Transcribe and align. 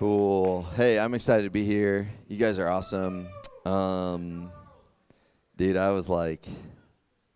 Cool. 0.00 0.62
Hey, 0.76 0.98
I'm 0.98 1.12
excited 1.12 1.42
to 1.42 1.50
be 1.50 1.62
here. 1.62 2.08
You 2.26 2.38
guys 2.38 2.58
are 2.58 2.66
awesome. 2.66 3.28
Um, 3.66 4.50
dude, 5.58 5.76
I 5.76 5.90
was 5.90 6.08
like, 6.08 6.48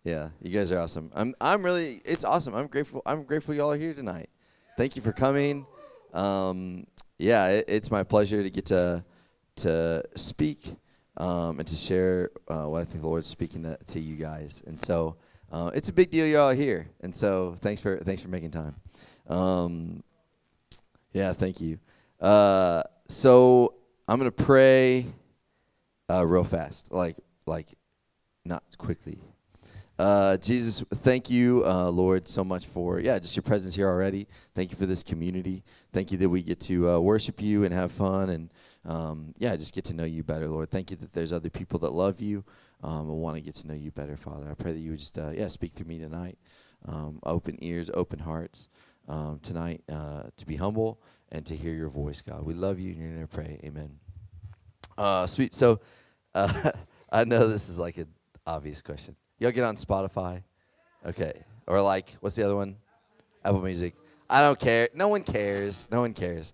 yeah, 0.03 0.29
you 0.41 0.49
guys 0.49 0.71
are 0.71 0.79
awesome. 0.79 1.11
I'm 1.13 1.35
I'm 1.39 1.61
really 1.61 2.01
it's 2.03 2.23
awesome. 2.23 2.55
I'm 2.55 2.65
grateful. 2.65 3.03
I'm 3.05 3.21
grateful 3.21 3.53
y'all 3.53 3.71
are 3.71 3.77
here 3.77 3.93
tonight. 3.93 4.31
Thank 4.77 4.95
you 4.95 5.03
for 5.03 5.11
coming. 5.11 5.67
Um, 6.11 6.87
yeah, 7.19 7.49
it, 7.49 7.65
it's 7.67 7.91
my 7.91 8.01
pleasure 8.01 8.41
to 8.41 8.49
get 8.49 8.65
to 8.65 9.05
to 9.57 10.03
speak 10.15 10.75
um, 11.17 11.59
and 11.59 11.67
to 11.67 11.75
share 11.75 12.31
uh, 12.47 12.63
what 12.63 12.81
I 12.81 12.85
think 12.85 13.01
the 13.01 13.07
Lord's 13.07 13.27
speaking 13.27 13.61
to, 13.61 13.77
to 13.77 13.99
you 13.99 14.15
guys. 14.15 14.63
And 14.65 14.75
so 14.75 15.17
uh, 15.51 15.69
it's 15.75 15.89
a 15.89 15.93
big 15.93 16.09
deal 16.09 16.25
y'all 16.25 16.49
are 16.49 16.55
here. 16.55 16.87
And 17.01 17.13
so 17.13 17.57
thanks 17.59 17.79
for 17.79 17.97
thanks 17.97 18.23
for 18.23 18.29
making 18.29 18.49
time. 18.49 18.75
Um, 19.29 20.03
yeah, 21.13 21.31
thank 21.33 21.61
you. 21.61 21.77
Uh, 22.19 22.83
so 23.07 23.73
I'm 24.07 24.17
gonna 24.17 24.31
pray 24.31 25.07
uh, 26.09 26.25
real 26.25 26.43
fast, 26.43 26.91
like 26.91 27.17
like 27.45 27.73
not 28.45 28.63
quickly. 28.77 29.19
Uh, 29.97 30.35
Jesus, 30.37 30.83
thank 30.95 31.29
you, 31.29 31.63
uh, 31.65 31.89
Lord, 31.89 32.27
so 32.27 32.43
much 32.43 32.65
for 32.65 32.99
yeah, 32.99 33.17
just 33.17 33.35
your 33.35 33.43
presence 33.43 33.75
here 33.75 33.87
already. 33.87 34.27
Thank 34.53 34.71
you 34.71 34.77
for 34.77 34.85
this 34.85 35.03
community. 35.03 35.63
Thank 35.93 36.11
you 36.11 36.17
that 36.17 36.27
we 36.27 36.41
get 36.41 36.59
to 36.61 36.89
uh, 36.89 36.99
worship 36.99 37.41
you 37.41 37.63
and 37.63 37.73
have 37.73 37.91
fun 37.91 38.29
and 38.29 38.51
um, 38.85 39.33
yeah, 39.37 39.55
just 39.55 39.73
get 39.73 39.85
to 39.85 39.93
know 39.93 40.03
you 40.03 40.21
better, 40.21 40.47
Lord. 40.47 40.69
Thank 40.69 40.91
you 40.91 40.97
that 40.97 41.13
there's 41.13 41.31
other 41.31 41.49
people 41.49 41.79
that 41.79 41.93
love 41.93 42.19
you 42.19 42.43
um, 42.83 43.09
and 43.09 43.21
want 43.21 43.37
to 43.37 43.41
get 43.41 43.55
to 43.55 43.67
know 43.67 43.73
you 43.73 43.89
better, 43.91 44.17
Father. 44.17 44.47
I 44.49 44.53
pray 44.53 44.73
that 44.73 44.79
you 44.79 44.91
would 44.91 44.99
just 44.99 45.17
uh, 45.17 45.31
yeah 45.31 45.47
speak 45.47 45.73
through 45.73 45.87
me 45.87 45.97
tonight. 45.97 46.37
Um, 46.85 47.19
open 47.23 47.57
ears, 47.61 47.89
open 47.93 48.19
hearts 48.19 48.67
um, 49.07 49.39
tonight 49.41 49.81
uh, 49.89 50.23
to 50.35 50.45
be 50.45 50.57
humble 50.57 50.99
and 51.35 51.45
to 51.47 51.55
hear 51.55 51.73
your 51.73 51.89
voice, 51.89 52.21
God. 52.21 52.43
We 52.43 52.53
love 52.53 52.79
you 52.79 52.91
and 52.91 53.01
you're 53.01 53.11
going 53.11 53.27
to 53.27 53.35
pray. 53.35 53.59
Amen. 53.63 53.99
Uh, 54.97 55.27
sweet. 55.27 55.53
So 55.53 55.81
uh, 56.33 56.71
I 57.11 57.25
know 57.25 57.47
this 57.47 57.67
is 57.67 57.77
like 57.77 57.97
an 57.97 58.07
obvious 58.47 58.81
question. 58.81 59.15
Y'all 59.39 59.51
get 59.51 59.65
on 59.65 59.75
Spotify? 59.75 60.41
Okay. 61.05 61.43
Or 61.67 61.81
like, 61.81 62.11
what's 62.21 62.35
the 62.35 62.43
other 62.43 62.55
one? 62.55 62.77
Apple 63.43 63.61
Music. 63.61 63.95
I 64.29 64.41
don't 64.41 64.59
care. 64.59 64.87
No 64.95 65.09
one 65.09 65.23
cares. 65.23 65.89
No 65.91 66.01
one 66.01 66.13
cares. 66.13 66.53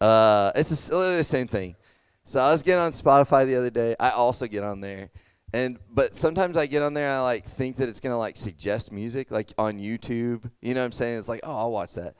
Uh, 0.00 0.52
it's 0.54 0.90
literally 0.90 1.16
the 1.16 1.24
same 1.24 1.48
thing. 1.48 1.74
So 2.22 2.38
I 2.38 2.52
was 2.52 2.62
getting 2.62 2.80
on 2.80 2.92
Spotify 2.92 3.44
the 3.44 3.56
other 3.56 3.70
day. 3.70 3.96
I 3.98 4.10
also 4.10 4.46
get 4.46 4.62
on 4.62 4.80
there. 4.80 5.10
And 5.52 5.78
but 5.92 6.14
sometimes 6.14 6.56
I 6.56 6.66
get 6.66 6.82
on 6.82 6.94
there 6.94 7.06
and 7.06 7.14
I 7.14 7.22
like 7.22 7.44
think 7.44 7.76
that 7.78 7.88
it's 7.88 7.98
gonna 7.98 8.16
like 8.16 8.36
suggest 8.36 8.92
music 8.92 9.32
like 9.32 9.52
on 9.58 9.80
YouTube. 9.80 10.48
You 10.62 10.74
know 10.74 10.80
what 10.80 10.86
I'm 10.86 10.92
saying? 10.92 11.18
It's 11.18 11.28
like, 11.28 11.40
oh 11.42 11.56
I'll 11.56 11.72
watch 11.72 11.94
that. 11.94 12.14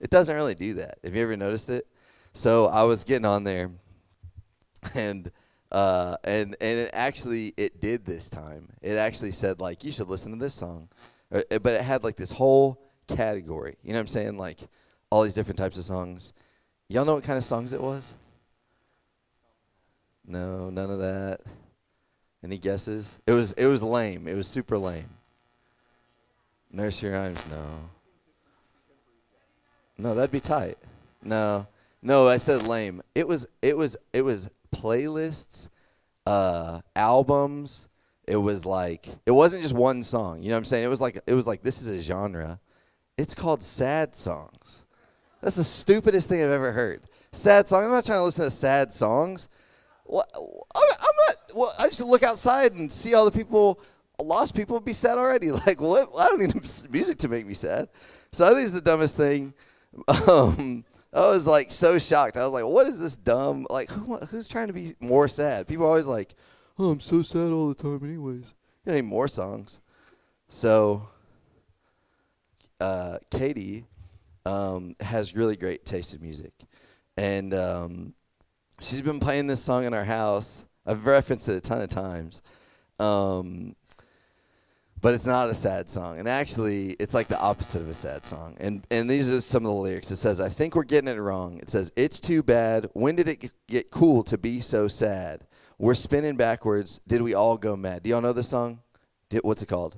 It 0.00 0.10
doesn't 0.10 0.34
really 0.34 0.54
do 0.54 0.74
that. 0.74 0.98
Have 1.04 1.14
you 1.14 1.22
ever 1.22 1.36
noticed 1.36 1.70
it? 1.70 1.86
So 2.32 2.66
I 2.66 2.82
was 2.82 3.04
getting 3.04 3.24
on 3.24 3.44
there 3.44 3.70
and 4.94 5.30
uh, 5.72 6.16
and 6.24 6.56
and 6.60 6.78
it 6.78 6.90
actually 6.92 7.54
it 7.56 7.80
did 7.80 8.04
this 8.04 8.30
time. 8.30 8.68
It 8.82 8.96
actually 8.96 9.30
said 9.30 9.60
like 9.60 9.84
you 9.84 9.92
should 9.92 10.08
listen 10.08 10.32
to 10.32 10.38
this 10.38 10.54
song, 10.54 10.88
uh, 11.32 11.42
but 11.50 11.74
it 11.74 11.80
had 11.80 12.04
like 12.04 12.16
this 12.16 12.32
whole 12.32 12.80
category. 13.08 13.76
You 13.82 13.92
know 13.92 13.98
what 13.98 14.02
I'm 14.02 14.06
saying? 14.08 14.36
Like 14.36 14.60
all 15.10 15.22
these 15.22 15.34
different 15.34 15.58
types 15.58 15.78
of 15.78 15.84
songs. 15.84 16.32
Y'all 16.88 17.04
know 17.04 17.14
what 17.14 17.24
kind 17.24 17.38
of 17.38 17.44
songs 17.44 17.72
it 17.72 17.80
was? 17.80 18.14
No, 20.26 20.70
none 20.70 20.90
of 20.90 20.98
that. 20.98 21.40
Any 22.42 22.58
guesses? 22.58 23.18
It 23.26 23.32
was 23.32 23.52
it 23.52 23.66
was 23.66 23.82
lame. 23.82 24.28
It 24.28 24.34
was 24.34 24.46
super 24.46 24.78
lame. 24.78 25.08
Nursery 26.70 27.10
rhymes, 27.10 27.44
no. 27.50 27.90
No, 29.98 30.14
that'd 30.14 30.30
be 30.30 30.40
tight. 30.40 30.78
No, 31.22 31.66
no, 32.02 32.28
I 32.28 32.36
said 32.36 32.66
lame. 32.66 33.02
It 33.14 33.26
was 33.26 33.46
it 33.62 33.76
was 33.76 33.96
it 34.12 34.22
was 34.22 34.48
playlists, 34.74 35.68
uh, 36.26 36.80
albums. 36.96 37.88
It 38.26 38.36
was 38.36 38.64
like 38.66 39.08
it 39.26 39.30
wasn't 39.30 39.62
just 39.62 39.74
one 39.74 40.02
song. 40.02 40.42
You 40.42 40.48
know 40.48 40.54
what 40.54 40.58
I'm 40.58 40.64
saying? 40.64 40.84
It 40.84 40.88
was 40.88 41.00
like 41.00 41.20
it 41.26 41.34
was 41.34 41.46
like 41.46 41.62
this 41.62 41.80
is 41.80 41.88
a 41.88 42.00
genre. 42.00 42.60
It's 43.16 43.34
called 43.34 43.62
sad 43.62 44.14
songs. 44.14 44.84
That's 45.40 45.56
the 45.56 45.64
stupidest 45.64 46.28
thing 46.28 46.42
I've 46.42 46.50
ever 46.50 46.72
heard. 46.72 47.02
Sad 47.32 47.68
song. 47.68 47.84
I'm 47.84 47.90
not 47.90 48.04
trying 48.04 48.18
to 48.18 48.24
listen 48.24 48.44
to 48.44 48.50
sad 48.50 48.90
songs. 48.90 49.48
What? 50.04 50.28
I'm 50.34 51.16
not. 51.26 51.36
Well, 51.54 51.72
I 51.78 51.86
just 51.86 52.00
look 52.00 52.22
outside 52.22 52.72
and 52.72 52.90
see 52.90 53.14
all 53.14 53.24
the 53.24 53.30
people, 53.30 53.80
lost 54.20 54.54
people, 54.56 54.80
be 54.80 54.92
sad 54.92 55.18
already. 55.18 55.50
Like 55.66 55.80
what? 55.80 56.10
I 56.18 56.24
don't 56.24 56.40
need 56.40 56.54
music 56.90 57.18
to 57.18 57.28
make 57.28 57.46
me 57.46 57.54
sad. 57.54 57.88
So 58.32 58.44
I 58.44 58.50
think 58.50 58.62
it's 58.62 58.72
the 58.72 58.80
dumbest 58.80 59.16
thing. 59.16 59.54
Um, 60.08 60.84
I 61.12 61.28
was 61.30 61.46
like 61.46 61.70
so 61.70 61.98
shocked. 61.98 62.36
I 62.36 62.42
was 62.42 62.52
like, 62.52 62.64
"What 62.64 62.86
is 62.86 63.00
this 63.00 63.16
dumb? 63.16 63.66
Like, 63.70 63.88
who, 63.90 64.16
who's 64.16 64.48
trying 64.48 64.66
to 64.66 64.72
be 64.72 64.94
more 65.00 65.28
sad?" 65.28 65.68
People 65.68 65.84
are 65.84 65.90
always 65.90 66.06
like, 66.06 66.34
"Oh, 66.78 66.90
I'm 66.90 67.00
so 67.00 67.22
sad 67.22 67.52
all 67.52 67.68
the 67.68 67.74
time." 67.74 68.00
Anyways, 68.02 68.54
you 68.84 68.92
need 68.92 69.04
more 69.04 69.28
songs. 69.28 69.80
So, 70.48 71.08
uh, 72.80 73.18
Katie 73.30 73.84
um, 74.44 74.96
has 75.00 75.36
really 75.36 75.56
great 75.56 75.84
taste 75.84 76.14
in 76.14 76.20
music, 76.20 76.52
and 77.16 77.54
um, 77.54 78.14
she's 78.80 79.02
been 79.02 79.20
playing 79.20 79.46
this 79.46 79.62
song 79.62 79.84
in 79.84 79.94
our 79.94 80.04
house. 80.04 80.64
I've 80.84 81.06
referenced 81.06 81.48
it 81.48 81.56
a 81.56 81.60
ton 81.60 81.80
of 81.80 81.88
times. 81.88 82.42
Um, 82.98 83.76
but 85.04 85.12
it's 85.12 85.26
not 85.26 85.50
a 85.50 85.54
sad 85.54 85.90
song. 85.90 86.18
And 86.18 86.26
actually, 86.26 86.92
it's 86.92 87.12
like 87.12 87.28
the 87.28 87.38
opposite 87.38 87.82
of 87.82 87.90
a 87.90 87.94
sad 87.94 88.24
song. 88.24 88.56
And 88.58 88.86
and 88.90 89.08
these 89.08 89.30
are 89.30 89.42
some 89.42 89.66
of 89.66 89.68
the 89.70 89.74
lyrics. 89.74 90.10
It 90.10 90.16
says, 90.16 90.40
"I 90.40 90.48
think 90.48 90.74
we're 90.74 90.84
getting 90.84 91.10
it 91.14 91.20
wrong." 91.20 91.58
It 91.58 91.68
says, 91.68 91.92
"It's 91.94 92.18
too 92.18 92.42
bad. 92.42 92.88
When 92.94 93.14
did 93.14 93.28
it 93.28 93.52
get 93.66 93.90
cool 93.90 94.24
to 94.24 94.38
be 94.38 94.62
so 94.62 94.88
sad? 94.88 95.46
We're 95.76 95.92
spinning 95.92 96.36
backwards. 96.36 97.02
Did 97.06 97.20
we 97.20 97.34
all 97.34 97.58
go 97.58 97.76
mad?" 97.76 98.02
Do 98.02 98.08
y'all 98.08 98.22
know 98.22 98.32
this 98.32 98.48
song? 98.48 98.80
Did, 99.28 99.42
what's 99.44 99.60
it 99.60 99.66
called? 99.66 99.94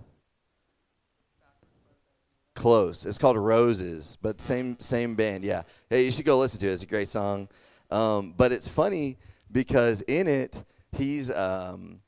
Close. 2.57 3.07
It's 3.07 3.19
called 3.19 3.37
Roses, 3.37 4.19
but 4.21 4.41
same 4.41 4.77
same 4.81 5.15
band. 5.15 5.45
Yeah. 5.45 5.63
Hey, 5.89 6.05
you 6.07 6.11
should 6.11 6.27
go 6.27 6.37
listen 6.37 6.59
to 6.59 6.67
it. 6.67 6.73
It's 6.73 6.83
a 6.83 6.87
great 6.87 7.09
song. 7.09 7.49
Um, 7.93 8.35
but 8.37 8.51
it's 8.51 8.67
funny 8.67 9.19
because 9.53 10.03
in 10.03 10.27
it, 10.27 10.65
he's 10.91 11.31
um, 11.31 12.01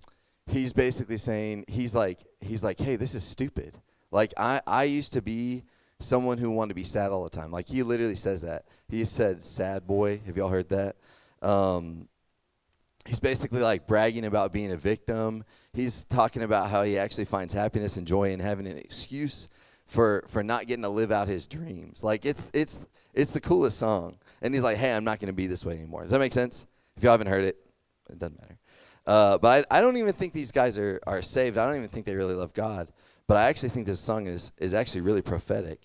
he's 0.48 0.72
basically 0.72 1.18
saying 1.18 1.64
he's 1.68 1.94
like 1.94 2.24
he's 2.40 2.62
like 2.64 2.78
hey 2.78 2.96
this 2.96 3.14
is 3.14 3.22
stupid. 3.22 3.74
Like 4.10 4.32
i 4.36 4.60
i 4.66 4.84
used 4.84 5.12
to 5.14 5.22
be 5.22 5.64
someone 6.00 6.38
who 6.38 6.50
wanted 6.50 6.68
to 6.68 6.74
be 6.74 6.84
sad 6.84 7.10
all 7.10 7.24
the 7.24 7.30
time. 7.30 7.50
Like 7.50 7.68
he 7.68 7.82
literally 7.82 8.14
says 8.14 8.42
that. 8.42 8.64
He 8.88 9.04
said 9.04 9.42
sad 9.42 9.86
boy. 9.86 10.20
Have 10.26 10.36
y'all 10.36 10.48
heard 10.48 10.68
that? 10.68 10.96
Um, 11.42 12.08
he's 13.06 13.20
basically 13.20 13.60
like 13.60 13.86
bragging 13.86 14.24
about 14.24 14.52
being 14.52 14.72
a 14.72 14.76
victim. 14.76 15.44
He's 15.72 16.04
talking 16.04 16.42
about 16.42 16.70
how 16.70 16.82
he 16.82 16.98
actually 16.98 17.24
finds 17.24 17.52
happiness 17.52 17.96
and 17.96 18.06
joy 18.06 18.30
in 18.30 18.40
having 18.40 18.66
an 18.66 18.78
excuse 18.78 19.48
for 19.86 20.24
for 20.28 20.42
not 20.42 20.66
getting 20.66 20.82
to 20.82 20.88
live 20.88 21.10
out 21.10 21.28
his 21.28 21.46
dreams. 21.46 22.04
Like 22.04 22.24
it's 22.24 22.50
it's 22.54 22.80
it's 23.14 23.32
the 23.32 23.40
coolest 23.40 23.78
song. 23.78 24.18
And 24.40 24.54
he's 24.54 24.62
like 24.62 24.76
hey 24.76 24.94
i'm 24.94 25.04
not 25.04 25.18
going 25.18 25.32
to 25.32 25.36
be 25.36 25.46
this 25.46 25.64
way 25.64 25.74
anymore. 25.74 26.02
Does 26.02 26.12
that 26.12 26.20
make 26.20 26.32
sense? 26.32 26.66
If 26.96 27.02
y'all 27.02 27.12
haven't 27.12 27.28
heard 27.28 27.44
it 27.44 27.56
it 28.08 28.18
doesn't 28.18 28.40
matter 28.40 28.58
uh, 29.08 29.38
but 29.38 29.66
I, 29.70 29.78
I 29.78 29.80
don't 29.80 29.96
even 29.96 30.12
think 30.12 30.34
these 30.34 30.52
guys 30.52 30.76
are, 30.76 31.00
are 31.06 31.22
saved. 31.22 31.56
I 31.56 31.64
don't 31.64 31.76
even 31.76 31.88
think 31.88 32.04
they 32.04 32.14
really 32.14 32.34
love 32.34 32.52
God. 32.52 32.92
But 33.26 33.38
I 33.38 33.48
actually 33.48 33.70
think 33.70 33.86
this 33.86 33.98
song 33.98 34.26
is, 34.26 34.52
is 34.58 34.74
actually 34.74 35.00
really 35.00 35.22
prophetic 35.22 35.80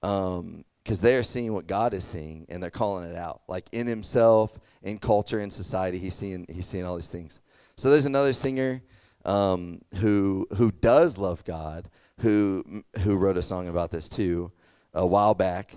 because 0.00 0.38
um, 0.38 0.64
they 0.84 1.16
are 1.16 1.24
seeing 1.24 1.52
what 1.52 1.66
God 1.66 1.94
is 1.94 2.04
seeing 2.04 2.46
and 2.48 2.62
they're 2.62 2.70
calling 2.70 3.10
it 3.10 3.16
out. 3.16 3.42
Like 3.48 3.68
in 3.72 3.88
himself, 3.88 4.56
in 4.84 4.98
culture, 4.98 5.40
in 5.40 5.50
society, 5.50 5.98
he's 5.98 6.14
seeing, 6.14 6.46
he's 6.48 6.66
seeing 6.66 6.84
all 6.84 6.94
these 6.94 7.10
things. 7.10 7.40
So 7.76 7.90
there's 7.90 8.06
another 8.06 8.32
singer 8.32 8.82
um, 9.24 9.82
who, 9.96 10.46
who 10.56 10.70
does 10.70 11.18
love 11.18 11.44
God 11.44 11.90
who, 12.20 12.84
who 13.00 13.16
wrote 13.16 13.36
a 13.36 13.42
song 13.42 13.66
about 13.66 13.90
this 13.90 14.08
too 14.08 14.52
a 14.94 15.04
while 15.04 15.34
back. 15.34 15.74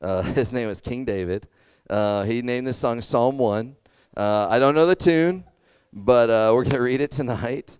Uh, 0.00 0.22
his 0.34 0.52
name 0.52 0.68
is 0.68 0.80
King 0.80 1.04
David. 1.04 1.48
Uh, 1.90 2.22
he 2.22 2.42
named 2.42 2.68
this 2.68 2.76
song 2.76 3.02
Psalm 3.02 3.38
1. 3.38 3.74
Uh, 4.16 4.46
I 4.48 4.60
don't 4.60 4.76
know 4.76 4.86
the 4.86 4.94
tune 4.94 5.44
but 5.92 6.30
uh, 6.30 6.52
we're 6.54 6.64
going 6.64 6.70
to 6.76 6.82
read 6.82 7.00
it 7.00 7.10
tonight. 7.10 7.78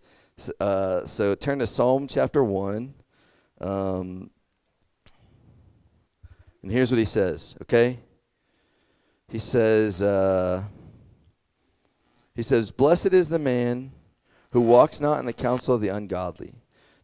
Uh, 0.60 1.04
so 1.04 1.34
turn 1.34 1.58
to 1.60 1.66
Psalm 1.66 2.06
chapter 2.06 2.42
1. 2.42 2.94
Um, 3.60 4.30
and 6.62 6.70
here's 6.70 6.90
what 6.90 6.98
he 6.98 7.04
says, 7.04 7.56
okay? 7.62 7.98
He 9.28 9.38
says, 9.38 10.02
uh, 10.02 10.64
he 12.34 12.42
says, 12.42 12.70
Blessed 12.70 13.12
is 13.12 13.28
the 13.28 13.38
man 13.38 13.92
who 14.50 14.60
walks 14.60 15.00
not 15.00 15.18
in 15.18 15.26
the 15.26 15.32
counsel 15.32 15.74
of 15.74 15.80
the 15.80 15.88
ungodly, 15.88 16.54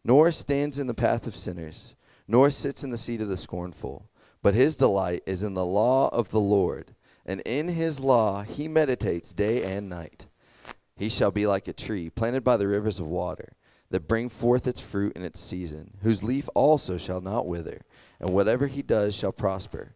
nor 0.03 0.31
stands 0.31 0.79
in 0.79 0.87
the 0.87 0.93
path 0.93 1.27
of 1.27 1.35
sinners, 1.35 1.95
nor 2.27 2.49
sits 2.49 2.83
in 2.83 2.91
the 2.91 2.97
seat 2.97 3.21
of 3.21 3.27
the 3.27 3.37
scornful. 3.37 4.09
But 4.41 4.53
his 4.53 4.77
delight 4.77 5.23
is 5.25 5.43
in 5.43 5.55
the 5.55 5.65
law 5.65 6.09
of 6.09 6.29
the 6.29 6.39
Lord, 6.39 6.95
and 7.25 7.41
in 7.41 7.69
his 7.69 7.99
law 7.99 8.43
he 8.43 8.67
meditates 8.67 9.33
day 9.33 9.63
and 9.63 9.89
night. 9.89 10.27
He 10.99 11.07
shall 11.07 11.31
be 11.31 11.47
like 11.47 11.69
a 11.69 11.73
tree 11.73 12.09
planted 12.09 12.43
by 12.43 12.57
the 12.57 12.67
rivers 12.67 12.99
of 12.99 13.07
water, 13.07 13.53
that 13.89 14.07
bring 14.07 14.27
forth 14.27 14.67
its 14.67 14.81
fruit 14.81 15.15
in 15.15 15.23
its 15.23 15.39
season, 15.39 15.93
whose 16.03 16.21
leaf 16.23 16.49
also 16.53 16.97
shall 16.97 17.21
not 17.21 17.47
wither, 17.47 17.81
and 18.19 18.31
whatever 18.31 18.67
he 18.67 18.81
does 18.81 19.15
shall 19.15 19.31
prosper. 19.31 19.95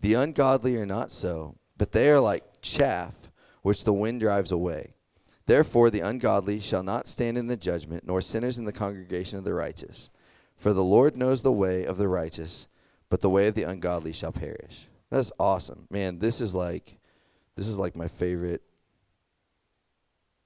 The 0.00 0.14
ungodly 0.14 0.76
are 0.76 0.84
not 0.84 1.12
so, 1.12 1.54
but 1.78 1.92
they 1.92 2.10
are 2.10 2.18
like 2.18 2.42
chaff 2.60 3.30
which 3.62 3.84
the 3.84 3.92
wind 3.92 4.20
drives 4.20 4.50
away. 4.50 4.94
Therefore, 5.46 5.88
the 5.88 6.00
ungodly 6.00 6.58
shall 6.58 6.82
not 6.82 7.06
stand 7.06 7.38
in 7.38 7.46
the 7.46 7.56
judgment, 7.56 8.04
nor 8.04 8.20
sinners 8.20 8.58
in 8.58 8.64
the 8.64 8.72
congregation 8.72 9.38
of 9.38 9.44
the 9.44 9.54
righteous. 9.54 10.10
For 10.56 10.72
the 10.72 10.84
Lord 10.84 11.16
knows 11.16 11.42
the 11.42 11.52
way 11.52 11.84
of 11.84 11.96
the 11.96 12.08
righteous, 12.08 12.66
but 13.08 13.20
the 13.20 13.30
way 13.30 13.46
of 13.46 13.54
the 13.54 13.62
ungodly 13.62 14.12
shall 14.12 14.32
perish. 14.32 14.88
That's 15.10 15.30
awesome. 15.38 15.86
Man, 15.90 16.18
this 16.18 16.40
is 16.40 16.56
like 16.56 16.98
this 17.54 17.68
is 17.68 17.78
like 17.78 17.94
my 17.94 18.08
favorite 18.08 18.62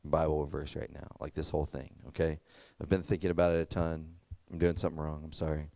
Bible 0.04 0.46
verse 0.46 0.76
right 0.76 0.92
now. 0.92 1.08
Like 1.20 1.34
this 1.34 1.50
whole 1.50 1.66
thing, 1.66 1.90
okay? 2.08 2.38
I've 2.80 2.88
been 2.88 3.02
thinking 3.02 3.30
about 3.30 3.54
it 3.54 3.60
a 3.60 3.64
ton. 3.64 4.14
I'm 4.52 4.58
doing 4.58 4.76
something 4.76 5.00
wrong. 5.00 5.22
I'm 5.24 5.32
sorry. 5.32 5.70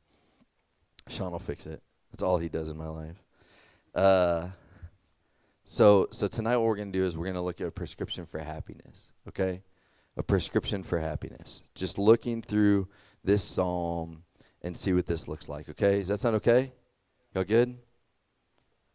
Sean 1.08 1.32
will 1.32 1.38
fix 1.38 1.66
it. 1.66 1.82
That's 2.10 2.22
all 2.22 2.38
he 2.38 2.48
does 2.48 2.70
in 2.70 2.76
my 2.76 2.88
life. 2.88 3.22
Uh 3.94 4.48
so 5.64 6.08
so 6.10 6.28
tonight 6.28 6.56
what 6.56 6.66
we're 6.66 6.76
going 6.76 6.92
to 6.92 6.98
do 6.98 7.04
is 7.04 7.16
we're 7.16 7.24
going 7.24 7.34
to 7.34 7.42
look 7.42 7.60
at 7.60 7.66
a 7.66 7.70
prescription 7.70 8.24
for 8.24 8.38
happiness, 8.38 9.12
okay? 9.28 9.62
A 10.16 10.22
prescription 10.22 10.82
for 10.82 10.98
happiness. 10.98 11.62
Just 11.74 11.98
looking 11.98 12.40
through 12.42 12.88
this 13.22 13.42
psalm 13.42 14.22
and 14.62 14.76
see 14.76 14.92
what 14.92 15.06
this 15.06 15.28
looks 15.28 15.48
like, 15.48 15.68
okay? 15.68 15.98
Does 15.98 16.08
that 16.08 16.20
sound 16.20 16.36
okay? 16.36 16.72
Y'all 17.34 17.44
good? 17.44 17.76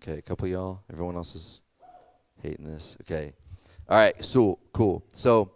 Okay, 0.02 0.18
a 0.18 0.22
couple 0.22 0.48
y'all. 0.48 0.82
Everyone 0.92 1.16
else 1.16 1.36
is 1.36 1.62
hating 2.42 2.66
this. 2.66 2.98
Okay. 3.02 3.34
All 3.90 3.98
right, 3.98 4.24
so 4.24 4.60
cool. 4.74 5.04
So 5.12 5.52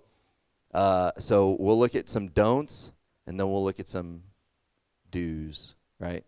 uh 0.73 1.11
so 1.17 1.55
we'll 1.59 1.79
look 1.79 1.95
at 1.95 2.09
some 2.09 2.27
don'ts 2.27 2.91
and 3.25 3.39
then 3.39 3.51
we'll 3.51 3.63
look 3.63 3.79
at 3.79 3.87
some 3.87 4.23
do's, 5.11 5.75
right? 5.99 6.23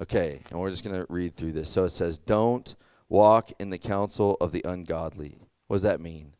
Okay, 0.00 0.42
and 0.50 0.60
we're 0.60 0.70
just 0.70 0.84
to 0.84 1.06
read 1.08 1.36
through 1.36 1.52
this. 1.52 1.68
So 1.68 1.84
it 1.84 1.90
says, 1.90 2.18
"Don't 2.18 2.76
walk 3.08 3.50
in 3.58 3.70
the 3.70 3.78
counsel 3.78 4.36
of 4.40 4.52
the 4.52 4.62
ungodly. 4.64 5.38
What 5.66 5.76
does 5.76 5.82
that 5.82 6.00
mean? 6.00 6.32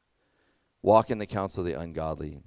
Walk 0.82 1.10
in 1.10 1.18
the 1.18 1.26
counsel 1.26 1.66
of 1.66 1.66
the 1.66 1.78
ungodly. 1.78 2.40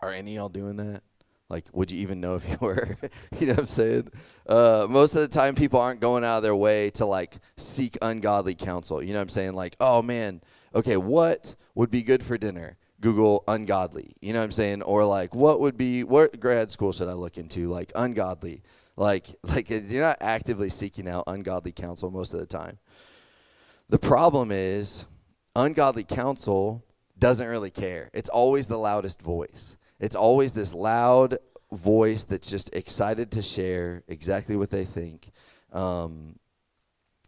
Are 0.00 0.12
any 0.12 0.32
of 0.32 0.36
y'all 0.36 0.48
doing 0.48 0.76
that? 0.76 1.02
Like, 1.48 1.66
would 1.72 1.90
you 1.90 2.00
even 2.00 2.20
know 2.20 2.36
if 2.36 2.48
you 2.48 2.56
were? 2.60 2.96
you 3.38 3.48
know 3.48 3.54
what 3.54 3.60
I'm 3.60 3.66
saying? 3.66 4.08
Uh, 4.46 4.86
most 4.88 5.14
of 5.14 5.20
the 5.20 5.28
time, 5.28 5.54
people 5.54 5.80
aren't 5.80 6.00
going 6.00 6.24
out 6.24 6.38
of 6.38 6.42
their 6.42 6.56
way 6.56 6.90
to 6.90 7.06
like 7.06 7.36
seek 7.56 7.98
ungodly 8.02 8.54
counsel. 8.54 9.02
You 9.02 9.12
know 9.12 9.18
what 9.18 9.22
I'm 9.22 9.28
saying? 9.30 9.54
Like, 9.54 9.76
oh 9.80 10.02
man, 10.02 10.42
okay, 10.74 10.96
what 10.96 11.54
would 11.74 11.90
be 11.90 12.02
good 12.02 12.22
for 12.22 12.36
dinner? 12.36 12.76
Google 13.00 13.44
ungodly. 13.48 14.16
You 14.20 14.32
know 14.32 14.38
what 14.38 14.46
I'm 14.46 14.52
saying? 14.52 14.82
Or 14.82 15.04
like, 15.04 15.34
what 15.34 15.60
would 15.60 15.76
be 15.76 16.04
what 16.04 16.40
grad 16.40 16.70
school 16.70 16.92
should 16.92 17.08
I 17.08 17.12
look 17.12 17.36
into? 17.36 17.68
Like 17.68 17.92
ungodly. 17.94 18.62
Like, 18.96 19.34
like 19.42 19.70
you're 19.70 20.02
not 20.02 20.18
actively 20.20 20.70
seeking 20.70 21.08
out 21.08 21.24
ungodly 21.26 21.72
counsel 21.72 22.10
most 22.10 22.34
of 22.34 22.40
the 22.40 22.46
time. 22.46 22.78
The 23.88 23.98
problem 23.98 24.50
is, 24.50 25.04
ungodly 25.54 26.04
counsel 26.04 26.82
doesn't 27.18 27.46
really 27.46 27.70
care. 27.70 28.10
It's 28.14 28.30
always 28.30 28.66
the 28.66 28.78
loudest 28.78 29.20
voice. 29.20 29.76
It's 30.00 30.16
always 30.16 30.52
this 30.52 30.74
loud 30.74 31.38
voice 31.70 32.24
that's 32.24 32.50
just 32.50 32.74
excited 32.74 33.30
to 33.32 33.42
share 33.42 34.02
exactly 34.08 34.56
what 34.56 34.70
they 34.70 34.84
think 34.84 35.30
um, 35.72 36.36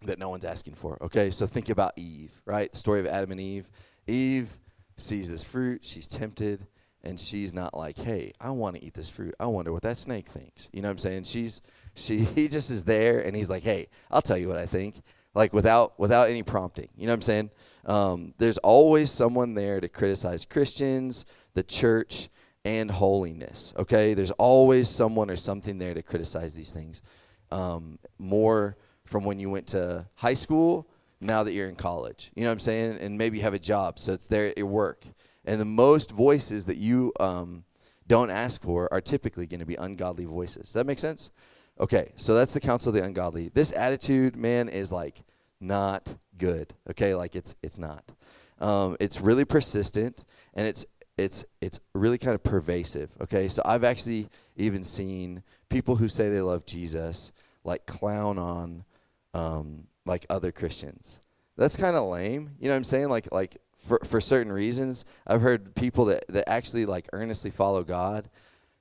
that 0.06 0.18
no 0.18 0.28
one's 0.28 0.44
asking 0.44 0.74
for. 0.74 0.98
Okay, 1.02 1.30
so 1.30 1.46
think 1.46 1.68
about 1.68 1.92
Eve, 1.96 2.32
right? 2.44 2.70
The 2.72 2.78
story 2.78 3.00
of 3.00 3.06
Adam 3.06 3.32
and 3.32 3.40
Eve. 3.40 3.68
Eve 4.06 4.56
sees 4.96 5.30
this 5.30 5.44
fruit, 5.44 5.84
she's 5.84 6.06
tempted, 6.06 6.66
and 7.02 7.20
she's 7.20 7.52
not 7.52 7.76
like, 7.76 7.96
"Hey, 7.96 8.32
I 8.40 8.50
want 8.50 8.76
to 8.76 8.84
eat 8.84 8.94
this 8.94 9.10
fruit. 9.10 9.34
I 9.38 9.46
wonder 9.46 9.72
what 9.72 9.82
that 9.82 9.98
snake 9.98 10.28
thinks." 10.28 10.68
You 10.72 10.82
know 10.82 10.88
what 10.88 10.92
I'm 10.92 10.98
saying? 10.98 11.24
She's 11.24 11.60
she 11.94 12.18
he 12.36 12.48
just 12.48 12.70
is 12.70 12.84
there, 12.84 13.20
and 13.20 13.36
he's 13.36 13.50
like, 13.50 13.62
"Hey, 13.62 13.88
I'll 14.10 14.22
tell 14.22 14.38
you 14.38 14.48
what 14.48 14.58
I 14.58 14.66
think." 14.66 15.02
like 15.36 15.52
without 15.52 15.96
without 16.00 16.28
any 16.30 16.42
prompting. 16.42 16.88
You 16.96 17.06
know 17.06 17.12
what 17.12 17.16
I'm 17.16 17.22
saying? 17.22 17.50
Um, 17.84 18.34
there's 18.38 18.58
always 18.58 19.10
someone 19.10 19.54
there 19.54 19.80
to 19.80 19.88
criticize 19.88 20.46
Christians, 20.46 21.26
the 21.54 21.62
church, 21.62 22.30
and 22.64 22.90
holiness. 22.90 23.74
Okay, 23.78 24.14
there's 24.14 24.30
always 24.32 24.88
someone 24.88 25.30
or 25.30 25.36
something 25.36 25.78
there 25.78 25.94
to 25.94 26.02
criticize 26.02 26.54
these 26.54 26.72
things. 26.72 27.02
Um, 27.52 27.98
more 28.18 28.76
from 29.06 29.24
when 29.24 29.40
you 29.40 29.50
went 29.50 29.66
to 29.68 30.06
high 30.14 30.34
school, 30.34 30.86
now 31.20 31.42
that 31.42 31.52
you're 31.52 31.68
in 31.68 31.76
college. 31.76 32.30
You 32.34 32.42
know 32.42 32.50
what 32.50 32.54
I'm 32.54 32.58
saying? 32.60 32.98
And 33.00 33.16
maybe 33.16 33.38
you 33.38 33.42
have 33.42 33.54
a 33.54 33.58
job, 33.58 33.98
so 33.98 34.12
it's 34.12 34.26
there 34.26 34.52
at 34.56 34.64
work. 34.64 35.06
And 35.44 35.60
the 35.60 35.64
most 35.64 36.10
voices 36.10 36.66
that 36.66 36.76
you 36.76 37.12
um, 37.20 37.64
don't 38.06 38.30
ask 38.30 38.60
for 38.62 38.92
are 38.92 39.00
typically 39.00 39.46
going 39.46 39.60
to 39.60 39.66
be 39.66 39.76
ungodly 39.76 40.24
voices. 40.24 40.64
Does 40.64 40.72
that 40.74 40.86
make 40.86 40.98
sense? 40.98 41.30
Okay, 41.78 42.12
so 42.16 42.34
that's 42.34 42.52
the 42.52 42.60
counsel 42.60 42.90
of 42.90 42.94
the 42.94 43.04
ungodly. 43.04 43.50
This 43.52 43.72
attitude, 43.72 44.36
man, 44.36 44.68
is 44.68 44.90
like 44.90 45.22
not 45.60 46.14
good. 46.38 46.74
Okay, 46.90 47.14
like 47.14 47.36
it's 47.36 47.54
it's 47.62 47.78
not. 47.78 48.04
Um, 48.58 48.96
it's 48.98 49.20
really 49.20 49.44
persistent 49.44 50.24
and 50.54 50.66
it's 50.66 50.86
it's 51.18 51.44
it's 51.60 51.80
really 51.94 52.18
kind 52.18 52.34
of 52.34 52.42
pervasive. 52.42 53.10
Okay, 53.20 53.48
so 53.48 53.62
I've 53.64 53.84
actually 53.84 54.28
even 54.56 54.84
seen 54.84 55.42
people 55.68 55.96
who 55.96 56.08
say 56.08 56.28
they 56.28 56.40
love 56.40 56.66
Jesus 56.66 57.32
like 57.64 57.86
clown 57.86 58.38
on 58.38 58.84
um, 59.36 59.86
like 60.04 60.26
other 60.30 60.52
Christians. 60.52 61.20
That's 61.56 61.76
kind 61.76 61.96
of 61.96 62.08
lame. 62.08 62.50
You 62.58 62.66
know 62.66 62.72
what 62.72 62.78
I'm 62.78 62.84
saying? 62.84 63.08
Like 63.08 63.28
like 63.32 63.56
for 63.86 64.00
for 64.04 64.20
certain 64.20 64.52
reasons, 64.52 65.04
I've 65.26 65.42
heard 65.42 65.74
people 65.74 66.06
that 66.06 66.24
that 66.28 66.48
actually 66.48 66.86
like 66.86 67.08
earnestly 67.12 67.50
follow 67.50 67.84
God 67.84 68.30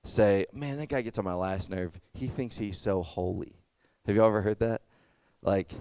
say, 0.03 0.45
"Man, 0.53 0.77
that 0.77 0.89
guy 0.89 1.01
gets 1.01 1.19
on 1.19 1.25
my 1.25 1.33
last 1.33 1.69
nerve. 1.69 1.99
He 2.13 2.27
thinks 2.27 2.57
he's 2.57 2.77
so 2.77 3.03
holy." 3.03 3.55
Have 4.05 4.15
you 4.15 4.23
ever 4.23 4.41
heard 4.41 4.59
that? 4.59 4.81
Like, 5.41 5.73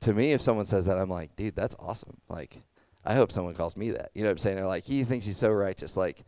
to 0.00 0.14
me, 0.14 0.32
if 0.32 0.40
someone 0.40 0.64
says 0.64 0.86
that, 0.86 0.96
I'm 0.96 1.10
like, 1.10 1.34
dude, 1.34 1.56
that's 1.56 1.74
awesome. 1.80 2.18
Like, 2.28 2.62
I 3.04 3.14
hope 3.14 3.32
someone 3.32 3.54
calls 3.54 3.76
me 3.76 3.90
that. 3.90 4.10
You 4.14 4.22
know 4.22 4.28
what 4.28 4.32
I'm 4.32 4.38
saying? 4.38 4.56
They're 4.56 4.66
like, 4.66 4.84
he 4.84 5.02
thinks 5.02 5.26
he's 5.26 5.36
so 5.36 5.50
righteous. 5.50 5.96
Like, 5.96 6.24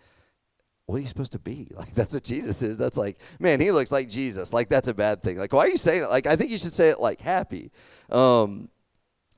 what 0.86 0.96
are 0.96 1.00
you 1.00 1.08
supposed 1.08 1.32
to 1.32 1.38
be? 1.38 1.68
Like, 1.76 1.94
that's 1.94 2.14
what 2.14 2.24
Jesus 2.24 2.62
is. 2.62 2.78
That's 2.78 2.96
like, 2.96 3.18
man, 3.38 3.60
he 3.60 3.70
looks 3.70 3.92
like 3.92 4.08
Jesus. 4.08 4.52
Like, 4.52 4.68
that's 4.68 4.88
a 4.88 4.94
bad 4.94 5.22
thing. 5.22 5.36
Like, 5.36 5.52
why 5.52 5.66
are 5.66 5.68
you 5.68 5.76
saying 5.76 6.02
it? 6.02 6.10
Like, 6.10 6.26
I 6.26 6.36
think 6.36 6.50
you 6.50 6.58
should 6.58 6.72
say 6.72 6.88
it 6.90 7.00
like 7.00 7.20
happy. 7.20 7.70
Um, 8.10 8.68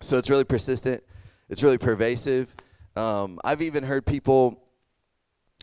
so 0.01 0.19
it's 0.19 0.31
really 0.31 0.45
persistent. 0.45 1.03
It's 1.49 1.63
really 1.63 1.79
pervasive. 1.79 2.55
Um, 2.97 3.41
I've 3.45 3.63
even 3.63 3.83
heard 3.83 4.07
people 4.07 4.63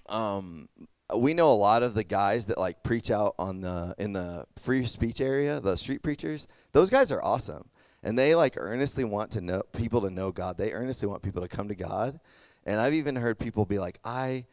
um, 0.07 0.69
we 1.15 1.33
know 1.33 1.51
a 1.51 1.55
lot 1.55 1.83
of 1.83 1.93
the 1.93 2.03
guys 2.03 2.47
that 2.47 2.57
like 2.57 2.83
preach 2.83 3.11
out 3.11 3.35
on 3.37 3.61
the 3.61 3.93
in 3.97 4.13
the 4.13 4.45
free 4.55 4.85
speech 4.85 5.21
area, 5.21 5.59
the 5.59 5.75
street 5.75 6.01
preachers. 6.01 6.47
Those 6.71 6.89
guys 6.89 7.11
are 7.11 7.23
awesome, 7.23 7.69
and 8.03 8.17
they 8.17 8.35
like 8.35 8.55
earnestly 8.57 9.03
want 9.03 9.31
to 9.31 9.41
know 9.41 9.61
people 9.73 10.01
to 10.01 10.09
know 10.09 10.31
God. 10.31 10.57
They 10.57 10.71
earnestly 10.71 11.07
want 11.07 11.21
people 11.21 11.41
to 11.41 11.47
come 11.47 11.67
to 11.67 11.75
God. 11.75 12.19
And 12.65 12.79
I've 12.79 12.95
even 12.95 13.15
heard 13.15 13.37
people 13.37 13.65
be 13.65 13.77
like, 13.77 13.99
"I, 14.03 14.45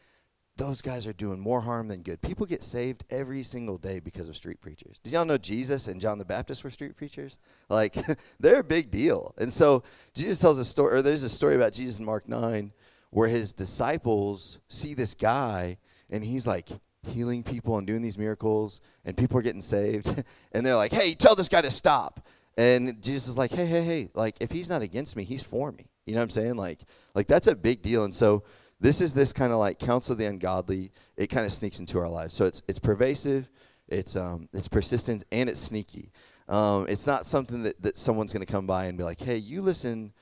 those 0.56 0.82
guys 0.82 1.06
are 1.06 1.12
doing 1.12 1.40
more 1.40 1.60
harm 1.60 1.88
than 1.88 2.02
good." 2.02 2.20
People 2.20 2.46
get 2.46 2.62
saved 2.62 3.04
every 3.10 3.42
single 3.42 3.78
day 3.78 4.00
because 4.00 4.28
of 4.28 4.36
street 4.36 4.60
preachers. 4.60 5.00
Did 5.02 5.12
y'all 5.12 5.24
know 5.24 5.38
Jesus 5.38 5.88
and 5.88 6.00
John 6.00 6.18
the 6.18 6.24
Baptist 6.24 6.64
were 6.64 6.70
street 6.70 6.96
preachers? 6.96 7.38
Like, 7.68 7.96
they're 8.40 8.60
a 8.60 8.64
big 8.64 8.90
deal. 8.90 9.34
And 9.38 9.52
so 9.52 9.82
Jesus 10.14 10.38
tells 10.38 10.58
a 10.58 10.64
story, 10.64 10.98
or 10.98 11.02
there's 11.02 11.22
a 11.22 11.30
story 11.30 11.56
about 11.56 11.72
Jesus 11.72 11.98
in 11.98 12.04
Mark 12.04 12.28
nine, 12.28 12.72
where 13.10 13.28
his 13.28 13.52
disciples 13.52 14.58
see 14.68 14.94
this 14.94 15.14
guy 15.14 15.78
and 16.10 16.22
he's 16.24 16.46
like 16.46 16.68
healing 17.06 17.42
people 17.42 17.78
and 17.78 17.86
doing 17.86 18.02
these 18.02 18.18
miracles, 18.18 18.80
and 19.04 19.16
people 19.16 19.38
are 19.38 19.42
getting 19.42 19.60
saved. 19.60 20.22
and 20.52 20.64
they're 20.64 20.76
like, 20.76 20.92
hey, 20.92 21.14
tell 21.14 21.34
this 21.34 21.48
guy 21.48 21.62
to 21.62 21.70
stop. 21.70 22.26
And 22.56 23.02
Jesus 23.02 23.28
is 23.28 23.38
like, 23.38 23.50
hey, 23.50 23.66
hey, 23.66 23.82
hey, 23.82 24.10
like 24.14 24.36
if 24.40 24.50
he's 24.50 24.68
not 24.68 24.82
against 24.82 25.16
me, 25.16 25.24
he's 25.24 25.42
for 25.42 25.72
me. 25.72 25.86
You 26.06 26.14
know 26.14 26.20
what 26.20 26.24
I'm 26.24 26.30
saying? 26.30 26.56
Like, 26.56 26.80
like 27.14 27.26
that's 27.26 27.46
a 27.46 27.56
big 27.56 27.80
deal. 27.80 28.04
And 28.04 28.14
so 28.14 28.44
this 28.82 29.00
is 29.00 29.14
this 29.14 29.32
kind 29.32 29.52
of 29.52 29.58
like 29.58 29.78
counsel 29.78 30.12
of 30.12 30.18
the 30.18 30.26
ungodly. 30.26 30.90
It 31.16 31.28
kind 31.28 31.46
of 31.46 31.52
sneaks 31.52 31.78
into 31.78 31.98
our 32.00 32.08
lives. 32.08 32.34
So 32.34 32.44
it's 32.44 32.62
it's 32.66 32.80
pervasive, 32.80 33.48
it's 33.88 34.16
um 34.16 34.48
it's 34.52 34.68
persistent, 34.68 35.22
and 35.30 35.48
it's 35.48 35.60
sneaky. 35.60 36.10
Um, 36.48 36.86
it's 36.88 37.06
not 37.06 37.24
something 37.24 37.62
that, 37.62 37.80
that 37.80 37.96
someone's 37.96 38.32
going 38.32 38.44
to 38.44 38.52
come 38.52 38.66
by 38.66 38.86
and 38.86 38.98
be 38.98 39.04
like, 39.04 39.20
hey, 39.20 39.36
you 39.36 39.62
listen 39.62 40.12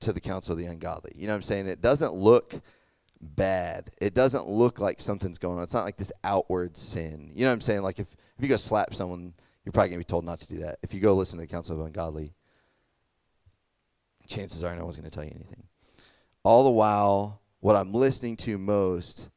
to 0.00 0.12
the 0.12 0.20
counsel 0.20 0.52
of 0.52 0.58
the 0.58 0.66
ungodly. 0.66 1.12
You 1.14 1.28
know 1.28 1.32
what 1.32 1.36
I'm 1.36 1.42
saying? 1.42 1.66
It 1.68 1.80
doesn't 1.80 2.12
look 2.12 2.60
bad. 3.20 3.90
It 4.00 4.12
doesn't 4.12 4.48
look 4.48 4.80
like 4.80 5.00
something's 5.00 5.38
going 5.38 5.56
on. 5.56 5.62
It's 5.62 5.74
not 5.74 5.84
like 5.84 5.96
this 5.96 6.12
outward 6.24 6.76
sin. 6.76 7.30
You 7.34 7.44
know 7.44 7.50
what 7.50 7.54
I'm 7.54 7.60
saying? 7.60 7.82
Like 7.82 8.00
if, 8.00 8.08
if 8.36 8.42
you 8.42 8.48
go 8.48 8.56
slap 8.56 8.94
someone, 8.94 9.32
you're 9.64 9.72
probably 9.72 9.90
going 9.90 10.00
to 10.00 10.06
be 10.06 10.10
told 10.10 10.24
not 10.24 10.40
to 10.40 10.46
do 10.46 10.58
that. 10.58 10.78
If 10.82 10.92
you 10.92 11.00
go 11.00 11.14
listen 11.14 11.38
to 11.38 11.44
the 11.44 11.50
counsel 11.50 11.74
of 11.74 11.80
the 11.80 11.86
ungodly, 11.86 12.34
chances 14.26 14.62
are 14.64 14.74
no 14.74 14.84
one's 14.84 14.96
going 14.96 15.08
to 15.08 15.14
tell 15.14 15.24
you 15.24 15.32
anything. 15.34 15.62
All 16.42 16.64
the 16.64 16.70
while, 16.70 17.40
what 17.60 17.76
I'm 17.76 17.92
listening 17.92 18.36
to 18.38 18.58
most, 18.58 19.28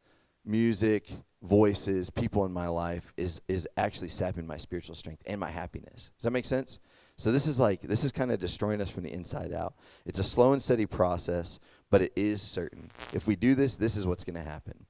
music, 0.45 1.11
voices, 1.41 2.09
people 2.09 2.45
in 2.45 2.51
my 2.51 2.67
life, 2.67 3.13
is 3.17 3.41
is 3.47 3.67
actually 3.77 4.09
sapping 4.09 4.45
my 4.45 4.57
spiritual 4.57 4.95
strength 4.95 5.23
and 5.25 5.39
my 5.39 5.49
happiness. 5.49 6.11
Does 6.17 6.23
that 6.23 6.31
make 6.31 6.45
sense? 6.45 6.79
So 7.17 7.31
this 7.31 7.47
is 7.47 7.59
like 7.59 7.81
this 7.81 8.03
is 8.03 8.11
kind 8.11 8.31
of 8.31 8.39
destroying 8.39 8.81
us 8.81 8.89
from 8.89 9.03
the 9.03 9.13
inside 9.13 9.53
out. 9.53 9.75
It's 10.05 10.19
a 10.19 10.23
slow 10.23 10.53
and 10.53 10.61
steady 10.61 10.85
process 10.85 11.59
but 11.91 12.01
it 12.01 12.13
is 12.15 12.41
certain. 12.41 12.89
If 13.13 13.27
we 13.27 13.35
do 13.35 13.53
this, 13.53 13.75
this 13.75 13.95
is 13.95 14.07
what's 14.07 14.23
going 14.23 14.41
to 14.41 14.49
happen. 14.49 14.85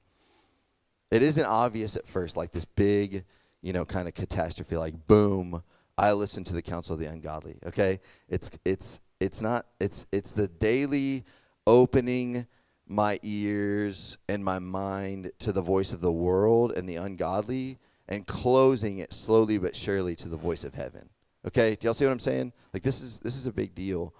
It 1.10 1.22
isn't 1.22 1.44
obvious 1.44 1.96
at 1.96 2.06
first, 2.06 2.38
like 2.38 2.52
this 2.52 2.64
big, 2.64 3.24
you 3.60 3.74
know, 3.74 3.84
kind 3.84 4.08
of 4.08 4.14
catastrophe, 4.14 4.76
like 4.76 5.06
boom, 5.06 5.62
I 5.98 6.12
listen 6.12 6.42
to 6.44 6.54
the 6.54 6.62
counsel 6.62 6.94
of 6.94 7.00
the 7.00 7.06
ungodly. 7.06 7.58
Okay, 7.66 8.00
it's 8.30 8.50
it's 8.64 9.00
it's 9.20 9.42
not 9.42 9.66
it's 9.78 10.06
it's 10.10 10.32
the 10.32 10.48
daily 10.48 11.24
opening 11.66 12.46
my 12.88 13.18
ears 13.22 14.18
and 14.28 14.44
my 14.44 14.58
mind 14.58 15.30
to 15.38 15.52
the 15.52 15.62
voice 15.62 15.92
of 15.92 16.00
the 16.00 16.12
world 16.12 16.72
and 16.72 16.88
the 16.88 16.96
ungodly 16.96 17.78
and 18.08 18.26
closing 18.26 18.98
it 18.98 19.12
slowly 19.12 19.58
but 19.58 19.74
surely 19.74 20.14
to 20.16 20.28
the 20.28 20.36
voice 20.36 20.64
of 20.64 20.74
heaven. 20.74 21.08
Okay? 21.46 21.74
Do 21.74 21.86
y'all 21.86 21.94
see 21.94 22.04
what 22.04 22.12
I'm 22.12 22.18
saying? 22.18 22.52
Like 22.72 22.82
this 22.82 23.00
is 23.00 23.18
this 23.20 23.36
is 23.36 23.46
a 23.46 23.52
big 23.52 23.74
deal. 23.74 24.14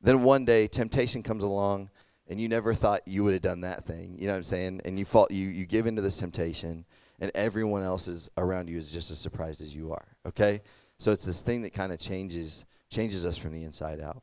Then 0.00 0.22
one 0.22 0.44
day 0.44 0.66
temptation 0.66 1.22
comes 1.22 1.42
along 1.42 1.90
and 2.28 2.40
you 2.40 2.48
never 2.48 2.74
thought 2.74 3.00
you 3.06 3.24
would 3.24 3.32
have 3.32 3.42
done 3.42 3.62
that 3.62 3.84
thing. 3.86 4.16
You 4.18 4.26
know 4.26 4.32
what 4.32 4.38
I'm 4.38 4.44
saying? 4.44 4.82
And 4.84 4.98
you 4.98 5.04
fall 5.04 5.26
you 5.30 5.48
you 5.48 5.66
give 5.66 5.86
into 5.86 6.02
this 6.02 6.16
temptation 6.16 6.84
and 7.20 7.30
everyone 7.34 7.82
else 7.82 8.08
is 8.08 8.30
around 8.36 8.68
you 8.68 8.76
is 8.76 8.92
just 8.92 9.10
as 9.10 9.18
surprised 9.18 9.62
as 9.62 9.74
you 9.74 9.92
are. 9.92 10.06
Okay? 10.26 10.62
So 10.98 11.12
it's 11.12 11.24
this 11.24 11.42
thing 11.42 11.62
that 11.62 11.72
kind 11.72 11.92
of 11.92 11.98
changes 11.98 12.64
changes 12.90 13.26
us 13.26 13.36
from 13.36 13.52
the 13.52 13.64
inside 13.64 14.00
out. 14.00 14.22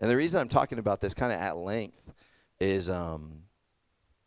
And 0.00 0.10
the 0.10 0.16
reason 0.16 0.40
I'm 0.40 0.48
talking 0.48 0.78
about 0.78 1.00
this 1.00 1.14
kind 1.14 1.32
of 1.32 1.38
at 1.38 1.56
length 1.56 2.12
is 2.60 2.88
um 2.88 3.42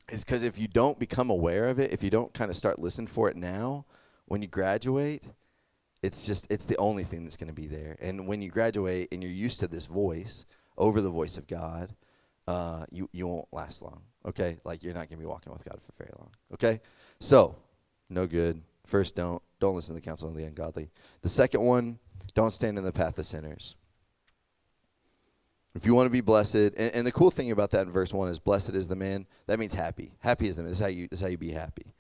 is 0.10 0.24
because 0.24 0.43
if 0.43 0.57
you 0.57 0.67
don't 0.67 1.00
become 1.00 1.29
aware 1.29 1.67
of 1.67 1.79
it, 1.79 1.91
if 1.91 2.03
you 2.03 2.10
don't 2.10 2.34
kind 2.34 2.50
of 2.50 2.55
start 2.55 2.79
listening 2.79 3.07
for 3.07 3.29
it 3.29 3.36
now, 3.36 3.86
when 4.25 4.41
you 4.41 4.48
graduate, 4.48 5.24
it's 6.01 6.25
just 6.25 6.48
it's 6.50 6.65
the 6.65 6.77
only 6.77 7.03
thing 7.03 7.24
that's 7.24 7.38
going 7.38 7.50
to 7.50 7.53
be 7.53 7.67
there. 7.67 7.98
And 8.00 8.27
when 8.27 8.41
you 8.41 8.50
graduate 8.50 9.10
and 9.12 9.22
you're 9.22 9.31
used 9.31 9.60
to 9.62 9.67
this 9.67 9.86
voice 9.86 10.46
over 10.77 11.01
the 11.01 11.10
voice 11.10 11.38
of 11.38 11.48
God, 11.48 11.96
uh, 12.48 12.86
you 12.91 13.10
you 13.12 13.27
won't 13.27 13.48
last 13.51 13.81
long. 13.81 14.01
Okay, 14.25 14.57
like 14.63 14.84
you're 14.84 14.93
not 14.93 15.10
going 15.10 15.17
to 15.19 15.24
be 15.24 15.25
walking 15.25 15.51
with 15.51 15.65
God 15.65 15.79
for 15.81 15.91
very 15.98 16.12
long. 16.17 16.29
Okay, 16.53 16.81
so 17.19 17.55
no 18.10 18.27
good. 18.27 18.62
First, 18.86 19.15
don't 19.15 19.41
don't 19.60 19.75
listen 19.75 19.96
to 19.96 20.01
the 20.01 20.05
counsel 20.05 20.29
of 20.29 20.36
the 20.36 20.43
ungodly. 20.43 20.89
The 21.22 21.29
second 21.29 21.62
one, 21.62 22.00
don't 22.34 22.51
stand 22.51 22.77
in 22.77 22.84
the 22.84 22.91
path 22.91 23.17
of 23.17 23.25
sinners. 23.25 23.75
If 25.77 25.86
you 25.86 25.93
want 25.93 26.07
to 26.07 26.12
be 26.12 26.22
blessed, 26.22 26.55
and, 26.55 26.91
and, 26.96 27.05
the 27.05 27.12
cool 27.12 27.29
thing 27.29 27.51
about 27.51 27.69
that 27.69 27.86
in 27.86 27.91
verse 27.91 28.12
one 28.12 28.29
is 28.29 28.39
blessed 28.39 28.72
is 28.72 28.88
the 28.88 28.96
man. 28.96 29.27
That 29.46 29.60
means 29.60 29.75
happy. 29.75 30.12
Happy 30.22 30.48
is 30.48 30.55
the 30.55 30.63
man. 30.63 30.72
Is 30.72 30.79
how 30.79 30.88
you 30.88 31.07
is 31.12 31.22
how 31.22 31.27
you 31.27 31.38
be 31.38 31.51
happy. 31.51 31.93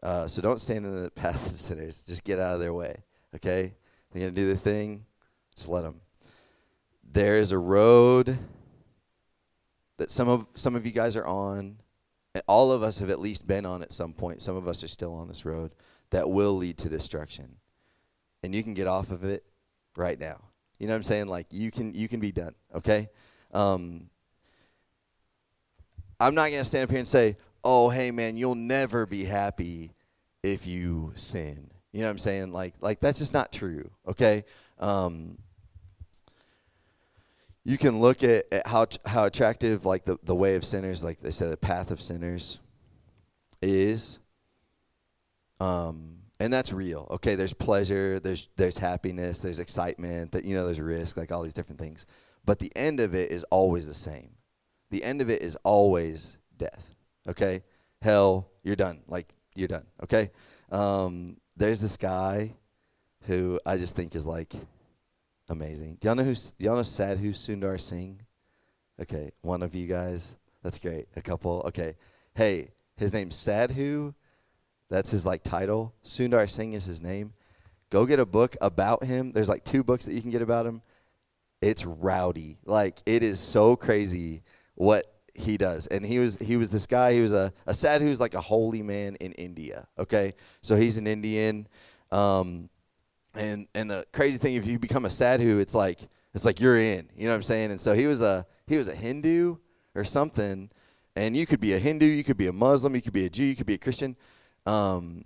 Uh, 0.00 0.28
so 0.28 0.40
don't 0.40 0.60
stand 0.60 0.86
in 0.86 1.02
the 1.02 1.10
path 1.16 1.52
of 1.52 1.60
sinners. 1.60 2.04
Just 2.06 2.22
get 2.22 2.38
out 2.38 2.54
of 2.54 2.60
their 2.60 2.72
way. 2.72 3.02
Okay? 3.34 3.74
They're 4.12 4.20
gonna 4.20 4.30
do 4.30 4.46
their 4.46 4.54
thing. 4.54 5.04
Just 5.56 5.68
let 5.68 5.82
them. 5.82 6.00
There 7.12 7.34
is 7.34 7.50
a 7.50 7.58
road 7.58 8.38
that 9.96 10.12
some 10.12 10.28
of 10.28 10.46
some 10.54 10.76
of 10.76 10.86
you 10.86 10.92
guys 10.92 11.16
are 11.16 11.26
on. 11.26 11.78
And 12.34 12.44
all 12.46 12.70
of 12.70 12.84
us 12.84 13.00
have 13.00 13.10
at 13.10 13.18
least 13.18 13.48
been 13.48 13.66
on 13.66 13.82
at 13.82 13.90
some 13.90 14.12
point. 14.12 14.42
Some 14.42 14.54
of 14.54 14.68
us 14.68 14.84
are 14.84 14.88
still 14.88 15.14
on 15.14 15.26
this 15.26 15.44
road 15.44 15.72
that 16.10 16.30
will 16.30 16.56
lead 16.56 16.78
to 16.78 16.88
destruction. 16.88 17.56
And 18.44 18.54
you 18.54 18.62
can 18.62 18.74
get 18.74 18.86
off 18.86 19.10
of 19.10 19.24
it 19.24 19.44
right 19.96 20.20
now. 20.20 20.47
You 20.78 20.86
know 20.86 20.92
what 20.92 20.98
I'm 20.98 21.02
saying? 21.02 21.26
Like 21.26 21.46
you 21.50 21.70
can 21.70 21.94
you 21.94 22.08
can 22.08 22.20
be 22.20 22.32
done. 22.32 22.54
Okay. 22.74 23.08
Um, 23.52 24.08
I'm 26.20 26.34
not 26.34 26.50
gonna 26.50 26.64
stand 26.64 26.84
up 26.84 26.90
here 26.90 26.98
and 26.98 27.08
say, 27.08 27.36
"Oh, 27.64 27.88
hey 27.88 28.10
man, 28.10 28.36
you'll 28.36 28.54
never 28.54 29.06
be 29.06 29.24
happy 29.24 29.92
if 30.42 30.66
you 30.66 31.12
sin." 31.14 31.70
You 31.92 32.00
know 32.00 32.06
what 32.06 32.12
I'm 32.12 32.18
saying? 32.18 32.52
Like 32.52 32.74
like 32.80 33.00
that's 33.00 33.18
just 33.18 33.32
not 33.32 33.52
true. 33.52 33.90
Okay. 34.06 34.44
Um, 34.78 35.38
you 37.64 37.76
can 37.76 37.98
look 37.98 38.22
at, 38.22 38.46
at 38.52 38.66
how 38.66 38.86
how 39.04 39.24
attractive 39.24 39.84
like 39.84 40.04
the, 40.04 40.18
the 40.22 40.34
way 40.34 40.54
of 40.54 40.64
sinners, 40.64 41.02
like 41.02 41.20
they 41.20 41.30
say, 41.30 41.48
the 41.48 41.56
path 41.56 41.90
of 41.90 42.00
sinners 42.00 42.58
is. 43.60 44.20
Um, 45.60 46.17
and 46.40 46.52
that's 46.52 46.72
real. 46.72 47.06
Okay, 47.10 47.34
there's 47.34 47.52
pleasure, 47.52 48.20
there's 48.20 48.48
there's 48.56 48.78
happiness, 48.78 49.40
there's 49.40 49.60
excitement, 49.60 50.32
that 50.32 50.44
you 50.44 50.54
know, 50.54 50.64
there's 50.64 50.80
risk, 50.80 51.16
like 51.16 51.32
all 51.32 51.42
these 51.42 51.52
different 51.52 51.80
things. 51.80 52.06
But 52.44 52.58
the 52.58 52.72
end 52.76 53.00
of 53.00 53.14
it 53.14 53.30
is 53.30 53.44
always 53.44 53.86
the 53.86 53.94
same. 53.94 54.30
The 54.90 55.04
end 55.04 55.20
of 55.20 55.28
it 55.28 55.42
is 55.42 55.56
always 55.64 56.38
death. 56.56 56.94
Okay, 57.28 57.62
hell, 58.00 58.48
you're 58.62 58.76
done. 58.76 59.02
Like 59.06 59.34
you're 59.54 59.68
done. 59.68 59.84
Okay. 60.02 60.30
Um, 60.70 61.38
there's 61.56 61.80
this 61.80 61.96
guy 61.96 62.54
who 63.26 63.60
I 63.66 63.76
just 63.76 63.96
think 63.96 64.14
is 64.14 64.26
like 64.26 64.54
amazing. 65.48 65.98
Y'all 66.02 66.14
know 66.14 66.24
who? 66.24 66.34
Y'all 66.58 66.76
know 66.76 66.82
Sadhu 66.82 67.32
Sundar 67.32 67.80
Singh? 67.80 68.20
Okay, 69.00 69.32
one 69.42 69.62
of 69.62 69.74
you 69.74 69.86
guys. 69.86 70.36
That's 70.62 70.78
great. 70.78 71.06
A 71.16 71.22
couple. 71.22 71.62
Okay. 71.66 71.96
Hey, 72.34 72.70
his 72.96 73.12
name's 73.12 73.36
Sadhu 73.36 74.14
that's 74.88 75.10
his 75.10 75.26
like 75.26 75.42
title. 75.42 75.94
Sundar 76.04 76.48
Singh 76.48 76.72
is 76.72 76.84
his 76.84 77.02
name. 77.02 77.32
Go 77.90 78.06
get 78.06 78.20
a 78.20 78.26
book 78.26 78.56
about 78.60 79.04
him. 79.04 79.32
There's 79.32 79.48
like 79.48 79.64
two 79.64 79.82
books 79.82 80.04
that 80.04 80.14
you 80.14 80.20
can 80.20 80.30
get 80.30 80.42
about 80.42 80.66
him. 80.66 80.82
It's 81.60 81.84
rowdy. 81.84 82.58
Like 82.64 82.98
it 83.06 83.22
is 83.22 83.40
so 83.40 83.76
crazy 83.76 84.42
what 84.74 85.18
he 85.34 85.56
does. 85.56 85.86
And 85.86 86.04
he 86.04 86.18
was 86.18 86.36
he 86.36 86.56
was 86.56 86.70
this 86.70 86.86
guy, 86.86 87.14
he 87.14 87.20
was 87.20 87.32
a, 87.32 87.52
a 87.66 87.74
sadhu 87.74 88.06
who's 88.06 88.20
like 88.20 88.34
a 88.34 88.40
holy 88.40 88.82
man 88.82 89.16
in 89.16 89.32
India. 89.32 89.86
Okay? 89.98 90.34
So 90.60 90.76
he's 90.76 90.98
an 90.98 91.06
Indian. 91.06 91.66
Um, 92.10 92.68
and 93.34 93.68
and 93.74 93.90
the 93.90 94.04
crazy 94.12 94.38
thing 94.38 94.54
if 94.54 94.66
you 94.66 94.78
become 94.78 95.04
a 95.04 95.10
sadhu, 95.10 95.58
it's 95.58 95.74
like 95.74 96.00
it's 96.34 96.44
like 96.44 96.60
you're 96.60 96.78
in. 96.78 97.08
You 97.16 97.24
know 97.24 97.30
what 97.30 97.36
I'm 97.36 97.42
saying? 97.42 97.70
And 97.70 97.80
so 97.80 97.94
he 97.94 98.06
was 98.06 98.20
a 98.20 98.46
he 98.66 98.76
was 98.76 98.88
a 98.88 98.94
Hindu 98.94 99.56
or 99.94 100.04
something. 100.04 100.70
And 101.16 101.36
you 101.36 101.46
could 101.46 101.60
be 101.60 101.72
a 101.72 101.78
Hindu, 101.80 102.06
you 102.06 102.22
could 102.22 102.36
be 102.36 102.46
a 102.46 102.52
Muslim, 102.52 102.94
you 102.94 103.02
could 103.02 103.12
be 103.12 103.24
a 103.24 103.30
Jew, 103.30 103.42
you 103.42 103.56
could 103.56 103.66
be 103.66 103.74
a 103.74 103.78
Christian. 103.78 104.16
Um, 104.68 105.24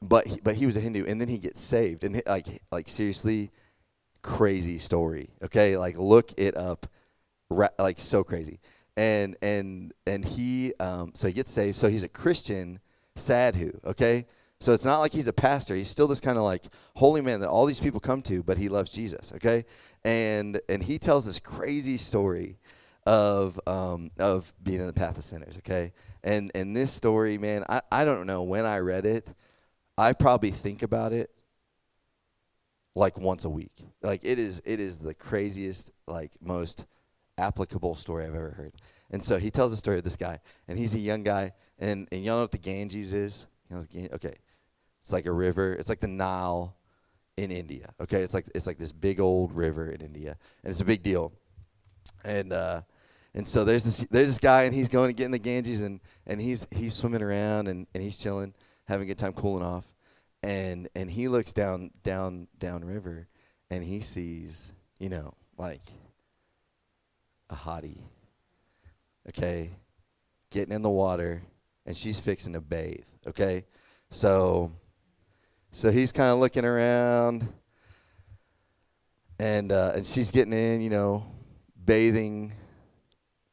but 0.00 0.26
he, 0.26 0.40
but 0.42 0.56
he 0.56 0.66
was 0.66 0.76
a 0.76 0.80
Hindu, 0.80 1.04
and 1.06 1.20
then 1.20 1.28
he 1.28 1.38
gets 1.38 1.60
saved, 1.60 2.02
and 2.02 2.16
he, 2.16 2.22
like 2.26 2.62
like 2.72 2.88
seriously, 2.88 3.50
crazy 4.22 4.78
story. 4.78 5.30
Okay, 5.42 5.76
like 5.76 5.96
look 5.96 6.32
it 6.36 6.56
up, 6.56 6.86
ra- 7.48 7.68
like 7.78 8.00
so 8.00 8.24
crazy. 8.24 8.58
And 8.96 9.36
and 9.40 9.94
and 10.06 10.24
he 10.24 10.74
um, 10.80 11.12
so 11.14 11.28
he 11.28 11.32
gets 11.32 11.52
saved. 11.52 11.78
So 11.78 11.88
he's 11.88 12.02
a 12.02 12.08
Christian 12.08 12.80
sadhu. 13.14 13.78
Okay, 13.84 14.26
so 14.58 14.72
it's 14.72 14.84
not 14.84 14.98
like 14.98 15.12
he's 15.12 15.28
a 15.28 15.32
pastor. 15.32 15.76
He's 15.76 15.88
still 15.88 16.08
this 16.08 16.20
kind 16.20 16.36
of 16.36 16.42
like 16.42 16.64
holy 16.96 17.20
man 17.20 17.38
that 17.40 17.48
all 17.48 17.64
these 17.64 17.80
people 17.80 18.00
come 18.00 18.22
to, 18.22 18.42
but 18.42 18.58
he 18.58 18.68
loves 18.68 18.90
Jesus. 18.90 19.32
Okay, 19.36 19.64
and 20.04 20.60
and 20.68 20.82
he 20.82 20.98
tells 20.98 21.24
this 21.24 21.38
crazy 21.38 21.96
story 21.96 22.58
of 23.04 23.58
um, 23.66 24.10
of 24.18 24.52
being 24.62 24.80
in 24.80 24.86
the 24.86 24.92
path 24.92 25.16
of 25.16 25.24
sinners. 25.24 25.58
Okay, 25.58 25.92
and 26.22 26.50
and 26.54 26.76
this 26.76 26.92
story, 26.92 27.38
man, 27.38 27.64
I, 27.68 27.80
I 27.90 28.04
don't 28.04 28.26
know 28.26 28.42
when 28.42 28.64
I 28.64 28.78
read 28.78 29.06
it. 29.06 29.30
I 29.98 30.12
probably 30.12 30.50
think 30.50 30.82
about 30.82 31.12
it 31.12 31.30
like 32.94 33.18
once 33.18 33.44
a 33.44 33.50
week. 33.50 33.86
Like 34.02 34.20
it 34.24 34.38
is 34.38 34.62
it 34.64 34.80
is 34.80 34.98
the 34.98 35.14
craziest, 35.14 35.92
like 36.06 36.32
most 36.40 36.86
applicable 37.38 37.94
story 37.94 38.24
I've 38.24 38.34
ever 38.34 38.50
heard. 38.50 38.72
And 39.10 39.22
so 39.22 39.38
he 39.38 39.50
tells 39.50 39.70
the 39.70 39.76
story 39.76 39.98
of 39.98 40.04
this 40.04 40.16
guy, 40.16 40.38
and 40.68 40.78
he's 40.78 40.94
a 40.94 40.98
young 40.98 41.22
guy, 41.22 41.52
and 41.78 42.08
and 42.12 42.24
y'all 42.24 42.36
know 42.36 42.42
what 42.42 42.52
the 42.52 42.58
Ganges 42.58 43.12
is? 43.12 43.46
You 43.68 43.76
know, 43.76 43.82
the 43.82 44.14
okay, 44.14 44.34
it's 45.00 45.12
like 45.12 45.26
a 45.26 45.32
river. 45.32 45.74
It's 45.74 45.88
like 45.88 46.00
the 46.00 46.08
Nile 46.08 46.76
in 47.36 47.50
India. 47.50 47.92
Okay, 48.00 48.22
it's 48.22 48.34
like 48.34 48.46
it's 48.54 48.66
like 48.66 48.78
this 48.78 48.92
big 48.92 49.20
old 49.20 49.52
river 49.52 49.90
in 49.90 50.00
India, 50.00 50.36
and 50.62 50.70
it's 50.70 50.80
a 50.80 50.84
big 50.84 51.02
deal. 51.02 51.32
And 52.24 52.52
uh, 52.52 52.82
and 53.34 53.48
so 53.48 53.64
there's 53.64 53.84
this 53.84 54.06
there's 54.10 54.26
this 54.26 54.38
guy 54.38 54.64
and 54.64 54.74
he's 54.74 54.88
going 54.88 55.08
to 55.08 55.16
get 55.16 55.24
in 55.24 55.30
the 55.30 55.38
Ganges 55.38 55.80
and, 55.80 56.00
and 56.26 56.40
he's 56.40 56.66
he's 56.70 56.94
swimming 56.94 57.22
around 57.22 57.66
and, 57.66 57.86
and 57.94 58.02
he's 58.02 58.16
chilling, 58.16 58.54
having 58.84 59.04
a 59.04 59.08
good 59.08 59.18
time 59.18 59.32
cooling 59.32 59.64
off. 59.64 59.86
And 60.42 60.88
and 60.94 61.10
he 61.10 61.28
looks 61.28 61.52
down 61.52 61.90
down 62.02 62.48
down 62.58 62.84
river 62.84 63.28
and 63.70 63.82
he 63.82 64.00
sees, 64.00 64.72
you 64.98 65.08
know, 65.08 65.32
like 65.56 65.82
a 67.48 67.54
hottie. 67.54 68.02
Okay. 69.28 69.70
Getting 70.50 70.74
in 70.74 70.82
the 70.82 70.90
water 70.90 71.42
and 71.86 71.96
she's 71.96 72.20
fixing 72.20 72.52
to 72.52 72.60
bathe. 72.60 73.04
Okay. 73.26 73.64
So 74.10 74.72
so 75.70 75.90
he's 75.90 76.12
kind 76.12 76.30
of 76.30 76.38
looking 76.38 76.66
around 76.66 77.48
and 79.38 79.72
uh, 79.72 79.92
and 79.94 80.06
she's 80.06 80.30
getting 80.30 80.52
in, 80.52 80.82
you 80.82 80.90
know, 80.90 81.24
bathing 81.82 82.52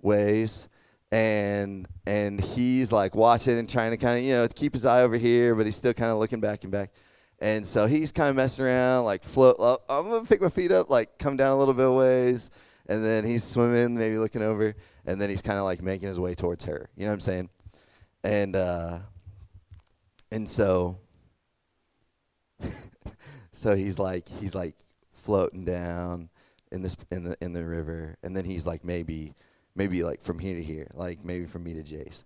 ways. 0.01 0.67
And 1.11 1.87
and 2.05 2.39
he's 2.39 2.91
like 2.91 3.15
watching 3.15 3.57
and 3.57 3.67
trying 3.67 3.91
to 3.91 3.97
kind 3.97 4.19
of 4.19 4.23
you 4.23 4.33
know 4.33 4.47
keep 4.47 4.73
his 4.73 4.85
eye 4.85 5.01
over 5.01 5.17
here 5.17 5.55
but 5.55 5.65
he's 5.65 5.75
still 5.75 5.93
kind 5.93 6.11
of 6.11 6.17
looking 6.17 6.39
back 6.39 6.63
and 6.63 6.71
back. 6.71 6.91
And 7.39 7.65
so 7.65 7.87
he's 7.87 8.11
kind 8.11 8.29
of 8.29 8.35
messing 8.35 8.65
around 8.65 9.05
like 9.05 9.23
float 9.23 9.55
up, 9.59 9.85
i'm 9.89 10.09
gonna 10.09 10.25
pick 10.25 10.41
my 10.41 10.49
feet 10.49 10.71
up 10.71 10.89
like 10.89 11.17
come 11.17 11.37
down 11.37 11.51
a 11.51 11.57
little 11.57 11.73
bit 11.73 11.91
ways. 11.91 12.51
And 12.87 13.03
then 13.03 13.23
he's 13.23 13.43
swimming 13.43 13.95
maybe 13.95 14.17
looking 14.17 14.41
over. 14.41 14.75
And 15.05 15.21
then 15.21 15.29
he's 15.29 15.41
kind 15.41 15.57
of 15.57 15.63
like 15.63 15.81
making 15.81 16.07
his 16.07 16.19
way 16.19 16.35
towards 16.35 16.63
her. 16.65 16.89
You 16.95 17.05
know 17.05 17.11
what 17.11 17.15
i'm 17.15 17.19
saying? 17.21 17.49
And 18.23 18.55
uh 18.55 18.99
and 20.31 20.47
so 20.47 20.99
so 23.51 23.75
he's 23.75 23.97
like 23.97 24.27
he's 24.27 24.53
like 24.53 24.75
floating 25.11 25.65
down 25.65 26.29
in 26.71 26.81
this 26.81 26.95
in 27.11 27.23
the 27.23 27.37
in 27.41 27.53
the 27.53 27.65
river. 27.65 28.15
And 28.23 28.35
then 28.35 28.45
he's 28.45 28.65
like 28.65 28.83
maybe 28.83 29.33
maybe 29.79 30.03
like 30.03 30.21
from 30.21 30.37
here 30.37 30.55
to 30.55 30.61
here, 30.61 30.87
like 30.93 31.23
maybe 31.23 31.45
from 31.45 31.63
me 31.63 31.73
to 31.73 31.81
Jace. 31.81 32.25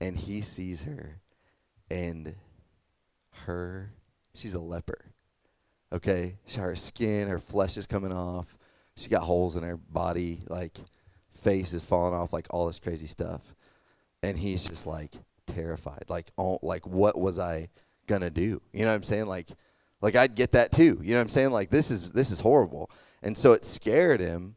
And 0.00 0.16
he 0.16 0.40
sees 0.40 0.82
her 0.82 1.20
and 1.90 2.34
her 3.44 3.90
she's 4.34 4.54
a 4.54 4.60
leper. 4.60 5.04
Okay? 5.92 6.36
Her 6.56 6.76
skin, 6.76 7.28
her 7.28 7.40
flesh 7.40 7.76
is 7.76 7.86
coming 7.86 8.12
off. 8.12 8.56
She 8.96 9.10
got 9.10 9.22
holes 9.22 9.56
in 9.56 9.64
her 9.64 9.76
body, 9.76 10.42
like 10.48 10.78
face 11.42 11.72
is 11.72 11.82
falling 11.82 12.14
off, 12.14 12.32
like 12.32 12.46
all 12.50 12.68
this 12.68 12.78
crazy 12.78 13.08
stuff. 13.08 13.40
And 14.22 14.38
he's 14.38 14.66
just 14.66 14.86
like 14.86 15.12
terrified. 15.48 16.04
Like, 16.08 16.30
oh, 16.38 16.60
like 16.62 16.86
what 16.86 17.18
was 17.18 17.40
I 17.40 17.68
gonna 18.06 18.30
do? 18.30 18.62
You 18.72 18.82
know 18.82 18.90
what 18.90 18.94
I'm 18.94 19.02
saying? 19.02 19.26
Like, 19.26 19.48
like 20.00 20.14
I'd 20.14 20.36
get 20.36 20.52
that 20.52 20.70
too. 20.70 21.00
You 21.02 21.10
know 21.10 21.16
what 21.16 21.22
I'm 21.22 21.28
saying? 21.30 21.50
Like 21.50 21.68
this 21.68 21.90
is 21.90 22.12
this 22.12 22.30
is 22.30 22.38
horrible. 22.38 22.90
And 23.24 23.36
so 23.36 23.52
it 23.54 23.64
scared 23.64 24.20
him. 24.20 24.54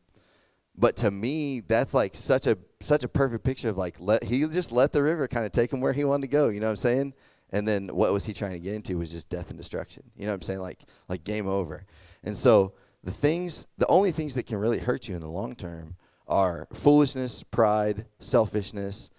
But 0.77 0.97
to 0.97 1.11
me, 1.11 1.61
that's 1.61 1.93
like 1.93 2.15
such 2.15 2.47
a 2.47 2.57
such 2.81 3.03
a 3.03 3.07
perfect 3.07 3.43
picture 3.43 3.69
of 3.69 3.77
like 3.77 3.95
let 3.99 4.23
he 4.23 4.45
just 4.47 4.71
let 4.71 4.91
the 4.91 5.01
river 5.01 5.27
kind 5.27 5.45
of 5.45 5.51
take 5.51 5.71
him 5.71 5.81
where 5.81 5.93
he 5.93 6.03
wanted 6.03 6.23
to 6.23 6.27
go. 6.27 6.49
You 6.49 6.59
know 6.59 6.67
what 6.67 6.71
I'm 6.71 6.77
saying? 6.77 7.13
And 7.51 7.67
then 7.67 7.87
what 7.87 8.11
was 8.11 8.25
he 8.25 8.33
trying 8.33 8.51
to 8.51 8.59
get 8.59 8.73
into 8.73 8.97
was 8.97 9.11
just 9.11 9.29
death 9.29 9.49
and 9.49 9.57
destruction. 9.57 10.03
You 10.17 10.25
know 10.25 10.31
what 10.31 10.35
I'm 10.35 10.41
saying? 10.41 10.59
Like 10.59 10.81
like 11.07 11.23
game 11.23 11.47
over. 11.47 11.85
And 12.23 12.35
so 12.35 12.73
the 13.03 13.11
things, 13.11 13.67
the 13.77 13.87
only 13.87 14.11
things 14.11 14.33
that 14.35 14.47
can 14.47 14.57
really 14.57 14.79
hurt 14.79 15.07
you 15.07 15.15
in 15.15 15.21
the 15.21 15.29
long 15.29 15.55
term 15.55 15.95
are 16.27 16.67
foolishness, 16.73 17.43
pride, 17.43 18.05
selfishness. 18.19 19.09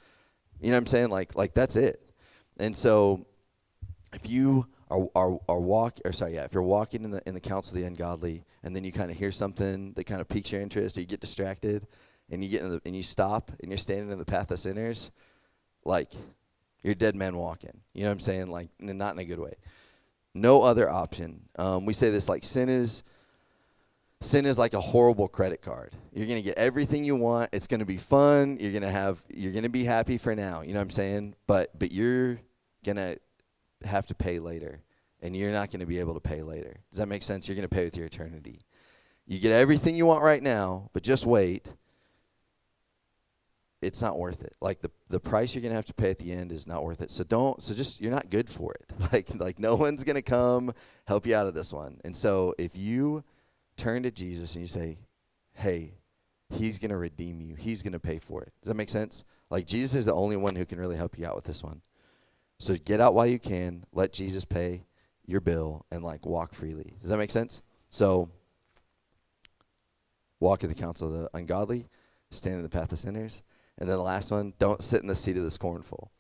You 0.60 0.68
know 0.68 0.74
what 0.74 0.80
I'm 0.80 0.86
saying? 0.86 1.08
Like 1.08 1.34
like 1.34 1.54
that's 1.54 1.76
it. 1.76 2.02
And 2.58 2.76
so 2.76 3.26
if 4.12 4.28
you 4.28 4.66
are 4.88 5.08
are, 5.14 5.38
are 5.48 5.60
walk 5.60 5.98
or 6.04 6.12
sorry, 6.12 6.34
yeah, 6.34 6.44
if 6.44 6.54
you're 6.54 6.62
walking 6.62 7.04
in 7.04 7.10
the 7.10 7.22
in 7.26 7.34
the 7.34 7.40
counsel 7.40 7.74
of 7.74 7.80
the 7.80 7.86
ungodly 7.86 8.44
and 8.62 8.74
then 8.74 8.84
you 8.84 8.92
kind 8.92 9.10
of 9.10 9.16
hear 9.16 9.32
something 9.32 9.92
that 9.94 10.04
kind 10.04 10.20
of 10.20 10.28
piques 10.28 10.52
your 10.52 10.60
interest 10.60 10.96
or 10.96 11.00
you 11.00 11.06
get 11.06 11.20
distracted 11.20 11.86
and 12.30 12.42
you 12.42 12.50
get 12.50 12.62
in 12.62 12.70
the, 12.70 12.80
and 12.84 12.96
you 12.96 13.02
stop 13.02 13.52
and 13.60 13.70
you're 13.70 13.78
standing 13.78 14.10
in 14.10 14.18
the 14.18 14.24
path 14.24 14.50
of 14.50 14.58
sinners, 14.58 15.10
like 15.84 16.12
you're 16.82 16.94
dead 16.94 17.16
man 17.16 17.36
walking. 17.36 17.80
You 17.94 18.02
know 18.02 18.08
what 18.08 18.14
I'm 18.14 18.20
saying? 18.20 18.50
Like 18.50 18.68
not 18.78 19.14
in 19.14 19.18
a 19.18 19.24
good 19.24 19.40
way. 19.40 19.54
No 20.34 20.62
other 20.62 20.90
option. 20.90 21.42
Um, 21.58 21.86
we 21.86 21.92
say 21.92 22.10
this 22.10 22.28
like 22.28 22.44
sin 22.44 22.68
is 22.68 23.02
sin 24.20 24.46
is 24.46 24.58
like 24.58 24.74
a 24.74 24.80
horrible 24.80 25.28
credit 25.28 25.62
card. 25.62 25.96
You're 26.12 26.26
to 26.38 26.44
get 26.44 26.58
everything 26.58 27.04
you 27.04 27.16
want. 27.16 27.50
It's 27.52 27.66
to 27.80 27.86
be 27.86 27.96
fun. 27.96 28.56
You're 28.60 28.72
to 28.82 28.90
have 28.90 29.22
you're 29.28 29.52
to 29.64 29.68
be 29.70 29.84
happy 29.84 30.18
for 30.18 30.34
now, 30.34 30.62
you 30.62 30.72
know 30.72 30.78
what 30.78 30.84
I'm 30.84 30.90
saying? 30.90 31.34
But 31.46 31.76
but 31.78 31.92
you're 31.92 32.38
to 32.96 33.18
have 33.84 34.06
to 34.06 34.14
pay 34.14 34.38
later 34.38 34.82
and 35.22 35.34
you're 35.34 35.50
not 35.50 35.70
going 35.70 35.80
to 35.80 35.86
be 35.86 35.98
able 35.98 36.14
to 36.14 36.20
pay 36.20 36.42
later. 36.42 36.76
Does 36.90 36.98
that 36.98 37.08
make 37.08 37.22
sense? 37.22 37.48
You're 37.48 37.56
going 37.56 37.68
to 37.68 37.74
pay 37.74 37.84
with 37.84 37.96
your 37.96 38.06
eternity. 38.06 38.60
You 39.26 39.40
get 39.40 39.52
everything 39.52 39.96
you 39.96 40.06
want 40.06 40.22
right 40.22 40.42
now, 40.42 40.90
but 40.92 41.02
just 41.02 41.26
wait. 41.26 41.72
It's 43.82 44.00
not 44.00 44.18
worth 44.18 44.42
it. 44.42 44.54
Like 44.60 44.80
the 44.80 44.90
the 45.08 45.20
price 45.20 45.54
you're 45.54 45.62
going 45.62 45.72
to 45.72 45.76
have 45.76 45.86
to 45.86 45.94
pay 45.94 46.10
at 46.10 46.18
the 46.18 46.32
end 46.32 46.50
is 46.50 46.66
not 46.66 46.82
worth 46.84 47.02
it. 47.02 47.10
So 47.10 47.24
don't 47.24 47.62
so 47.62 47.74
just 47.74 48.00
you're 48.00 48.12
not 48.12 48.30
good 48.30 48.48
for 48.48 48.72
it. 48.74 48.92
Like 49.12 49.34
like 49.34 49.58
no 49.58 49.74
one's 49.74 50.04
going 50.04 50.16
to 50.16 50.22
come 50.22 50.72
help 51.06 51.26
you 51.26 51.34
out 51.34 51.46
of 51.46 51.54
this 51.54 51.72
one. 51.72 52.00
And 52.04 52.16
so 52.16 52.54
if 52.58 52.76
you 52.76 53.22
turn 53.76 54.02
to 54.04 54.10
Jesus 54.10 54.54
and 54.54 54.64
you 54.64 54.68
say, 54.68 54.98
hey, 55.54 55.94
he's 56.50 56.78
going 56.78 56.90
to 56.90 56.96
redeem 56.96 57.40
you. 57.40 57.54
He's 57.54 57.82
going 57.82 57.92
to 57.92 58.00
pay 58.00 58.18
for 58.18 58.42
it. 58.42 58.52
Does 58.62 58.68
that 58.68 58.76
make 58.76 58.88
sense? 58.88 59.24
Like 59.50 59.66
Jesus 59.66 59.94
is 59.94 60.06
the 60.06 60.14
only 60.14 60.36
one 60.36 60.56
who 60.56 60.64
can 60.64 60.78
really 60.78 60.96
help 60.96 61.18
you 61.18 61.26
out 61.26 61.36
with 61.36 61.44
this 61.44 61.62
one. 61.62 61.82
So 62.58 62.76
get 62.76 63.00
out 63.00 63.14
while 63.14 63.26
you 63.26 63.38
can, 63.38 63.84
let 63.92 64.12
Jesus 64.12 64.44
pay 64.44 64.84
your 65.26 65.40
bill 65.40 65.84
and 65.90 66.02
like 66.02 66.24
walk 66.24 66.54
freely. 66.54 66.94
Does 67.00 67.10
that 67.10 67.18
make 67.18 67.30
sense? 67.30 67.62
So 67.90 68.30
walk 70.40 70.62
in 70.62 70.68
the 70.68 70.74
counsel 70.74 71.08
of 71.08 71.20
the 71.20 71.30
ungodly, 71.34 71.88
stand 72.30 72.56
in 72.56 72.62
the 72.62 72.68
path 72.68 72.92
of 72.92 72.98
sinners, 72.98 73.42
and 73.78 73.88
then 73.88 73.96
the 73.96 74.02
last 74.02 74.30
one, 74.30 74.54
don't 74.58 74.82
sit 74.82 75.02
in 75.02 75.08
the 75.08 75.14
seat 75.14 75.36
of 75.36 75.44
the 75.44 75.50
scornful. 75.50 76.10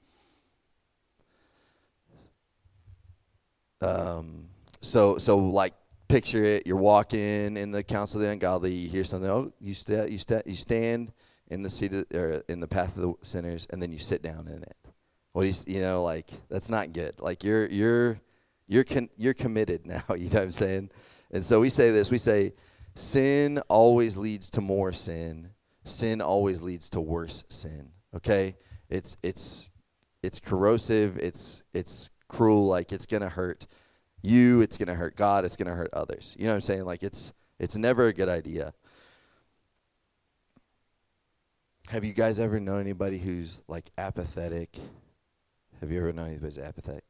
Um 3.80 4.48
so 4.80 5.18
so 5.18 5.36
like 5.38 5.74
picture 6.08 6.44
it. 6.44 6.66
You're 6.66 6.76
walking 6.76 7.56
in 7.56 7.72
the 7.72 7.82
counsel 7.82 8.20
of 8.20 8.26
the 8.26 8.32
ungodly. 8.32 8.72
You 8.72 8.88
hear 8.88 9.04
something. 9.04 9.30
Oh, 9.30 9.52
you 9.60 9.74
sta- 9.74 10.06
you 10.06 10.18
sta- 10.18 10.42
you 10.46 10.54
stand 10.54 11.12
in 11.48 11.62
the 11.62 11.70
seat 11.70 11.92
of, 11.92 12.06
or 12.14 12.42
in 12.48 12.60
the 12.60 12.68
path 12.68 12.96
of 12.96 13.02
the 13.02 13.14
sinners, 13.22 13.66
and 13.70 13.80
then 13.80 13.92
you 13.92 13.98
sit 13.98 14.22
down 14.22 14.48
in 14.48 14.62
it. 14.62 14.85
What 15.36 15.46
you 15.46 15.74
you 15.74 15.82
know 15.82 16.02
like 16.02 16.30
that's 16.48 16.70
not 16.70 16.94
good. 16.94 17.20
Like 17.20 17.44
you're 17.44 17.66
you're 17.66 18.18
you're 18.68 18.84
con- 18.84 19.10
you're 19.18 19.34
committed 19.34 19.84
now. 19.86 20.02
You 20.08 20.30
know 20.30 20.38
what 20.38 20.44
I'm 20.44 20.50
saying? 20.50 20.90
And 21.30 21.44
so 21.44 21.60
we 21.60 21.68
say 21.68 21.90
this. 21.90 22.10
We 22.10 22.16
say 22.16 22.54
sin 22.94 23.58
always 23.68 24.16
leads 24.16 24.48
to 24.52 24.62
more 24.62 24.94
sin. 24.94 25.50
Sin 25.84 26.22
always 26.22 26.62
leads 26.62 26.88
to 26.88 27.02
worse 27.02 27.44
sin. 27.50 27.90
Okay? 28.14 28.56
It's 28.88 29.18
it's 29.22 29.68
it's 30.22 30.40
corrosive. 30.40 31.18
It's 31.18 31.62
it's 31.74 32.08
cruel. 32.28 32.66
Like 32.66 32.90
it's 32.90 33.04
gonna 33.04 33.28
hurt 33.28 33.66
you, 34.22 34.62
it's 34.62 34.78
to 34.78 34.94
hurt 34.94 35.16
God, 35.16 35.44
it's 35.44 35.56
to 35.56 35.66
hurt 35.66 35.90
others. 35.92 36.34
You 36.38 36.46
know 36.46 36.52
what 36.52 36.56
I'm 36.56 36.60
saying? 36.62 36.86
Like 36.86 37.02
it's 37.02 37.34
it's 37.58 37.76
never 37.76 38.06
a 38.06 38.14
good 38.14 38.30
idea. 38.30 38.72
Have 41.88 42.06
you 42.06 42.14
guys 42.14 42.38
ever 42.38 42.58
known 42.58 42.80
anybody 42.80 43.18
who's 43.18 43.62
like 43.68 43.90
apathetic? 43.98 44.78
Have 45.80 45.90
you 45.90 45.98
ever 45.98 46.12
known 46.12 46.26
anybody 46.26 46.46
who's 46.46 46.58
apathetic? 46.58 47.04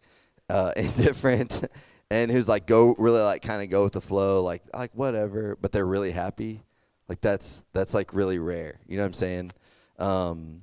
Uh, 0.49 0.73
indifferent 0.77 1.69
and 2.11 2.31
who's 2.31 2.49
like 2.49 2.67
go 2.67 2.95
really 2.99 3.21
like 3.21 3.43
kind 3.43 3.63
of 3.63 3.71
go 3.71 3.85
with 3.85 3.93
the 3.93 4.01
flow, 4.01 4.43
like 4.43 4.63
like 4.75 4.93
whatever, 4.95 5.57
but 5.61 5.73
they're 5.73 5.87
really 5.87 6.13
happy. 6.13 6.63
Like 7.09 7.21
that's 7.21 7.65
that's 7.73 7.95
like 7.95 8.15
really 8.15 8.39
rare. 8.39 8.79
You 8.87 8.97
know 8.97 9.03
what 9.03 9.09
I'm 9.09 9.13
saying? 9.13 9.53
Um, 9.99 10.63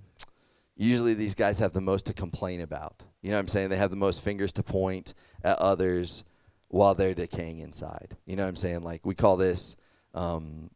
usually 0.75 1.13
these 1.13 1.35
guys 1.35 1.59
have 1.59 1.73
the 1.73 1.81
most 1.81 2.05
to 2.07 2.13
complain 2.13 2.61
about. 2.61 3.03
You 3.21 3.29
know 3.29 3.37
what 3.37 3.41
I'm 3.41 3.47
saying? 3.47 3.69
They 3.69 3.77
have 3.77 3.89
the 3.89 3.95
most 3.95 4.23
fingers 4.23 4.51
to 4.53 4.63
point 4.63 5.13
at 5.43 5.57
others 5.59 6.23
while 6.67 6.95
they're 6.95 7.13
decaying 7.13 7.59
inside. 7.59 8.17
You 8.25 8.35
know 8.35 8.43
what 8.43 8.49
I'm 8.49 8.55
saying? 8.55 8.83
Like 8.83 9.05
we 9.05 9.15
call 9.15 9.37
this, 9.37 9.75
um, 10.13 10.69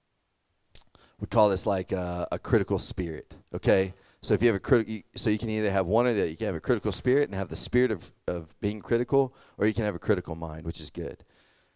we 1.20 1.28
call 1.28 1.50
this 1.50 1.66
like 1.66 1.92
a, 1.92 2.28
a, 2.32 2.40
critical 2.40 2.80
spirit. 2.80 3.36
Okay, 3.54 3.94
so 4.22 4.34
if 4.34 4.42
you 4.42 4.48
have 4.48 4.56
a 4.56 4.60
critical, 4.60 4.96
so 5.16 5.30
you 5.30 5.38
can 5.38 5.50
either 5.50 5.72
have 5.72 5.86
one 5.86 6.08
or 6.08 6.14
the 6.14 6.22
other. 6.22 6.30
You 6.30 6.38
can 6.38 6.48
have 6.48 6.56
a 6.56 6.62
critical 6.62 6.92
spirit 6.92 7.30
and 7.30 7.36
have 7.36 7.50
the 7.50 7.56
spirit 7.56 7.92
of 7.92 8.12
of 8.28 8.60
being 8.60 8.82
critical, 8.82 9.36
or 9.58 9.68
you 9.68 9.74
can 9.74 9.86
have 9.86 9.96
a 9.96 10.00
critical 10.00 10.36
mind, 10.36 10.66
which 10.66 10.80
is 10.80 10.90
good. 10.90 11.24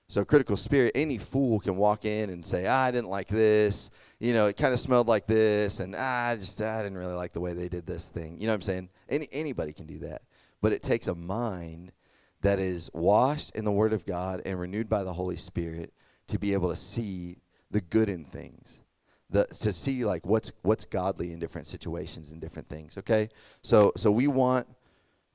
So 0.08 0.25
critical 0.25 0.58
spirit, 0.58 0.91
any 0.93 1.17
fool 1.17 1.62
can 1.62 1.77
walk 1.77 2.04
in 2.04 2.30
and 2.32 2.45
say, 2.45 2.65
ah, 2.67 2.84
I 2.84 2.91
didn't 2.91 3.10
like 3.10 3.30
this. 3.30 3.89
You 4.19 4.34
know, 4.34 4.47
it 4.47 4.58
kind 4.58 4.73
of 4.73 4.80
smelled 4.80 5.08
like 5.08 5.25
this, 5.25 5.80
and 5.80 5.95
ah, 5.97 6.30
I 6.30 6.36
just 6.36 6.62
I 6.62 6.84
didn't 6.84 6.97
really 6.97 7.13
like 7.13 7.32
the 7.32 7.39
way 7.39 7.54
they 7.54 7.69
did 7.69 7.86
this 7.86 8.10
thing. 8.10 8.41
You 8.41 8.47
know 8.47 8.54
what 8.54 8.56
I'm 8.56 8.62
saying? 8.63 8.89
Any 9.08 9.27
anybody 9.32 9.71
can 9.71 9.86
do 9.86 9.99
that, 9.99 10.23
but 10.62 10.73
it 10.73 10.82
takes 10.82 11.08
a 11.08 11.15
mind 11.15 11.93
that 12.41 12.60
is 12.60 12.89
washed 12.93 13.56
in 13.56 13.65
the 13.65 13.71
Word 13.71 13.93
of 13.93 14.06
God 14.06 14.41
and 14.45 14.60
renewed 14.60 14.89
by 14.89 15.04
the 15.04 15.13
Holy 15.13 15.38
Spirit 15.38 15.93
to 16.27 16.39
be 16.39 16.54
able 16.54 16.69
to 16.69 16.75
see 16.75 17.38
the 17.69 17.82
good 17.82 18.10
in 18.10 18.25
things. 18.25 18.80
The, 19.31 19.45
to 19.45 19.71
see 19.71 20.03
like 20.05 20.25
what's 20.25 20.51
what's 20.61 20.85
godly 20.85 21.31
in 21.31 21.39
different 21.39 21.67
situations 21.67 22.31
and 22.31 22.41
different 22.41 22.67
things 22.67 22.97
okay 22.97 23.29
so 23.61 23.93
so 23.95 24.11
we 24.11 24.27
want 24.27 24.67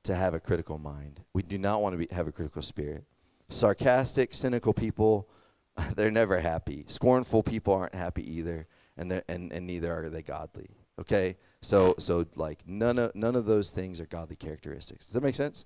to 0.03 0.13
have 0.13 0.33
a 0.33 0.39
critical 0.39 0.77
mind 0.77 1.21
we 1.33 1.41
do 1.41 1.57
not 1.57 1.81
want 1.81 1.93
to 1.93 1.97
be, 1.97 2.13
have 2.13 2.27
a 2.27 2.31
critical 2.31 2.61
spirit 2.61 3.05
sarcastic 3.49 4.33
cynical 4.33 4.73
people 4.73 5.27
they're 5.95 6.11
never 6.11 6.39
happy 6.39 6.85
scornful 6.87 7.41
people 7.41 7.73
aren't 7.73 7.95
happy 7.95 8.23
either 8.31 8.67
and 8.97 9.11
and, 9.27 9.51
and 9.51 9.65
neither 9.65 9.91
are 9.91 10.09
they 10.09 10.21
godly 10.21 10.69
okay 10.99 11.35
so 11.61 11.95
so 11.97 12.25
like 12.35 12.59
none 12.67 12.99
of 12.99 13.15
none 13.15 13.35
of 13.35 13.45
those 13.45 13.71
things 13.71 13.99
are 13.99 14.05
godly 14.05 14.35
characteristics 14.35 15.05
does 15.05 15.13
that 15.13 15.23
make 15.23 15.35
sense 15.35 15.65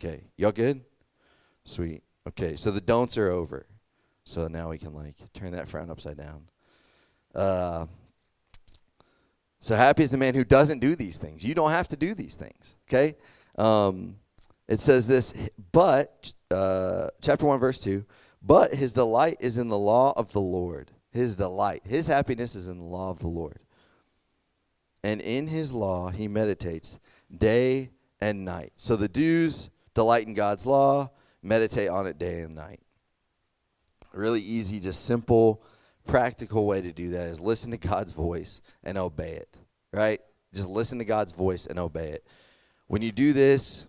Okay, 0.00 0.24
y'all 0.36 0.52
good? 0.52 0.82
Sweet. 1.64 2.02
Okay, 2.28 2.56
so 2.56 2.70
the 2.70 2.80
don'ts 2.80 3.16
are 3.16 3.30
over. 3.30 3.66
So 4.24 4.48
now 4.48 4.70
we 4.70 4.78
can 4.78 4.94
like 4.94 5.16
turn 5.32 5.52
that 5.52 5.68
frown 5.68 5.90
upside 5.90 6.16
down. 6.16 6.48
Uh, 7.34 7.86
so 9.60 9.74
happy 9.74 10.02
is 10.02 10.10
the 10.10 10.18
man 10.18 10.34
who 10.34 10.44
doesn't 10.44 10.78
do 10.78 10.94
these 10.94 11.18
things. 11.18 11.44
You 11.44 11.54
don't 11.54 11.70
have 11.70 11.88
to 11.88 11.96
do 11.96 12.14
these 12.14 12.34
things. 12.34 12.76
Okay. 12.88 13.16
Um, 13.56 14.16
it 14.68 14.80
says 14.80 15.06
this, 15.06 15.34
but 15.72 16.32
uh, 16.50 17.08
chapter 17.20 17.46
one, 17.46 17.58
verse 17.60 17.80
two. 17.80 18.04
But 18.42 18.74
his 18.74 18.92
delight 18.92 19.38
is 19.40 19.58
in 19.58 19.68
the 19.68 19.78
law 19.78 20.12
of 20.16 20.32
the 20.32 20.40
Lord. 20.40 20.90
His 21.10 21.36
delight, 21.36 21.82
his 21.86 22.06
happiness 22.06 22.54
is 22.54 22.68
in 22.68 22.78
the 22.78 22.84
law 22.84 23.10
of 23.10 23.20
the 23.20 23.28
Lord. 23.28 23.58
And 25.02 25.20
in 25.20 25.46
his 25.46 25.72
law 25.72 26.10
he 26.10 26.28
meditates 26.28 26.98
day 27.36 27.90
and 28.20 28.44
night. 28.44 28.72
So 28.76 28.96
the 28.96 29.08
do's 29.08 29.70
delight 29.94 30.26
in 30.26 30.34
God's 30.34 30.66
law, 30.66 31.10
meditate 31.42 31.88
on 31.88 32.06
it 32.06 32.18
day 32.18 32.40
and 32.40 32.54
night. 32.54 32.80
Really 34.12 34.40
easy, 34.40 34.80
just 34.80 35.04
simple, 35.04 35.62
practical 36.06 36.66
way 36.66 36.80
to 36.82 36.92
do 36.92 37.10
that 37.10 37.28
is 37.28 37.40
listen 37.40 37.70
to 37.70 37.78
God's 37.78 38.12
voice 38.12 38.60
and 38.82 38.98
obey 38.98 39.32
it, 39.32 39.58
right? 39.92 40.20
Just 40.52 40.68
listen 40.68 40.98
to 40.98 41.04
God's 41.04 41.32
voice 41.32 41.66
and 41.66 41.78
obey 41.78 42.10
it. 42.10 42.26
When 42.86 43.02
you 43.02 43.12
do 43.12 43.32
this, 43.32 43.86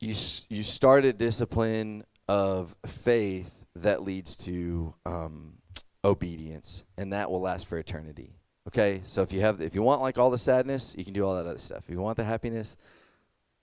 you 0.00 0.14
you 0.48 0.62
start 0.62 1.04
a 1.04 1.12
discipline 1.12 2.04
of 2.28 2.74
faith 2.86 3.66
that 3.76 4.02
leads 4.02 4.36
to 4.36 4.94
um, 5.06 5.58
obedience, 6.04 6.84
and 6.96 7.12
that 7.12 7.30
will 7.30 7.40
last 7.40 7.68
for 7.68 7.78
eternity. 7.78 8.34
Okay, 8.68 9.02
so 9.04 9.22
if 9.22 9.32
you 9.32 9.40
have 9.40 9.60
if 9.60 9.74
you 9.74 9.82
want 9.82 10.00
like 10.00 10.18
all 10.18 10.30
the 10.30 10.38
sadness, 10.38 10.94
you 10.96 11.04
can 11.04 11.12
do 11.12 11.24
all 11.26 11.34
that 11.36 11.46
other 11.46 11.58
stuff. 11.58 11.84
If 11.84 11.90
you 11.90 12.00
want 12.00 12.16
the 12.16 12.24
happiness, 12.24 12.76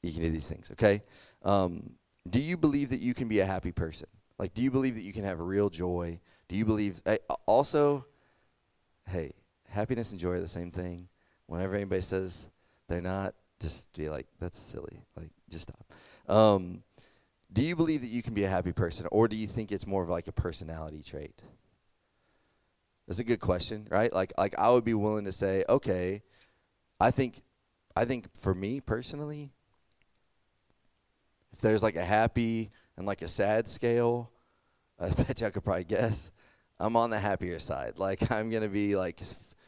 you 0.03 0.13
can 0.13 0.21
do 0.21 0.29
these 0.29 0.47
things, 0.47 0.69
okay? 0.71 1.01
Um, 1.43 1.91
do 2.29 2.39
you 2.39 2.57
believe 2.57 2.89
that 2.89 2.99
you 2.99 3.13
can 3.13 3.27
be 3.27 3.39
a 3.39 3.45
happy 3.45 3.71
person? 3.71 4.07
Like, 4.37 4.53
do 4.53 4.61
you 4.61 4.69
believe 4.69 4.95
that 4.95 5.01
you 5.01 5.13
can 5.13 5.23
have 5.23 5.39
real 5.39 5.69
joy? 5.69 6.19
Do 6.49 6.55
you 6.55 6.65
believe? 6.65 7.01
Hey, 7.05 7.19
also, 7.45 8.05
hey, 9.07 9.33
happiness 9.67 10.11
and 10.11 10.19
joy 10.19 10.31
are 10.31 10.39
the 10.39 10.47
same 10.47 10.71
thing. 10.71 11.09
Whenever 11.47 11.75
anybody 11.75 12.01
says 12.01 12.49
they're 12.87 13.01
not, 13.01 13.33
just 13.59 13.91
be 13.93 14.09
like, 14.09 14.27
that's 14.39 14.57
silly. 14.57 15.01
Like, 15.15 15.29
just 15.49 15.69
stop. 15.69 15.93
Um, 16.27 16.83
do 17.51 17.61
you 17.61 17.75
believe 17.75 18.01
that 18.01 18.07
you 18.07 18.21
can 18.21 18.33
be 18.33 18.43
a 18.43 18.49
happy 18.49 18.73
person, 18.73 19.07
or 19.11 19.27
do 19.27 19.35
you 19.35 19.47
think 19.47 19.71
it's 19.71 19.87
more 19.87 20.03
of 20.03 20.09
like 20.09 20.27
a 20.27 20.33
personality 20.33 21.01
trait? 21.01 21.43
That's 23.07 23.19
a 23.19 23.23
good 23.23 23.39
question, 23.39 23.87
right? 23.89 24.11
Like, 24.11 24.33
like 24.37 24.57
I 24.57 24.69
would 24.71 24.83
be 24.83 24.93
willing 24.93 25.25
to 25.25 25.31
say, 25.31 25.63
okay, 25.69 26.23
I 26.99 27.11
think, 27.11 27.41
I 27.95 28.03
think 28.03 28.27
for 28.37 28.53
me 28.53 28.81
personally, 28.81 29.51
if 31.53 31.59
there's 31.61 31.81
like 31.81 31.95
a 31.95 32.03
happy 32.03 32.69
and 32.97 33.05
like 33.05 33.21
a 33.21 33.27
sad 33.27 33.67
scale, 33.67 34.29
I 34.99 35.09
bet 35.09 35.39
you 35.39 35.47
I 35.47 35.49
could 35.51 35.63
probably 35.63 35.85
guess. 35.85 36.31
I'm 36.79 36.95
on 36.95 37.09
the 37.09 37.19
happier 37.19 37.59
side. 37.59 37.93
Like 37.97 38.31
I'm 38.31 38.49
gonna 38.49 38.69
be 38.69 38.95
like 38.95 39.21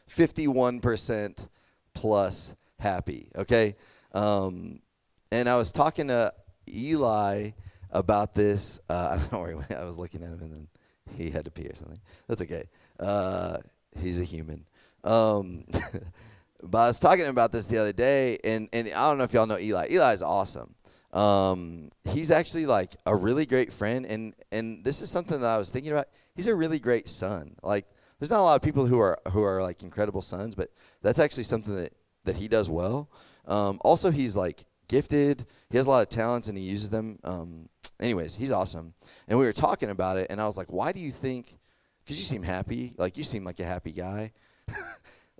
51% 0.08 1.48
plus 1.94 2.54
happy. 2.78 3.28
Okay, 3.36 3.76
um, 4.12 4.80
and 5.32 5.48
I 5.48 5.56
was 5.56 5.72
talking 5.72 6.08
to 6.08 6.32
Eli 6.68 7.50
about 7.90 8.34
this. 8.34 8.80
Uh, 8.88 9.08
I 9.12 9.16
don't 9.16 9.32
know 9.32 9.56
where 9.56 9.80
I 9.80 9.84
was 9.84 9.98
looking 9.98 10.22
at 10.22 10.28
him 10.28 10.40
and 10.40 10.52
then 10.52 10.68
he 11.16 11.30
had 11.30 11.44
to 11.44 11.50
pee 11.50 11.66
or 11.66 11.74
something. 11.74 12.00
That's 12.28 12.42
okay. 12.42 12.64
Uh, 12.98 13.58
he's 13.98 14.20
a 14.20 14.24
human. 14.24 14.66
Um, 15.04 15.64
but 16.62 16.78
I 16.78 16.86
was 16.88 17.00
talking 17.00 17.26
about 17.26 17.52
this 17.52 17.66
the 17.66 17.78
other 17.78 17.92
day, 17.92 18.38
and, 18.44 18.68
and 18.72 18.88
I 18.88 19.08
don't 19.08 19.18
know 19.18 19.24
if 19.24 19.32
y'all 19.32 19.46
know 19.46 19.58
Eli. 19.58 19.88
Eli 19.90 20.12
is 20.12 20.22
awesome. 20.22 20.74
Um, 21.12 21.90
he's 22.04 22.30
actually 22.30 22.66
like 22.66 22.94
a 23.06 23.14
really 23.16 23.44
great 23.44 23.72
friend, 23.72 24.06
and 24.06 24.34
and 24.52 24.84
this 24.84 25.02
is 25.02 25.10
something 25.10 25.40
that 25.40 25.46
I 25.46 25.58
was 25.58 25.70
thinking 25.70 25.90
about. 25.90 26.06
He's 26.34 26.46
a 26.46 26.54
really 26.54 26.78
great 26.78 27.08
son. 27.08 27.56
Like, 27.62 27.86
there's 28.18 28.30
not 28.30 28.40
a 28.40 28.42
lot 28.42 28.56
of 28.56 28.62
people 28.62 28.86
who 28.86 29.00
are 29.00 29.18
who 29.32 29.42
are 29.42 29.62
like 29.62 29.82
incredible 29.82 30.22
sons, 30.22 30.54
but 30.54 30.70
that's 31.02 31.18
actually 31.18 31.44
something 31.44 31.74
that 31.76 31.94
that 32.24 32.36
he 32.36 32.48
does 32.48 32.68
well. 32.68 33.10
Um, 33.46 33.78
also, 33.82 34.10
he's 34.10 34.36
like 34.36 34.64
gifted. 34.88 35.46
He 35.70 35.76
has 35.76 35.86
a 35.86 35.90
lot 35.90 36.02
of 36.02 36.08
talents, 36.08 36.48
and 36.48 36.56
he 36.56 36.64
uses 36.64 36.90
them. 36.90 37.18
Um, 37.24 37.68
anyways, 37.98 38.36
he's 38.36 38.52
awesome. 38.52 38.94
And 39.26 39.38
we 39.38 39.46
were 39.46 39.52
talking 39.52 39.90
about 39.90 40.18
it, 40.18 40.26
and 40.30 40.40
I 40.40 40.46
was 40.46 40.56
like, 40.56 40.70
"Why 40.70 40.92
do 40.92 41.00
you 41.00 41.10
think?" 41.10 41.56
Because 42.04 42.18
you 42.18 42.24
seem 42.24 42.42
happy. 42.42 42.94
Like 42.98 43.16
you 43.16 43.24
seem 43.24 43.44
like 43.44 43.60
a 43.60 43.64
happy 43.64 43.92
guy. 43.92 44.32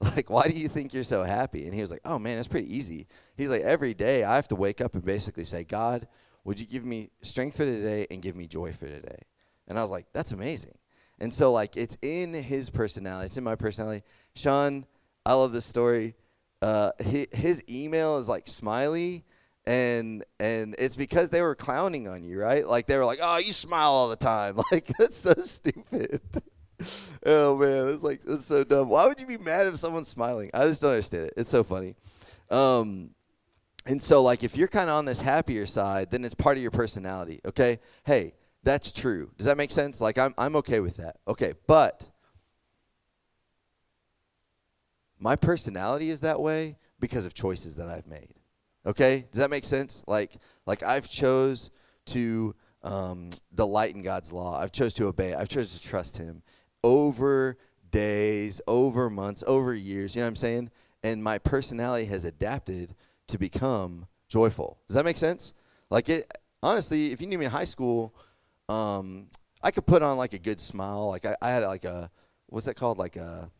like, 0.00 0.30
why 0.30 0.48
do 0.48 0.54
you 0.54 0.68
think 0.68 0.94
you're 0.94 1.04
so 1.04 1.22
happy? 1.22 1.64
And 1.64 1.74
he 1.74 1.80
was 1.80 1.90
like, 1.90 2.00
oh 2.04 2.18
man, 2.18 2.38
it's 2.38 2.48
pretty 2.48 2.74
easy. 2.74 3.06
He's 3.36 3.50
like, 3.50 3.62
every 3.62 3.94
day 3.94 4.24
I 4.24 4.36
have 4.36 4.48
to 4.48 4.56
wake 4.56 4.80
up 4.80 4.94
and 4.94 5.04
basically 5.04 5.44
say, 5.44 5.64
God, 5.64 6.08
would 6.44 6.58
you 6.58 6.66
give 6.66 6.84
me 6.84 7.10
strength 7.22 7.56
for 7.56 7.64
today 7.64 8.06
and 8.10 8.22
give 8.22 8.36
me 8.36 8.46
joy 8.46 8.72
for 8.72 8.86
today? 8.86 9.22
And 9.68 9.78
I 9.78 9.82
was 9.82 9.90
like, 9.90 10.06
that's 10.12 10.32
amazing. 10.32 10.74
And 11.20 11.32
so, 11.32 11.52
like, 11.52 11.76
it's 11.76 11.98
in 12.02 12.32
his 12.32 12.70
personality, 12.70 13.26
it's 13.26 13.36
in 13.36 13.44
my 13.44 13.54
personality. 13.54 14.02
Sean, 14.34 14.86
I 15.26 15.34
love 15.34 15.52
this 15.52 15.66
story. 15.66 16.14
Uh, 16.62 16.92
he, 17.04 17.26
his 17.32 17.62
email 17.68 18.18
is 18.18 18.28
like 18.28 18.46
smiley, 18.46 19.24
and 19.66 20.24
and 20.38 20.74
it's 20.78 20.96
because 20.96 21.30
they 21.30 21.42
were 21.42 21.54
clowning 21.54 22.08
on 22.08 22.22
you, 22.22 22.40
right? 22.40 22.66
Like 22.66 22.86
they 22.86 22.96
were 22.96 23.04
like, 23.04 23.20
"Oh, 23.22 23.36
you 23.38 23.52
smile 23.52 23.90
all 23.90 24.08
the 24.08 24.16
time." 24.16 24.58
Like 24.72 24.86
that's 24.98 25.16
so 25.16 25.34
stupid. 25.34 26.20
oh 27.26 27.56
man, 27.56 27.88
it's 27.88 28.02
like 28.02 28.20
it's 28.26 28.46
so 28.46 28.64
dumb. 28.64 28.88
Why 28.88 29.06
would 29.06 29.20
you 29.20 29.26
be 29.26 29.38
mad 29.38 29.66
if 29.66 29.78
someone's 29.78 30.08
smiling? 30.08 30.50
I 30.54 30.64
just 30.64 30.82
don't 30.82 30.90
understand 30.90 31.26
it. 31.26 31.34
It's 31.36 31.50
so 31.50 31.64
funny. 31.64 31.96
Um, 32.50 33.10
and 33.86 34.00
so 34.00 34.22
like 34.22 34.42
if 34.42 34.56
you're 34.56 34.68
kind 34.68 34.90
of 34.90 34.96
on 34.96 35.04
this 35.04 35.20
happier 35.20 35.66
side, 35.66 36.10
then 36.10 36.24
it's 36.24 36.34
part 36.34 36.56
of 36.56 36.62
your 36.62 36.70
personality. 36.70 37.40
Okay, 37.46 37.80
hey, 38.04 38.34
that's 38.62 38.92
true. 38.92 39.30
Does 39.36 39.46
that 39.46 39.56
make 39.56 39.70
sense? 39.70 40.00
Like 40.00 40.18
I'm 40.18 40.34
I'm 40.36 40.56
okay 40.56 40.80
with 40.80 40.96
that. 40.96 41.16
Okay, 41.26 41.54
but 41.66 42.08
my 45.18 45.36
personality 45.36 46.10
is 46.10 46.20
that 46.20 46.40
way 46.40 46.76
because 46.98 47.26
of 47.26 47.34
choices 47.34 47.76
that 47.76 47.88
I've 47.88 48.06
made. 48.06 48.34
Okay, 48.86 49.26
does 49.30 49.40
that 49.40 49.50
make 49.50 49.64
sense? 49.64 50.02
Like 50.06 50.36
like 50.66 50.82
I've 50.82 51.08
chose 51.08 51.70
to 52.06 52.54
um, 52.82 53.30
delight 53.54 53.94
in 53.94 54.02
God's 54.02 54.32
law. 54.32 54.58
I've 54.58 54.72
chose 54.72 54.94
to 54.94 55.06
obey. 55.06 55.34
I've 55.34 55.48
chose 55.48 55.78
to 55.78 55.88
trust 55.88 56.16
Him 56.16 56.42
over 56.82 57.58
days, 57.90 58.60
over 58.66 59.10
months, 59.10 59.42
over 59.46 59.74
years. 59.74 60.14
You 60.14 60.20
know 60.20 60.26
what 60.26 60.30
I'm 60.30 60.36
saying? 60.36 60.70
And 61.02 61.22
my 61.22 61.38
personality 61.38 62.06
has 62.06 62.24
adapted 62.24 62.94
to 63.28 63.38
become 63.38 64.06
joyful. 64.28 64.78
Does 64.86 64.96
that 64.96 65.04
make 65.04 65.16
sense? 65.16 65.54
Like 65.90 66.08
it. 66.08 66.30
Honestly, 66.62 67.10
if 67.10 67.22
you 67.22 67.26
knew 67.26 67.38
me 67.38 67.46
in 67.46 67.50
high 67.50 67.64
school, 67.64 68.14
um, 68.70 69.26
I 69.62 69.70
could 69.70 69.86
put 69.86 70.02
on 70.02 70.16
like 70.16 70.32
a 70.32 70.38
good 70.38 70.60
smile. 70.60 71.08
Like 71.08 71.26
I, 71.26 71.36
I 71.42 71.50
had 71.50 71.64
like 71.64 71.84
a 71.84 72.10
what's 72.46 72.66
that 72.66 72.74
called? 72.76 72.98
Like 72.98 73.16
a 73.16 73.50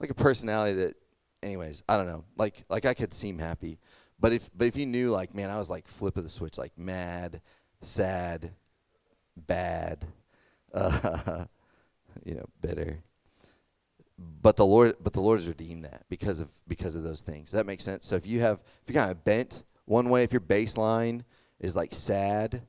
like 0.00 0.10
a 0.10 0.14
personality 0.14 0.76
that. 0.78 0.94
Anyways, 1.40 1.84
I 1.88 1.96
don't 1.96 2.08
know. 2.08 2.24
Like 2.36 2.64
like 2.68 2.84
I 2.84 2.94
could 2.94 3.14
seem 3.14 3.38
happy, 3.38 3.78
but 4.18 4.32
if 4.32 4.50
but 4.56 4.66
if 4.66 4.76
you 4.76 4.86
knew 4.86 5.10
like 5.10 5.36
man, 5.36 5.50
I 5.50 5.56
was 5.56 5.70
like 5.70 5.86
flip 5.86 6.16
of 6.16 6.24
the 6.24 6.28
switch, 6.28 6.58
like 6.58 6.76
mad, 6.76 7.40
sad, 7.80 8.52
bad. 9.36 10.04
Uh, 10.74 11.46
you 12.24 12.34
know, 12.34 12.44
bitter. 12.60 12.98
But 14.18 14.56
the 14.56 14.66
Lord, 14.66 14.96
but 15.02 15.14
the 15.14 15.20
Lord 15.22 15.38
has 15.38 15.48
redeemed 15.48 15.84
that 15.84 16.04
because 16.10 16.42
of 16.42 16.50
because 16.68 16.94
of 16.94 17.04
those 17.04 17.22
things. 17.22 17.46
Does 17.46 17.52
that 17.52 17.64
make 17.64 17.80
sense? 17.80 18.04
So 18.04 18.16
if 18.16 18.26
you 18.26 18.40
have, 18.40 18.62
if 18.82 18.94
you're 18.94 19.00
kind 19.00 19.10
of 19.10 19.24
bent 19.24 19.62
one 19.86 20.10
way, 20.10 20.24
if 20.24 20.32
your 20.32 20.42
baseline 20.42 21.22
is 21.58 21.74
like 21.74 21.94
sad, 21.94 22.60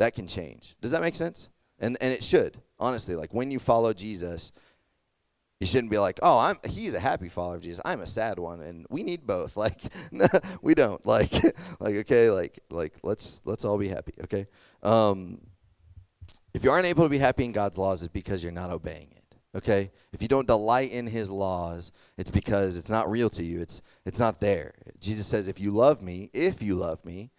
that 0.00 0.14
can 0.14 0.26
change. 0.26 0.74
Does 0.80 0.90
that 0.90 1.00
make 1.00 1.14
sense? 1.14 1.48
And 1.78 1.96
and 2.00 2.12
it 2.12 2.24
should 2.24 2.60
honestly. 2.78 3.14
Like 3.14 3.32
when 3.32 3.50
you 3.50 3.58
follow 3.58 3.92
Jesus, 3.92 4.52
you 5.60 5.66
shouldn't 5.66 5.90
be 5.90 5.98
like, 5.98 6.18
oh, 6.22 6.38
I'm 6.38 6.56
he's 6.68 6.94
a 6.94 7.00
happy 7.00 7.28
follower 7.28 7.56
of 7.56 7.62
Jesus. 7.62 7.80
I'm 7.84 8.00
a 8.00 8.06
sad 8.06 8.38
one, 8.38 8.60
and 8.60 8.86
we 8.90 9.02
need 9.02 9.26
both. 9.26 9.56
Like, 9.60 9.80
no, 10.10 10.26
we 10.62 10.74
don't. 10.74 11.04
Like, 11.06 11.32
like 11.80 11.96
okay, 11.96 12.30
like 12.30 12.60
like 12.70 12.94
let's 13.02 13.42
let's 13.44 13.64
all 13.64 13.78
be 13.78 13.88
happy. 13.88 14.14
Okay. 14.24 14.46
Um, 14.82 15.40
if 16.54 16.64
you 16.64 16.70
aren't 16.70 16.86
able 16.86 17.04
to 17.04 17.10
be 17.10 17.18
happy 17.18 17.44
in 17.44 17.52
God's 17.52 17.78
laws, 17.78 18.02
it's 18.02 18.12
because 18.12 18.42
you're 18.42 18.52
not 18.52 18.70
obeying 18.70 19.12
it. 19.12 19.20
Okay? 19.54 19.90
If 20.12 20.22
you 20.22 20.28
don't 20.28 20.46
delight 20.46 20.90
in 20.90 21.06
his 21.06 21.30
laws, 21.30 21.92
it's 22.16 22.30
because 22.30 22.76
it's 22.76 22.90
not 22.90 23.10
real 23.10 23.30
to 23.30 23.44
you. 23.44 23.60
It's 23.60 23.82
it's 24.04 24.18
not 24.18 24.40
there. 24.40 24.74
Jesus 24.98 25.26
says, 25.26 25.46
if 25.46 25.60
you 25.60 25.70
love 25.70 26.02
me, 26.02 26.30
if 26.32 26.62
you 26.62 26.74
love 26.74 27.04
me, 27.04 27.30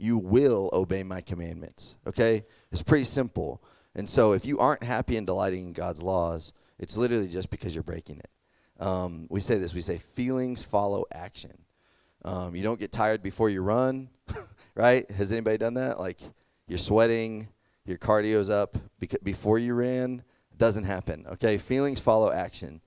you 0.00 0.18
will 0.18 0.70
obey 0.72 1.02
my 1.02 1.20
commandments. 1.20 1.96
Okay? 2.06 2.44
It's 2.72 2.82
pretty 2.82 3.04
simple. 3.04 3.62
And 3.94 4.08
so 4.08 4.32
if 4.32 4.44
you 4.44 4.58
aren't 4.58 4.82
happy 4.82 5.16
and 5.16 5.26
delighting 5.26 5.66
in 5.66 5.72
God's 5.72 6.02
laws, 6.02 6.52
it's 6.78 6.96
literally 6.96 7.28
just 7.28 7.50
because 7.50 7.74
you're 7.74 7.84
breaking 7.84 8.18
it. 8.18 8.30
Um, 8.82 9.26
we 9.28 9.40
say 9.40 9.58
this, 9.58 9.74
we 9.74 9.82
say 9.82 9.98
feelings 9.98 10.62
follow 10.62 11.04
action. 11.12 11.58
Um, 12.24 12.56
you 12.56 12.62
don't 12.62 12.80
get 12.80 12.92
tired 12.92 13.22
before 13.22 13.50
you 13.50 13.62
run, 13.62 14.08
right? 14.74 15.10
Has 15.10 15.32
anybody 15.32 15.58
done 15.58 15.74
that? 15.74 16.00
Like 16.00 16.18
you're 16.66 16.78
sweating, 16.78 17.48
your 17.90 17.98
cardio's 17.98 18.50
up 18.50 18.78
beca- 19.00 19.22
before 19.22 19.58
you 19.58 19.74
ran 19.74 20.22
doesn't 20.56 20.84
happen 20.84 21.26
okay 21.30 21.56
feelings 21.58 22.00
follow 22.00 22.30
action 22.30 22.80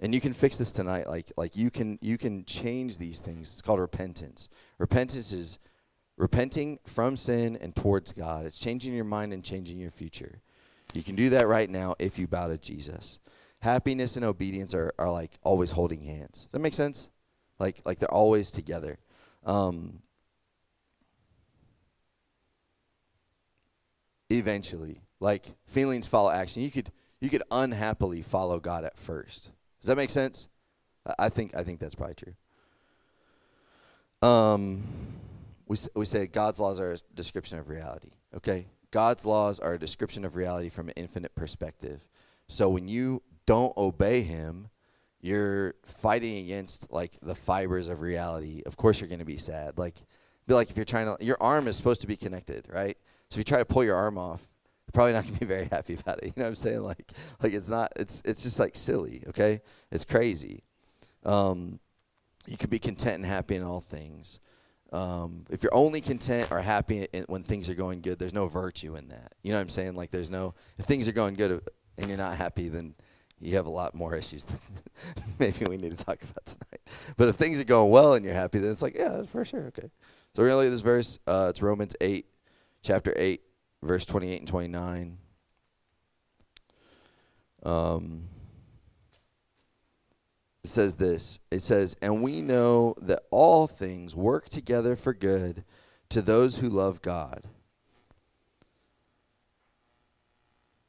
and 0.00 0.14
you 0.14 0.20
can 0.20 0.32
fix 0.32 0.58
this 0.58 0.70
tonight 0.70 1.08
like 1.08 1.32
like 1.36 1.56
you 1.56 1.70
can 1.70 1.98
you 2.00 2.18
can 2.18 2.44
change 2.44 2.98
these 2.98 3.20
things 3.20 3.52
it's 3.52 3.62
called 3.62 3.80
repentance 3.80 4.48
repentance 4.78 5.32
is 5.32 5.58
repenting 6.18 6.78
from 6.84 7.16
sin 7.16 7.56
and 7.60 7.74
towards 7.74 8.12
god 8.12 8.44
it's 8.44 8.58
changing 8.58 8.94
your 8.94 9.04
mind 9.04 9.32
and 9.32 9.44
changing 9.44 9.78
your 9.78 9.90
future 9.90 10.40
you 10.92 11.02
can 11.02 11.14
do 11.14 11.30
that 11.30 11.48
right 11.48 11.70
now 11.70 11.94
if 11.98 12.18
you 12.18 12.26
bow 12.26 12.48
to 12.48 12.58
jesus 12.58 13.18
happiness 13.60 14.16
and 14.16 14.24
obedience 14.24 14.74
are, 14.74 14.92
are 14.98 15.10
like 15.10 15.38
always 15.42 15.70
holding 15.70 16.02
hands 16.02 16.42
does 16.42 16.52
that 16.52 16.60
make 16.60 16.74
sense 16.74 17.08
like 17.58 17.80
like 17.84 17.98
they're 17.98 18.12
always 18.12 18.50
together 18.50 18.98
um, 19.44 20.00
eventually. 24.30 25.00
Like 25.20 25.46
feelings 25.66 26.06
follow 26.06 26.30
action. 26.30 26.62
You 26.62 26.70
could 26.70 26.90
you 27.20 27.28
could 27.28 27.42
unhappily 27.50 28.22
follow 28.22 28.60
God 28.60 28.84
at 28.84 28.96
first. 28.96 29.50
Does 29.80 29.88
that 29.88 29.96
make 29.96 30.10
sense? 30.10 30.48
I 31.18 31.28
think 31.28 31.56
I 31.56 31.64
think 31.64 31.80
that's 31.80 31.94
probably 31.94 32.14
true. 32.14 34.28
Um, 34.28 34.84
we 35.68 35.76
we 35.94 36.04
say 36.04 36.26
God's 36.26 36.58
laws 36.58 36.80
are 36.80 36.92
a 36.92 36.98
description 37.14 37.58
of 37.58 37.68
reality. 37.68 38.12
Okay, 38.34 38.66
God's 38.90 39.24
laws 39.24 39.60
are 39.60 39.74
a 39.74 39.78
description 39.78 40.24
of 40.24 40.34
reality 40.34 40.68
from 40.68 40.88
an 40.88 40.94
infinite 40.96 41.34
perspective. 41.34 42.08
So 42.48 42.68
when 42.68 42.88
you 42.88 43.22
don't 43.46 43.76
obey 43.76 44.22
Him, 44.22 44.68
you're 45.20 45.74
fighting 45.84 46.38
against 46.38 46.90
like 46.92 47.12
the 47.22 47.34
fibers 47.34 47.88
of 47.88 48.00
reality. 48.00 48.62
Of 48.66 48.76
course, 48.76 49.00
you're 49.00 49.08
going 49.08 49.18
to 49.18 49.24
be 49.24 49.36
sad. 49.36 49.78
Like, 49.78 49.96
be 50.46 50.54
like 50.54 50.70
if 50.70 50.76
you're 50.76 50.84
trying 50.84 51.14
to, 51.14 51.24
your 51.24 51.36
arm 51.40 51.68
is 51.68 51.76
supposed 51.76 52.00
to 52.00 52.06
be 52.06 52.16
connected, 52.16 52.66
right? 52.72 52.96
So 53.28 53.34
if 53.34 53.38
you 53.38 53.44
try 53.44 53.58
to 53.58 53.64
pull 53.64 53.84
your 53.84 53.96
arm 53.96 54.16
off, 54.16 54.42
you're 54.86 54.92
probably 54.92 55.12
not 55.12 55.24
gonna 55.24 55.38
be 55.38 55.46
very 55.46 55.68
happy 55.70 55.94
about 55.94 56.18
it. 56.22 56.26
You 56.26 56.32
know 56.36 56.44
what 56.44 56.48
I'm 56.48 56.54
saying? 56.54 56.80
Like, 56.82 57.12
like 57.42 57.52
it's 57.52 57.68
not. 57.68 57.92
It's 57.96 58.22
it's 58.24 58.42
just 58.42 58.58
like 58.58 58.74
silly. 58.74 59.22
Okay, 59.28 59.60
it's 59.90 60.04
crazy. 60.04 60.64
Um, 61.24 61.78
you 62.46 62.56
can 62.56 62.70
be 62.70 62.78
content 62.78 63.16
and 63.16 63.26
happy 63.26 63.56
in 63.56 63.62
all 63.62 63.82
things. 63.82 64.40
Um, 64.90 65.44
if 65.50 65.62
you're 65.62 65.74
only 65.74 66.00
content 66.00 66.50
or 66.50 66.60
happy 66.60 67.06
in, 67.12 67.24
when 67.28 67.42
things 67.42 67.68
are 67.68 67.74
going 67.74 68.00
good, 68.00 68.18
there's 68.18 68.32
no 68.32 68.48
virtue 68.48 68.96
in 68.96 69.08
that. 69.08 69.34
You 69.42 69.52
know 69.52 69.58
what 69.58 69.62
I'm 69.62 69.68
saying? 69.68 69.94
Like 69.96 70.10
there's 70.10 70.30
no 70.30 70.54
if 70.78 70.86
things 70.86 71.06
are 71.08 71.12
going 71.12 71.34
good, 71.34 71.60
and 71.98 72.08
you're 72.08 72.16
not 72.16 72.36
happy, 72.36 72.68
then 72.68 72.94
you 73.40 73.56
have 73.56 73.66
a 73.66 73.70
lot 73.70 73.94
more 73.94 74.14
issues 74.14 74.44
than 74.44 74.58
maybe 75.38 75.64
we 75.66 75.76
need 75.76 75.96
to 75.96 76.04
talk 76.04 76.22
about 76.22 76.46
tonight. 76.46 76.80
But 77.16 77.28
if 77.28 77.36
things 77.36 77.60
are 77.60 77.64
going 77.64 77.90
well 77.90 78.14
and 78.14 78.24
you're 78.24 78.34
happy, 78.34 78.58
then 78.58 78.70
it's 78.70 78.82
like, 78.82 78.96
yeah, 78.96 79.22
for 79.24 79.44
sure, 79.44 79.66
okay. 79.66 79.90
So 80.34 80.42
we're 80.42 80.48
gonna 80.48 80.58
look 80.58 80.66
at 80.66 80.70
this 80.70 80.80
verse. 80.80 81.18
Uh, 81.26 81.48
it's 81.50 81.62
Romans 81.62 81.94
eight, 82.00 82.26
chapter 82.82 83.12
eight, 83.16 83.42
verse 83.82 84.06
twenty-eight 84.06 84.38
and 84.40 84.48
twenty-nine. 84.48 85.18
Um, 87.62 88.24
it 90.68 90.70
says 90.70 90.96
this. 90.96 91.38
It 91.50 91.62
says, 91.62 91.96
"And 92.02 92.22
we 92.22 92.42
know 92.42 92.94
that 93.00 93.22
all 93.30 93.66
things 93.66 94.14
work 94.14 94.50
together 94.50 94.96
for 94.96 95.14
good 95.14 95.64
to 96.10 96.20
those 96.20 96.58
who 96.58 96.68
love 96.68 97.00
God." 97.00 97.48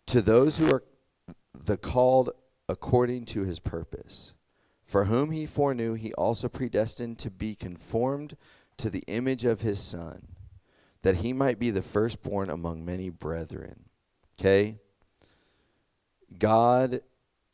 To 0.07 0.21
those 0.21 0.57
who 0.57 0.69
are 0.69 0.83
the 1.53 1.77
called 1.77 2.31
according 2.67 3.23
to 3.27 3.45
his 3.45 3.59
purpose. 3.59 4.33
For 4.83 5.05
whom 5.05 5.31
he 5.31 5.45
foreknew, 5.45 5.93
he 5.93 6.13
also 6.15 6.49
predestined 6.49 7.17
to 7.19 7.31
be 7.31 7.55
conformed 7.55 8.35
to 8.77 8.89
the 8.89 9.05
image 9.07 9.45
of 9.45 9.61
his 9.61 9.79
Son, 9.79 10.35
that 11.03 11.17
he 11.17 11.31
might 11.31 11.57
be 11.57 11.69
the 11.69 11.81
firstborn 11.81 12.49
among 12.49 12.83
many 12.83 13.09
brethren. 13.09 13.85
Okay? 14.37 14.79
God 16.37 17.01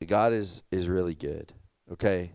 God 0.04 0.34
is 0.34 0.64
is 0.72 0.90
really 0.90 1.14
good. 1.14 1.54
Okay? 1.92 2.32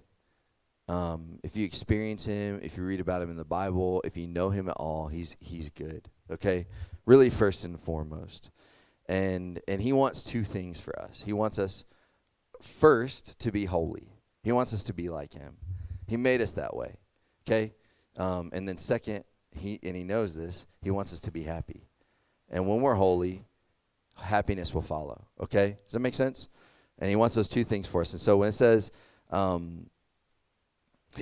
Um, 0.89 1.39
if 1.45 1.57
you 1.57 1.65
experience 1.65 2.25
him, 2.25 2.61
if 2.63 2.77
you 2.77 2.85
read 2.85 3.01
about 3.01 3.23
him 3.23 3.31
in 3.31 3.37
the 3.37 3.45
Bible, 3.45 4.03
if 4.05 4.17
you 4.17 4.27
know 4.27 4.51
him 4.51 4.69
at 4.69 4.77
all, 4.77 5.07
he's 5.07 5.37
he's 5.39 5.71
good. 5.71 6.09
Okay? 6.31 6.67
Really 7.07 7.31
first 7.31 7.65
and 7.65 7.79
foremost. 7.79 8.51
And 9.09 9.61
and 9.69 9.81
he 9.81 9.93
wants 9.93 10.25
two 10.25 10.43
things 10.43 10.81
for 10.81 10.99
us. 10.99 11.23
He 11.25 11.33
wants 11.33 11.59
us 11.59 11.85
first 12.61 13.39
to 13.41 13.53
be 13.53 13.67
holy. 13.67 14.09
He 14.43 14.53
wants 14.53 14.75
us 14.75 14.83
to 14.85 14.93
be 14.93 15.09
like 15.09 15.33
him. 15.33 15.59
He 16.07 16.17
made 16.17 16.41
us 16.41 16.53
that 16.55 16.75
way. 16.75 16.97
Okay? 17.47 17.73
Um, 18.17 18.51
and 18.53 18.69
then 18.69 18.77
second, 18.77 19.25
he 19.53 19.79
and 19.83 19.95
he 19.95 20.03
knows 20.03 20.35
this, 20.35 20.67
he 20.83 20.91
wants 20.91 21.13
us 21.13 21.21
to 21.23 21.31
be 21.31 21.43
happy. 21.43 21.87
And 22.51 22.69
when 22.69 22.81
we're 22.81 22.95
holy, 22.95 23.45
happiness 24.17 24.75
will 24.75 24.83
follow. 24.83 25.27
Okay? 25.41 25.79
Does 25.85 25.93
that 25.93 26.01
make 26.01 26.15
sense? 26.15 26.49
And 26.99 27.09
he 27.09 27.17
wants 27.17 27.37
those 27.37 27.49
two 27.49 27.65
things 27.65 27.87
for 27.87 28.01
us. 28.01 28.13
And 28.13 28.21
so 28.21 28.39
when 28.39 28.49
it 28.49 28.53
says 28.53 28.91
um, 29.31 29.87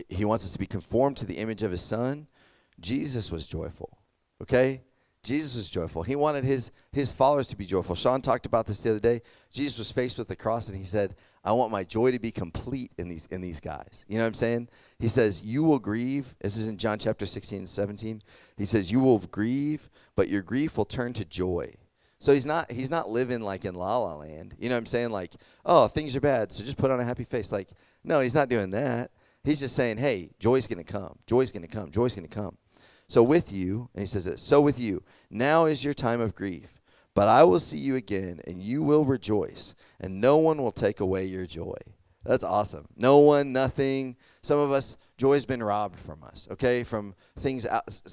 he 0.08 0.24
wants 0.24 0.44
us 0.44 0.52
to 0.52 0.58
be 0.58 0.66
conformed 0.66 1.16
to 1.18 1.26
the 1.26 1.38
image 1.38 1.62
of 1.62 1.70
his 1.70 1.82
son, 1.82 2.26
Jesus 2.80 3.32
was 3.32 3.46
joyful. 3.46 3.98
Okay? 4.42 4.82
Jesus 5.24 5.56
was 5.56 5.68
joyful. 5.68 6.02
He 6.04 6.16
wanted 6.16 6.44
his 6.44 6.70
his 6.92 7.10
followers 7.10 7.48
to 7.48 7.56
be 7.56 7.66
joyful. 7.66 7.94
Sean 7.94 8.22
talked 8.22 8.46
about 8.46 8.66
this 8.66 8.82
the 8.82 8.90
other 8.90 9.00
day. 9.00 9.20
Jesus 9.50 9.78
was 9.78 9.90
faced 9.90 10.16
with 10.16 10.28
the 10.28 10.36
cross 10.36 10.68
and 10.68 10.78
he 10.78 10.84
said, 10.84 11.16
I 11.44 11.52
want 11.52 11.72
my 11.72 11.82
joy 11.82 12.12
to 12.12 12.18
be 12.20 12.30
complete 12.30 12.92
in 12.98 13.08
these 13.08 13.26
in 13.26 13.40
these 13.40 13.58
guys. 13.58 14.04
You 14.08 14.16
know 14.16 14.22
what 14.22 14.28
I'm 14.28 14.34
saying? 14.34 14.68
He 14.98 15.08
says, 15.08 15.42
You 15.42 15.64
will 15.64 15.80
grieve. 15.80 16.36
This 16.40 16.56
is 16.56 16.68
in 16.68 16.78
John 16.78 16.98
chapter 16.98 17.26
16 17.26 17.58
and 17.58 17.68
17. 17.68 18.22
He 18.56 18.64
says, 18.64 18.92
You 18.92 19.00
will 19.00 19.18
grieve, 19.18 19.90
but 20.14 20.28
your 20.28 20.42
grief 20.42 20.78
will 20.78 20.84
turn 20.84 21.12
to 21.14 21.24
joy. 21.24 21.74
So 22.20 22.32
he's 22.32 22.46
not 22.46 22.70
he's 22.70 22.90
not 22.90 23.10
living 23.10 23.40
like 23.40 23.64
in 23.64 23.74
La 23.74 23.98
La 23.98 24.14
Land. 24.14 24.54
You 24.58 24.68
know 24.68 24.76
what 24.76 24.80
I'm 24.80 24.86
saying? 24.86 25.10
Like, 25.10 25.32
oh, 25.64 25.88
things 25.88 26.16
are 26.16 26.20
bad, 26.20 26.52
so 26.52 26.64
just 26.64 26.78
put 26.78 26.90
on 26.90 27.00
a 27.00 27.04
happy 27.04 27.24
face. 27.24 27.52
Like, 27.52 27.68
no, 28.04 28.20
he's 28.20 28.34
not 28.34 28.48
doing 28.48 28.70
that. 28.70 29.10
He's 29.44 29.60
just 29.60 29.76
saying, 29.76 29.98
Hey, 29.98 30.30
joy's 30.38 30.66
gonna 30.66 30.84
come. 30.84 31.18
Joy's 31.26 31.52
gonna 31.52 31.68
come. 31.68 31.90
Joy's 31.90 32.14
gonna 32.14 32.28
come. 32.28 32.56
So 33.08 33.22
with 33.22 33.52
you, 33.52 33.88
and 33.94 34.00
he 34.00 34.06
says 34.06 34.30
so 34.40 34.60
with 34.60 34.78
you, 34.78 35.02
now 35.30 35.64
is 35.64 35.82
your 35.82 35.94
time 35.94 36.20
of 36.20 36.34
grief. 36.34 36.80
But 37.14 37.26
I 37.26 37.42
will 37.42 37.58
see 37.58 37.78
you 37.78 37.96
again, 37.96 38.40
and 38.46 38.62
you 38.62 38.82
will 38.82 39.04
rejoice, 39.04 39.74
and 39.98 40.20
no 40.20 40.36
one 40.36 40.62
will 40.62 40.70
take 40.70 41.00
away 41.00 41.24
your 41.24 41.46
joy. 41.46 41.74
That's 42.24 42.44
awesome. 42.44 42.86
No 42.94 43.18
one, 43.18 43.52
nothing. 43.52 44.16
Some 44.42 44.58
of 44.58 44.70
us, 44.70 44.96
joy's 45.16 45.44
been 45.44 45.62
robbed 45.62 45.98
from 45.98 46.22
us, 46.22 46.46
okay? 46.50 46.84
From 46.84 47.14
things, 47.38 47.66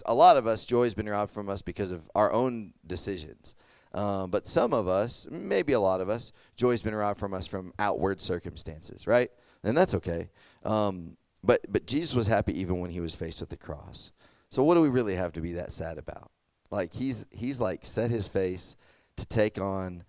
a 0.05 0.13
lot 0.13 0.37
of 0.37 0.47
us, 0.47 0.65
joy's 0.65 0.95
been 0.95 1.09
robbed 1.09 1.31
from 1.31 1.49
us 1.49 1.61
because 1.61 1.91
of 1.91 2.09
our 2.15 2.31
own 2.31 2.73
decisions. 2.87 3.55
Um, 3.93 4.31
but 4.31 4.47
some 4.47 4.73
of 4.73 4.87
us, 4.87 5.27
maybe 5.29 5.73
a 5.73 5.79
lot 5.79 6.01
of 6.01 6.09
us, 6.09 6.31
joy's 6.55 6.81
been 6.81 6.95
robbed 6.95 7.19
from 7.19 7.33
us 7.33 7.45
from 7.45 7.73
outward 7.77 8.19
circumstances, 8.19 9.05
right? 9.05 9.29
And 9.65 9.75
that's 9.75 9.95
okay. 9.95 10.29
Um, 10.63 11.17
but 11.43 11.61
but 11.67 11.85
Jesus 11.85 12.15
was 12.15 12.27
happy 12.27 12.57
even 12.59 12.79
when 12.79 12.91
he 12.91 13.01
was 13.01 13.15
faced 13.15 13.41
with 13.41 13.49
the 13.49 13.57
cross. 13.57 14.11
So 14.49 14.63
what 14.63 14.75
do 14.75 14.81
we 14.81 14.89
really 14.89 15.15
have 15.15 15.33
to 15.33 15.41
be 15.41 15.53
that 15.53 15.73
sad 15.73 15.97
about? 15.97 16.31
Like 16.71 16.93
he's 16.93 17.25
he's 17.31 17.59
like 17.59 17.83
set 17.83 18.09
his 18.09 18.27
face 18.27 18.77
to 19.17 19.25
take 19.25 19.59
on 19.59 20.03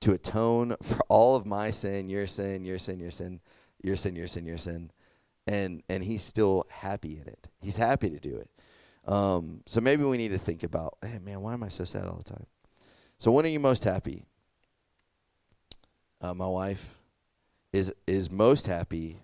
to 0.00 0.12
atone 0.12 0.76
for 0.82 0.98
all 1.08 1.36
of 1.36 1.46
my 1.46 1.70
sin, 1.70 2.08
your 2.08 2.26
sin, 2.26 2.64
your 2.64 2.78
sin, 2.78 3.00
your 3.00 3.10
sin, 3.10 3.40
your 3.82 3.96
sin, 3.96 4.16
your 4.16 4.26
sin, 4.26 4.44
your 4.44 4.58
sin. 4.58 4.90
And 5.46 5.82
and 5.88 6.04
he's 6.04 6.22
still 6.22 6.66
happy 6.68 7.20
in 7.20 7.28
it. 7.28 7.48
He's 7.60 7.76
happy 7.76 8.10
to 8.10 8.18
do 8.18 8.36
it. 8.36 8.50
Um, 9.10 9.62
so 9.66 9.80
maybe 9.80 10.04
we 10.04 10.18
need 10.18 10.32
to 10.32 10.38
think 10.38 10.64
about, 10.64 10.98
hey 11.02 11.18
man, 11.18 11.40
why 11.40 11.54
am 11.54 11.62
I 11.62 11.68
so 11.68 11.84
sad 11.84 12.04
all 12.04 12.16
the 12.16 12.30
time? 12.30 12.46
So 13.16 13.30
when 13.30 13.46
are 13.46 13.48
you 13.48 13.60
most 13.60 13.84
happy? 13.84 14.24
Uh, 16.20 16.34
my 16.34 16.46
wife 16.46 16.97
is 17.72 17.92
is 18.06 18.30
most 18.30 18.66
happy 18.66 19.20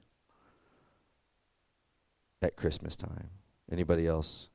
at 2.43 2.57
Christmas 2.57 2.97
time. 2.97 3.31
Anybody 3.71 4.07
else? 4.07 4.49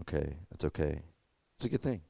Okay, 0.00 0.36
that's 0.50 0.64
okay. 0.66 1.02
It's 1.56 1.64
a 1.64 1.68
good 1.68 1.82
thing. 1.82 2.02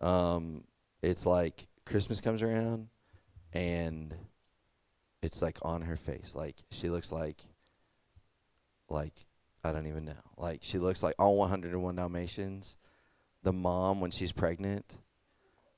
Um, 0.00 0.64
it's 1.02 1.26
like 1.26 1.68
Christmas 1.84 2.20
comes 2.20 2.42
around 2.42 2.88
and 3.52 4.14
it's 5.22 5.42
like 5.42 5.58
on 5.62 5.82
her 5.82 5.96
face. 5.96 6.34
Like 6.34 6.56
she 6.70 6.88
looks 6.88 7.12
like 7.12 7.42
like 8.88 9.26
I 9.64 9.72
don't 9.72 9.86
even 9.86 10.04
know. 10.04 10.12
Like 10.36 10.60
she 10.62 10.78
looks 10.78 11.02
like 11.02 11.14
all 11.18 11.36
101 11.36 11.96
Dalmatians. 11.96 12.76
The 13.42 13.52
mom 13.52 14.00
when 14.00 14.10
she's 14.10 14.32
pregnant, 14.32 14.96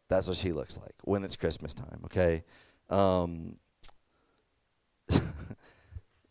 that's 0.09 0.27
what 0.27 0.37
she 0.37 0.53
looks 0.53 0.79
like 0.79 0.95
when 1.05 1.25
it's 1.25 1.37
Christmas 1.37 1.75
time. 1.75 2.01
Okay. 2.05 2.45
Um, 2.89 3.57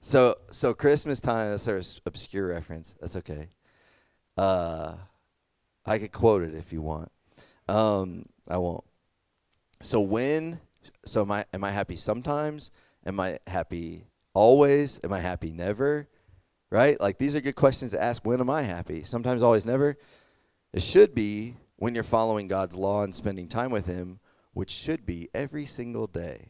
so 0.02 0.36
so 0.52 0.74
Christmas 0.74 1.20
time. 1.22 1.52
That's 1.52 1.68
our 1.68 1.82
obscure 2.06 2.48
reference. 2.48 2.96
That's 3.00 3.16
okay. 3.18 3.50
Uh, 4.38 4.96
I 5.86 5.98
could 5.98 6.12
quote 6.12 6.44
it 6.44 6.54
if 6.54 6.72
you 6.72 6.82
want. 6.82 7.12
Um, 7.68 8.26
I 8.48 8.58
won't. 8.58 8.84
So 9.82 10.02
when, 10.02 10.60
so 11.06 11.22
am 11.22 11.32
I, 11.32 11.46
am 11.54 11.64
I 11.64 11.72
happy 11.72 11.96
sometimes? 11.96 12.72
Am 13.06 13.20
I 13.20 13.40
happy 13.48 14.06
always? 14.34 15.00
Am 15.04 15.14
I 15.14 15.20
happy 15.20 15.52
never? 15.52 16.08
Right? 16.72 17.00
Like 17.00 17.18
these 17.18 17.36
are 17.36 17.42
good 17.42 17.56
questions 17.56 17.92
to 17.92 18.02
ask. 18.02 18.26
When 18.26 18.40
am 18.40 18.50
I 18.50 18.64
happy? 18.64 19.04
Sometimes, 19.04 19.42
always, 19.42 19.66
never. 19.66 19.98
It 20.74 20.82
should 20.82 21.16
be 21.16 21.56
when 21.78 21.96
you're 21.96 22.04
following 22.04 22.48
God's 22.48 22.76
law 22.76 23.04
and 23.04 23.16
spending 23.16 23.48
time 23.48 23.72
with 23.72 23.86
Him, 23.86 24.20
which 24.54 24.72
should 24.72 25.06
be 25.06 25.30
every 25.34 25.66
single 25.66 26.08
day. 26.08 26.50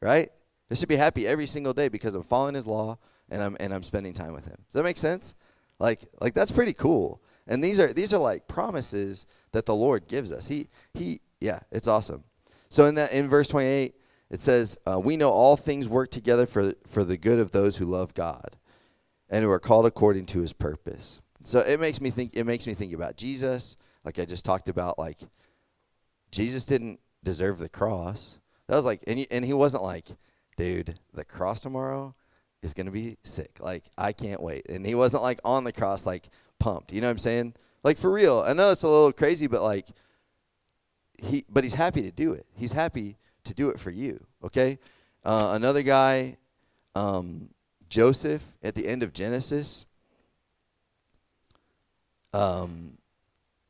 Right? 0.00 0.30
I 0.70 0.74
should 0.74 0.88
be 0.88 0.96
happy 0.96 1.26
every 1.26 1.46
single 1.46 1.72
day 1.72 1.88
because 1.88 2.14
I'm 2.14 2.22
following 2.22 2.54
His 2.54 2.66
law 2.66 2.98
and 3.30 3.42
I'm 3.42 3.56
and 3.60 3.72
I'm 3.72 3.82
spending 3.82 4.12
time 4.12 4.32
with 4.32 4.44
Him. 4.44 4.56
Does 4.66 4.74
that 4.74 4.84
make 4.84 4.96
sense? 4.96 5.34
Like 5.78 6.00
like 6.20 6.34
that's 6.34 6.52
pretty 6.52 6.72
cool. 6.72 7.20
And 7.46 7.62
these 7.62 7.78
are 7.78 7.92
these 7.92 8.12
are 8.14 8.20
like 8.20 8.48
promises 8.48 9.26
that 9.52 9.66
the 9.66 9.74
Lord 9.74 10.08
gives 10.08 10.32
us. 10.32 10.46
He 10.48 10.68
he 10.94 11.20
yeah, 11.40 11.60
it's 11.70 11.88
awesome. 11.88 12.24
So 12.68 12.86
in 12.86 12.94
that 12.94 13.12
in 13.12 13.28
verse 13.28 13.48
28 13.48 13.94
it 14.30 14.40
says, 14.40 14.76
uh, 14.86 14.98
"We 14.98 15.16
know 15.16 15.30
all 15.30 15.56
things 15.56 15.88
work 15.88 16.10
together 16.10 16.46
for 16.46 16.72
for 16.86 17.04
the 17.04 17.16
good 17.18 17.38
of 17.38 17.52
those 17.52 17.76
who 17.76 17.84
love 17.84 18.14
God 18.14 18.56
and 19.28 19.44
who 19.44 19.50
are 19.50 19.60
called 19.60 19.86
according 19.86 20.26
to 20.26 20.40
his 20.40 20.52
purpose." 20.52 21.20
So 21.44 21.60
it 21.60 21.78
makes 21.78 22.00
me 22.00 22.10
think 22.10 22.34
it 22.34 22.44
makes 22.44 22.66
me 22.66 22.74
think 22.74 22.94
about 22.94 23.16
Jesus, 23.16 23.76
like 24.04 24.18
I 24.18 24.24
just 24.24 24.44
talked 24.44 24.68
about 24.68 24.98
like 24.98 25.18
Jesus 26.30 26.64
didn't 26.64 27.00
deserve 27.22 27.58
the 27.58 27.68
cross. 27.68 28.38
That 28.68 28.76
was 28.76 28.84
like 28.84 29.04
and 29.06 29.18
he, 29.18 29.26
and 29.30 29.44
he 29.44 29.52
wasn't 29.52 29.82
like, 29.82 30.06
"Dude, 30.56 30.98
the 31.12 31.24
cross 31.24 31.60
tomorrow 31.60 32.14
is 32.62 32.74
going 32.74 32.86
to 32.86 32.92
be 32.92 33.16
sick. 33.22 33.58
Like 33.60 33.84
I 33.98 34.12
can't 34.12 34.42
wait." 34.42 34.66
And 34.68 34.86
he 34.86 34.94
wasn't 34.94 35.22
like 35.22 35.40
on 35.44 35.64
the 35.64 35.72
cross 35.72 36.06
like 36.06 36.28
pumped. 36.58 36.92
You 36.92 37.00
know 37.00 37.08
what 37.08 37.12
I'm 37.12 37.18
saying? 37.18 37.54
Like 37.82 37.98
for 37.98 38.10
real. 38.10 38.44
I 38.46 38.52
know 38.52 38.70
it's 38.70 38.82
a 38.82 38.88
little 38.88 39.12
crazy, 39.12 39.46
but 39.46 39.62
like 39.62 39.86
he 41.18 41.44
but 41.48 41.64
he's 41.64 41.74
happy 41.74 42.02
to 42.02 42.10
do 42.10 42.32
it. 42.32 42.46
He's 42.54 42.72
happy 42.72 43.16
to 43.44 43.54
do 43.54 43.68
it 43.68 43.78
for 43.78 43.90
you. 43.90 44.24
Okay? 44.42 44.78
Uh, 45.24 45.52
another 45.54 45.82
guy, 45.82 46.36
um, 46.94 47.50
Joseph 47.88 48.54
at 48.62 48.74
the 48.74 48.86
end 48.86 49.02
of 49.02 49.12
Genesis. 49.12 49.86
Um, 52.32 52.98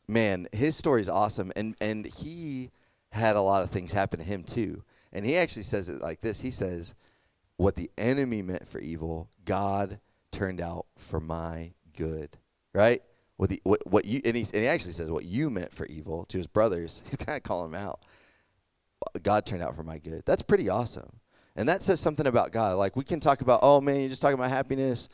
man, 0.08 0.48
his 0.52 0.76
story 0.76 1.00
is 1.00 1.08
awesome, 1.08 1.52
and 1.54 1.76
and 1.80 2.06
he 2.06 2.70
had 3.10 3.36
a 3.36 3.40
lot 3.40 3.62
of 3.62 3.70
things 3.70 3.92
happen 3.92 4.18
to 4.18 4.24
him 4.24 4.42
too. 4.42 4.82
And 5.14 5.24
he 5.24 5.36
actually 5.36 5.62
says 5.62 5.88
it 5.88 6.02
like 6.02 6.20
this. 6.20 6.40
He 6.40 6.50
says, 6.50 6.94
"What 7.56 7.76
the 7.76 7.90
enemy 7.96 8.42
meant 8.42 8.66
for 8.68 8.80
evil, 8.80 9.30
God 9.44 10.00
turned 10.32 10.60
out 10.60 10.86
for 10.98 11.20
my 11.20 11.72
good." 11.96 12.36
right? 12.74 13.02
What, 13.36 13.50
the, 13.50 13.60
what, 13.64 13.80
what 13.86 14.04
you 14.04 14.20
and, 14.24 14.36
and 14.36 14.46
he 14.52 14.66
actually 14.66 14.92
says 14.92 15.10
what 15.10 15.24
you 15.24 15.48
meant 15.48 15.72
for 15.72 15.86
evil 15.86 16.24
to 16.26 16.38
his 16.38 16.46
brothers. 16.46 17.02
He's 17.06 17.16
kind 17.16 17.36
of 17.36 17.42
calling 17.42 17.72
them 17.72 17.80
out. 17.80 18.00
God 19.22 19.46
turned 19.46 19.62
out 19.62 19.76
for 19.76 19.82
my 19.82 19.98
good. 19.98 20.22
That's 20.26 20.42
pretty 20.42 20.68
awesome. 20.68 21.20
And 21.56 21.68
that 21.68 21.82
says 21.82 22.00
something 22.00 22.26
about 22.26 22.52
God. 22.52 22.76
Like 22.76 22.96
we 22.96 23.04
can 23.04 23.20
talk 23.20 23.40
about, 23.40 23.60
oh 23.62 23.80
man, 23.80 24.00
you're 24.00 24.08
just 24.08 24.22
talking 24.22 24.38
about 24.38 24.50
happiness. 24.50 25.08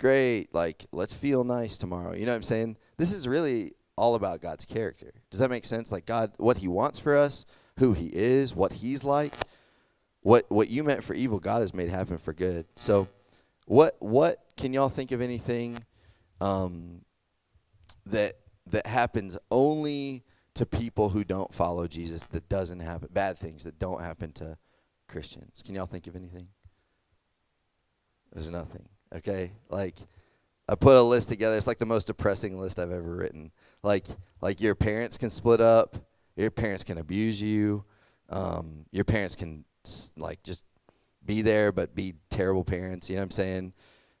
Great. 0.00 0.54
Like 0.54 0.86
let's 0.92 1.14
feel 1.14 1.44
nice 1.44 1.78
tomorrow. 1.78 2.14
You 2.14 2.26
know 2.26 2.32
what 2.32 2.36
I'm 2.36 2.42
saying? 2.42 2.76
This 2.96 3.12
is 3.12 3.28
really 3.28 3.72
all 3.96 4.14
about 4.14 4.40
God's 4.40 4.64
character. 4.64 5.12
Does 5.30 5.40
that 5.40 5.50
make 5.50 5.64
sense? 5.64 5.92
Like 5.92 6.06
God, 6.06 6.32
what 6.38 6.58
He 6.58 6.68
wants 6.68 6.98
for 6.98 7.16
us, 7.16 7.44
who 7.78 7.92
He 7.92 8.10
is, 8.12 8.54
what 8.54 8.72
He's 8.72 9.04
like. 9.04 9.34
What 10.22 10.46
what 10.48 10.68
you 10.68 10.84
meant 10.84 11.04
for 11.04 11.12
evil, 11.14 11.38
God 11.38 11.60
has 11.60 11.74
made 11.74 11.90
happen 11.90 12.16
for 12.16 12.32
good. 12.32 12.66
So, 12.76 13.08
what 13.66 13.96
what 13.98 14.42
can 14.56 14.72
y'all 14.72 14.88
think 14.88 15.12
of 15.12 15.20
anything 15.20 15.84
um, 16.40 17.02
that 18.06 18.36
that 18.66 18.86
happens 18.86 19.36
only 19.50 20.24
to 20.54 20.64
people 20.64 21.10
who 21.10 21.24
don't 21.24 21.52
follow 21.52 21.86
Jesus 21.86 22.22
that 22.24 22.48
doesn't 22.48 22.80
happen 22.80 23.08
bad 23.12 23.36
things 23.36 23.64
that 23.64 23.78
don't 23.78 24.00
happen 24.00 24.32
to 24.32 24.56
Christians. 25.08 25.62
Can 25.64 25.74
y'all 25.74 25.86
think 25.86 26.06
of 26.06 26.16
anything? 26.16 26.48
There's 28.32 28.50
nothing. 28.50 28.88
Okay? 29.14 29.52
Like 29.68 29.96
I 30.68 30.74
put 30.74 30.96
a 30.96 31.02
list 31.02 31.28
together. 31.28 31.56
It's 31.56 31.66
like 31.66 31.78
the 31.78 31.86
most 31.86 32.06
depressing 32.06 32.58
list 32.58 32.78
I've 32.78 32.92
ever 32.92 33.14
written. 33.14 33.52
Like 33.82 34.06
like 34.40 34.60
your 34.60 34.74
parents 34.74 35.18
can 35.18 35.30
split 35.30 35.60
up, 35.60 35.96
your 36.36 36.50
parents 36.50 36.84
can 36.84 36.98
abuse 36.98 37.40
you, 37.40 37.84
um, 38.30 38.86
your 38.90 39.04
parents 39.04 39.36
can 39.36 39.64
like 40.16 40.42
just 40.42 40.64
be 41.24 41.42
there 41.42 41.72
but 41.72 41.94
be 41.94 42.14
terrible 42.30 42.64
parents, 42.64 43.08
you 43.08 43.16
know 43.16 43.20
what 43.20 43.24
I'm 43.24 43.30
saying? 43.30 43.72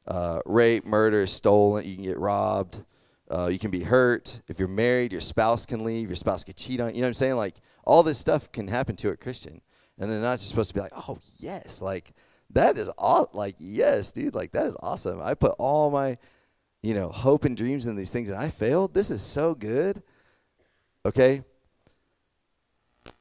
Uh, 0.06 0.40
rape, 0.46 0.84
murder, 0.84 1.26
stolen, 1.26 1.84
you 1.84 1.94
can 1.94 2.04
get 2.04 2.18
robbed. 2.18 2.82
Uh, 3.30 3.46
you 3.46 3.58
can 3.58 3.70
be 3.70 3.80
hurt. 3.80 4.40
If 4.48 4.58
you're 4.58 4.68
married, 4.68 5.12
your 5.12 5.22
spouse 5.22 5.64
can 5.64 5.82
leave. 5.82 6.08
Your 6.08 6.16
spouse 6.16 6.44
could 6.44 6.56
cheat 6.56 6.78
on 6.78 6.90
you. 6.90 6.96
You 6.96 7.00
know 7.00 7.06
what 7.06 7.08
I'm 7.08 7.14
saying? 7.14 7.36
Like, 7.36 7.54
all 7.84 8.02
this 8.02 8.18
stuff 8.18 8.52
can 8.52 8.68
happen 8.68 8.96
to 8.96 9.08
a 9.10 9.16
Christian 9.16 9.62
and 9.98 10.10
they're 10.10 10.20
not 10.20 10.38
just 10.38 10.48
supposed 10.48 10.68
to 10.70 10.74
be 10.74 10.80
like, 10.80 10.92
oh 11.08 11.18
yes, 11.38 11.80
like 11.80 12.12
that 12.50 12.76
is 12.78 12.88
all 12.98 13.28
like 13.32 13.54
yes, 13.58 14.12
dude, 14.12 14.34
like 14.34 14.52
that 14.52 14.66
is 14.66 14.76
awesome. 14.80 15.20
I 15.22 15.34
put 15.34 15.54
all 15.58 15.90
my, 15.90 16.18
you 16.82 16.94
know, 16.94 17.08
hope 17.08 17.44
and 17.44 17.56
dreams 17.56 17.86
in 17.86 17.96
these 17.96 18.10
things 18.10 18.30
and 18.30 18.38
I 18.38 18.48
failed. 18.48 18.94
This 18.94 19.10
is 19.10 19.22
so 19.22 19.54
good. 19.54 20.02
Okay? 21.06 21.42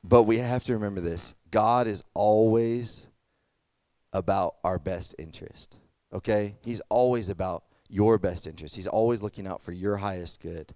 But 0.03 0.23
we 0.23 0.37
have 0.37 0.63
to 0.65 0.73
remember 0.73 1.01
this. 1.01 1.33
God 1.51 1.87
is 1.87 2.03
always 2.13 3.07
about 4.11 4.55
our 4.63 4.77
best 4.77 5.15
interest. 5.17 5.77
Okay? 6.13 6.55
He's 6.61 6.81
always 6.89 7.29
about 7.29 7.63
your 7.89 8.17
best 8.17 8.47
interest. 8.47 8.75
He's 8.75 8.87
always 8.87 9.21
looking 9.21 9.47
out 9.47 9.61
for 9.61 9.71
your 9.71 9.97
highest 9.97 10.41
good. 10.41 10.73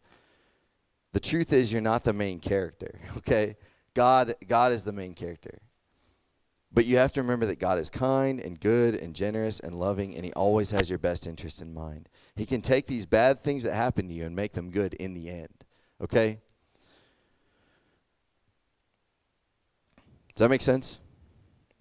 The 1.14 1.20
truth 1.20 1.52
is 1.52 1.72
you're 1.72 1.82
not 1.82 2.04
the 2.04 2.14
main 2.14 2.40
character, 2.40 3.00
okay? 3.18 3.56
God 3.94 4.36
God 4.48 4.72
is 4.72 4.84
the 4.84 4.94
main 4.94 5.14
character. 5.14 5.60
But 6.72 6.86
you 6.86 6.98
have 6.98 7.14
to 7.14 7.22
remember 7.22 7.46
that 7.48 7.60
God 7.60 7.80
is 7.80 7.90
kind 7.90 8.40
and 8.40 8.60
good 8.60 8.94
and 8.94 9.16
generous 9.16 9.60
and 9.60 9.80
loving, 9.80 10.16
and 10.16 10.26
He 10.26 10.34
always 10.34 10.70
has 10.72 10.90
your 10.90 11.00
best 11.00 11.26
interest 11.26 11.62
in 11.62 11.74
mind. 11.74 12.10
He 12.36 12.46
can 12.46 12.62
take 12.62 12.86
these 12.86 13.06
bad 13.06 13.40
things 13.40 13.64
that 13.64 13.74
happen 13.74 14.08
to 14.10 14.14
you 14.14 14.26
and 14.26 14.36
make 14.36 14.54
them 14.54 14.70
good 14.70 14.94
in 14.96 15.14
the 15.14 15.30
end. 15.30 15.66
Okay? 16.02 16.40
Does 20.38 20.46
that 20.46 20.50
make 20.50 20.62
sense? 20.62 21.00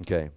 Okay. 0.01 0.31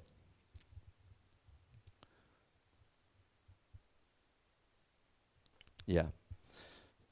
Yeah. 5.86 6.08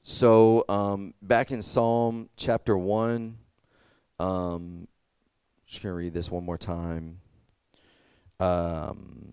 So 0.02 0.66
um, 0.68 1.14
back 1.22 1.50
in 1.50 1.62
Psalm 1.62 2.28
chapter 2.36 2.76
1, 2.76 3.38
um, 4.18 4.86
just 5.66 5.82
going 5.82 5.94
to 5.94 5.96
read 5.96 6.12
this 6.12 6.30
one 6.30 6.44
more 6.44 6.58
time 6.58 7.20
um, 8.38 9.32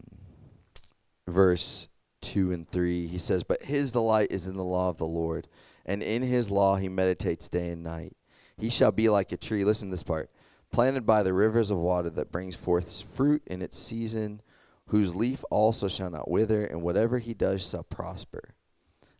verse 1.27 1.89
2 2.21 2.53
and 2.53 2.69
3. 2.69 3.07
He 3.07 3.17
says, 3.17 3.43
But 3.43 3.63
his 3.63 3.91
delight 3.91 4.29
is 4.31 4.47
in 4.47 4.55
the 4.55 4.63
law 4.63 4.87
of 4.87 4.97
the 4.97 5.05
Lord, 5.05 5.49
and 5.85 6.01
in 6.01 6.21
his 6.21 6.49
law 6.49 6.77
he 6.77 6.87
meditates 6.87 7.49
day 7.49 7.71
and 7.71 7.83
night. 7.83 8.15
He 8.57 8.69
shall 8.69 8.93
be 8.93 9.09
like 9.09 9.33
a 9.33 9.37
tree, 9.37 9.65
listen 9.65 9.89
to 9.89 9.93
this 9.93 10.03
part, 10.03 10.29
planted 10.75 11.05
by 11.05 11.23
the 11.23 11.33
rivers 11.33 11.71
of 11.71 11.77
water 11.77 12.09
that 12.09 12.33
brings 12.33 12.53
forth 12.53 13.01
fruit 13.15 13.41
in 13.47 13.61
its 13.61 13.79
season, 13.79 14.41
whose 14.87 15.15
leaf 15.15 15.41
also 15.49 15.87
shall 15.87 16.09
not 16.09 16.29
wither, 16.29 16.65
and 16.65 16.81
whatever 16.81 17.17
he 17.17 17.33
does 17.33 17.69
shall 17.69 17.83
prosper. 17.83 18.49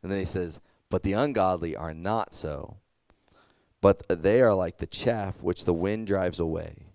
And 0.04 0.12
then 0.12 0.20
he 0.20 0.26
says, 0.26 0.60
But 0.90 1.04
the 1.04 1.14
ungodly 1.14 1.74
are 1.74 1.94
not 1.94 2.34
so, 2.34 2.76
but 3.80 4.06
they 4.10 4.42
are 4.42 4.54
like 4.54 4.80
the 4.80 4.86
chaff 4.86 5.42
which 5.42 5.64
the 5.64 5.74
wind 5.74 6.08
drives 6.08 6.42
away. 6.42 6.88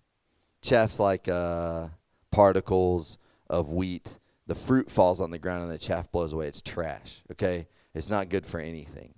Chaff's 0.61 1.01
like, 1.01 1.27
uh, 1.27 1.89
particles 2.31 3.17
of 3.49 3.71
wheat. 3.71 4.19
The 4.47 4.55
fruit 4.55 4.91
falls 4.91 5.23
on 5.23 5.31
the 5.31 5.39
ground 5.39 5.63
and 5.63 5.73
the 5.73 5.79
chaff 5.79 6.13
blows 6.13 6.35
away. 6.35 6.49
It's 6.49 6.61
trash, 6.61 7.23
okay? 7.33 7.67
It's 7.95 8.11
not 8.11 8.29
good 8.29 8.45
for 8.45 8.61
anything. 8.61 9.15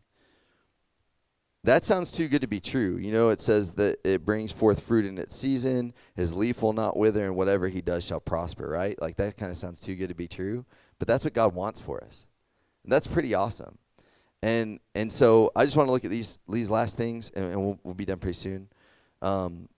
That 1.64 1.84
sounds 1.84 2.10
too 2.10 2.26
good 2.26 2.40
to 2.40 2.48
be 2.48 2.58
true. 2.58 2.96
You 2.96 3.12
know, 3.12 3.28
it 3.28 3.40
says 3.40 3.72
that 3.72 3.98
it 4.04 4.24
brings 4.24 4.50
forth 4.50 4.82
fruit 4.82 5.04
in 5.04 5.16
its 5.16 5.36
season. 5.36 5.94
His 6.16 6.34
leaf 6.34 6.60
will 6.60 6.72
not 6.72 6.96
wither, 6.96 7.24
and 7.24 7.36
whatever 7.36 7.68
he 7.68 7.80
does 7.80 8.04
shall 8.04 8.18
prosper, 8.18 8.68
right? 8.68 9.00
Like 9.00 9.16
that 9.18 9.36
kind 9.36 9.50
of 9.50 9.56
sounds 9.56 9.78
too 9.78 9.94
good 9.94 10.08
to 10.08 10.14
be 10.14 10.26
true. 10.26 10.64
But 10.98 11.06
that's 11.06 11.24
what 11.24 11.34
God 11.34 11.54
wants 11.54 11.78
for 11.78 12.02
us. 12.02 12.26
And 12.82 12.92
that's 12.92 13.06
pretty 13.06 13.32
awesome. 13.34 13.78
And 14.42 14.80
and 14.96 15.12
so 15.12 15.52
I 15.54 15.64
just 15.64 15.76
want 15.76 15.86
to 15.86 15.92
look 15.92 16.04
at 16.04 16.10
these 16.10 16.40
these 16.48 16.68
last 16.68 16.96
things, 16.96 17.30
and, 17.30 17.52
and 17.52 17.64
we'll, 17.64 17.78
we'll 17.84 17.94
be 17.94 18.04
done 18.04 18.18
pretty 18.18 18.36
soon. 18.36 18.68
Um, 19.20 19.68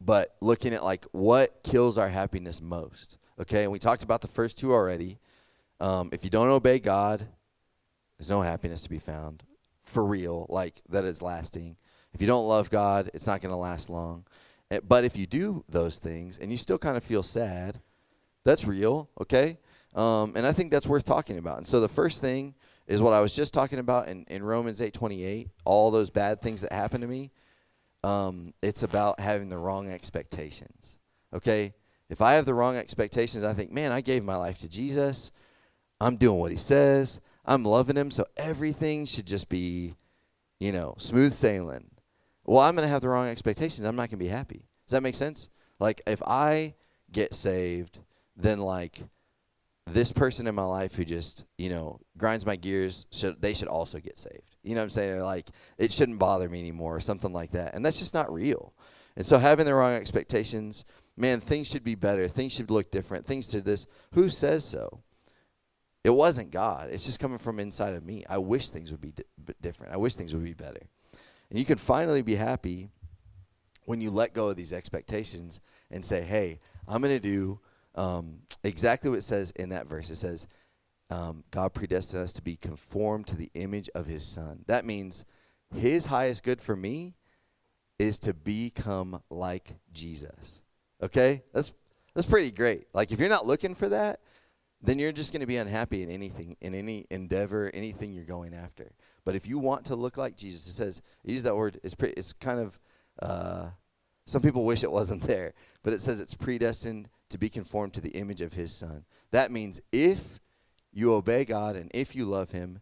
but 0.00 0.34
looking 0.40 0.74
at 0.74 0.82
like 0.82 1.06
what 1.12 1.62
kills 1.62 1.96
our 1.96 2.08
happiness 2.08 2.60
most. 2.60 3.18
Okay, 3.40 3.62
and 3.62 3.70
we 3.70 3.78
talked 3.78 4.02
about 4.02 4.20
the 4.20 4.28
first 4.28 4.58
two 4.58 4.72
already. 4.72 5.18
Um, 5.78 6.10
if 6.12 6.24
you 6.24 6.30
don't 6.30 6.48
obey 6.48 6.80
God, 6.80 7.24
there's 8.18 8.30
no 8.30 8.42
happiness 8.42 8.82
to 8.82 8.90
be 8.90 8.98
found 8.98 9.44
for 9.84 10.04
real, 10.04 10.46
like 10.48 10.82
that 10.88 11.04
is 11.04 11.22
lasting. 11.22 11.76
If 12.12 12.20
you 12.20 12.26
don't 12.26 12.48
love 12.48 12.70
God, 12.70 13.10
it's 13.14 13.26
not 13.26 13.40
going 13.40 13.52
to 13.52 13.56
last 13.56 13.90
long. 13.90 14.24
Eh, 14.70 14.80
but 14.86 15.04
if 15.04 15.16
you 15.16 15.26
do 15.26 15.64
those 15.68 15.98
things 15.98 16.38
and 16.38 16.50
you 16.50 16.56
still 16.56 16.78
kind 16.78 16.96
of 16.96 17.04
feel 17.04 17.22
sad, 17.22 17.80
that's 18.44 18.64
real, 18.64 19.08
okay? 19.20 19.58
Um, 19.94 20.34
and 20.36 20.46
I 20.46 20.52
think 20.52 20.70
that's 20.70 20.86
worth 20.86 21.04
talking 21.04 21.38
about. 21.38 21.58
And 21.58 21.66
so 21.66 21.80
the 21.80 21.88
first 21.88 22.20
thing 22.20 22.54
is 22.86 23.00
what 23.00 23.12
I 23.12 23.20
was 23.20 23.34
just 23.34 23.54
talking 23.54 23.78
about 23.78 24.08
in, 24.08 24.24
in 24.28 24.42
Romans 24.42 24.80
8:28, 24.80 25.48
all 25.64 25.90
those 25.90 26.10
bad 26.10 26.40
things 26.40 26.60
that 26.60 26.72
happen 26.72 27.00
to 27.00 27.06
me 27.06 27.30
um, 28.04 28.52
it's 28.60 28.82
about 28.82 29.18
having 29.18 29.48
the 29.48 29.58
wrong 29.58 29.90
expectations. 29.90 30.98
Okay? 31.32 31.72
If 32.10 32.20
I 32.20 32.34
have 32.34 32.44
the 32.44 32.52
wrong 32.52 32.76
expectations, 32.76 33.44
I 33.44 33.54
think, 33.54 33.72
man, 33.72 33.92
I 33.92 34.02
gave 34.02 34.22
my 34.22 34.36
life 34.36 34.58
to 34.58 34.68
Jesus. 34.68 35.30
I'm 36.00 36.18
doing 36.18 36.38
what 36.38 36.50
he 36.50 36.58
says. 36.58 37.22
I'm 37.44 37.64
loving 37.64 37.96
him. 37.96 38.10
So 38.10 38.26
everything 38.36 39.06
should 39.06 39.26
just 39.26 39.48
be, 39.48 39.94
you 40.60 40.72
know, 40.72 40.94
smooth 40.98 41.34
sailing. 41.34 41.90
Well, 42.44 42.60
I'm 42.60 42.74
going 42.74 42.86
to 42.86 42.92
have 42.92 43.02
the 43.02 43.08
wrong 43.08 43.28
expectations. 43.28 43.86
I'm 43.86 43.96
not 43.96 44.10
going 44.10 44.18
to 44.18 44.24
be 44.24 44.28
happy. 44.28 44.66
Does 44.86 44.92
that 44.92 45.02
make 45.02 45.14
sense? 45.14 45.48
Like, 45.78 46.02
if 46.06 46.22
I 46.22 46.74
get 47.10 47.34
saved, 47.34 48.00
then, 48.36 48.58
like, 48.58 49.00
this 49.86 50.12
person 50.12 50.46
in 50.46 50.54
my 50.54 50.64
life 50.64 50.94
who 50.94 51.04
just, 51.04 51.44
you 51.58 51.68
know, 51.68 52.00
grinds 52.16 52.46
my 52.46 52.56
gears, 52.56 53.06
should 53.10 53.40
they 53.40 53.54
should 53.54 53.68
also 53.68 53.98
get 53.98 54.18
saved. 54.18 54.56
You 54.62 54.74
know 54.74 54.80
what 54.80 54.84
I'm 54.84 54.90
saying? 54.90 55.20
Like 55.20 55.48
it 55.78 55.92
shouldn't 55.92 56.18
bother 56.18 56.48
me 56.48 56.58
anymore 56.58 56.96
or 56.96 57.00
something 57.00 57.32
like 57.32 57.50
that. 57.52 57.74
And 57.74 57.84
that's 57.84 57.98
just 57.98 58.14
not 58.14 58.32
real. 58.32 58.72
And 59.16 59.26
so 59.26 59.38
having 59.38 59.66
the 59.66 59.74
wrong 59.74 59.92
expectations, 59.92 60.84
man, 61.16 61.40
things 61.40 61.68
should 61.68 61.84
be 61.84 61.94
better. 61.94 62.28
Things 62.28 62.52
should 62.52 62.70
look 62.70 62.90
different. 62.90 63.26
Things 63.26 63.46
to 63.48 63.60
this. 63.60 63.86
Who 64.12 64.30
says 64.30 64.64
so? 64.64 65.02
It 66.04 66.10
wasn't 66.10 66.50
God. 66.50 66.90
It's 66.92 67.06
just 67.06 67.18
coming 67.18 67.38
from 67.38 67.58
inside 67.58 67.94
of 67.94 68.04
me. 68.04 68.24
I 68.28 68.38
wish 68.38 68.68
things 68.68 68.90
would 68.90 69.00
be 69.00 69.12
di- 69.12 69.24
different. 69.60 69.94
I 69.94 69.96
wish 69.96 70.14
things 70.14 70.34
would 70.34 70.44
be 70.44 70.52
better. 70.52 70.82
And 71.50 71.58
you 71.58 71.64
can 71.64 71.78
finally 71.78 72.22
be 72.22 72.34
happy 72.36 72.90
when 73.86 74.00
you 74.00 74.10
let 74.10 74.34
go 74.34 74.48
of 74.48 74.56
these 74.56 74.72
expectations 74.72 75.60
and 75.90 76.04
say, 76.04 76.22
"Hey, 76.22 76.60
I'm 76.86 77.00
going 77.00 77.14
to 77.14 77.20
do 77.20 77.60
um, 77.94 78.40
exactly 78.62 79.10
what 79.10 79.18
it 79.18 79.22
says 79.22 79.50
in 79.52 79.70
that 79.70 79.86
verse. 79.86 80.10
It 80.10 80.16
says, 80.16 80.46
um, 81.10 81.44
God 81.50 81.72
predestined 81.72 82.22
us 82.22 82.32
to 82.34 82.42
be 82.42 82.56
conformed 82.56 83.26
to 83.28 83.36
the 83.36 83.50
image 83.54 83.88
of 83.94 84.06
his 84.06 84.26
son. 84.26 84.64
That 84.66 84.84
means 84.84 85.24
his 85.74 86.06
highest 86.06 86.42
good 86.42 86.60
for 86.60 86.74
me 86.74 87.14
is 87.98 88.18
to 88.20 88.34
become 88.34 89.22
like 89.30 89.74
Jesus. 89.92 90.62
Okay? 91.02 91.42
That's 91.52 91.72
that's 92.14 92.26
pretty 92.28 92.52
great. 92.52 92.86
Like 92.94 93.12
if 93.12 93.18
you're 93.18 93.28
not 93.28 93.46
looking 93.46 93.74
for 93.74 93.88
that, 93.88 94.20
then 94.84 94.98
you're 94.98 95.12
just 95.12 95.32
going 95.32 95.40
to 95.40 95.46
be 95.46 95.56
unhappy 95.56 96.02
in 96.02 96.10
anything 96.10 96.56
in 96.60 96.74
any 96.74 97.06
endeavor, 97.10 97.70
anything 97.72 98.12
you're 98.12 98.24
going 98.24 98.54
after. 98.54 98.92
But 99.24 99.34
if 99.34 99.46
you 99.46 99.58
want 99.58 99.86
to 99.86 99.96
look 99.96 100.16
like 100.16 100.36
Jesus, 100.36 100.66
it 100.66 100.72
says 100.72 101.02
use 101.24 101.42
that 101.44 101.56
word 101.56 101.80
it's 101.82 101.94
it's 102.00 102.32
kind 102.32 102.60
of 102.60 102.78
uh, 103.22 103.68
some 104.26 104.42
people 104.42 104.64
wish 104.64 104.82
it 104.82 104.92
wasn't 104.92 105.22
there, 105.26 105.54
but 105.82 105.92
it 105.92 106.00
says 106.00 106.20
it's 106.20 106.34
predestined 106.34 107.08
to 107.30 107.38
be 107.38 107.48
conformed 107.48 107.94
to 107.94 108.00
the 108.00 108.10
image 108.10 108.40
of 108.40 108.52
his 108.52 108.72
son. 108.72 109.04
That 109.30 109.50
means 109.50 109.80
if 109.92 110.38
you 110.92 111.14
obey 111.14 111.44
God 111.44 111.76
and 111.76 111.90
if 111.94 112.14
you 112.14 112.26
love 112.26 112.52
him, 112.52 112.80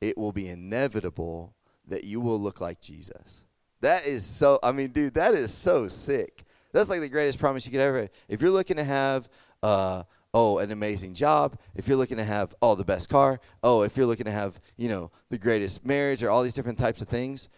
it 0.00 0.16
will 0.16 0.32
be 0.32 0.48
inevitable 0.48 1.54
that 1.88 2.04
you 2.04 2.20
will 2.20 2.38
look 2.38 2.60
like 2.60 2.80
Jesus. 2.80 3.44
That 3.80 4.06
is 4.06 4.24
so, 4.24 4.58
I 4.62 4.72
mean, 4.72 4.90
dude, 4.90 5.14
that 5.14 5.34
is 5.34 5.52
so 5.52 5.88
sick. 5.88 6.44
That's 6.72 6.90
like 6.90 7.00
the 7.00 7.08
greatest 7.08 7.38
promise 7.38 7.64
you 7.64 7.72
could 7.72 7.80
ever. 7.80 8.08
If 8.28 8.42
you're 8.42 8.50
looking 8.50 8.76
to 8.76 8.84
have, 8.84 9.28
uh, 9.62 10.04
oh, 10.34 10.58
an 10.58 10.70
amazing 10.70 11.14
job, 11.14 11.58
if 11.74 11.88
you're 11.88 11.96
looking 11.96 12.18
to 12.18 12.24
have, 12.24 12.54
oh, 12.60 12.74
the 12.74 12.84
best 12.84 13.08
car, 13.08 13.40
oh, 13.62 13.82
if 13.82 13.96
you're 13.96 14.06
looking 14.06 14.26
to 14.26 14.30
have, 14.32 14.60
you 14.76 14.88
know, 14.88 15.10
the 15.30 15.38
greatest 15.38 15.84
marriage 15.86 16.22
or 16.22 16.30
all 16.30 16.42
these 16.42 16.54
different 16.54 16.78
types 16.78 17.00
of 17.00 17.08
things, 17.08 17.48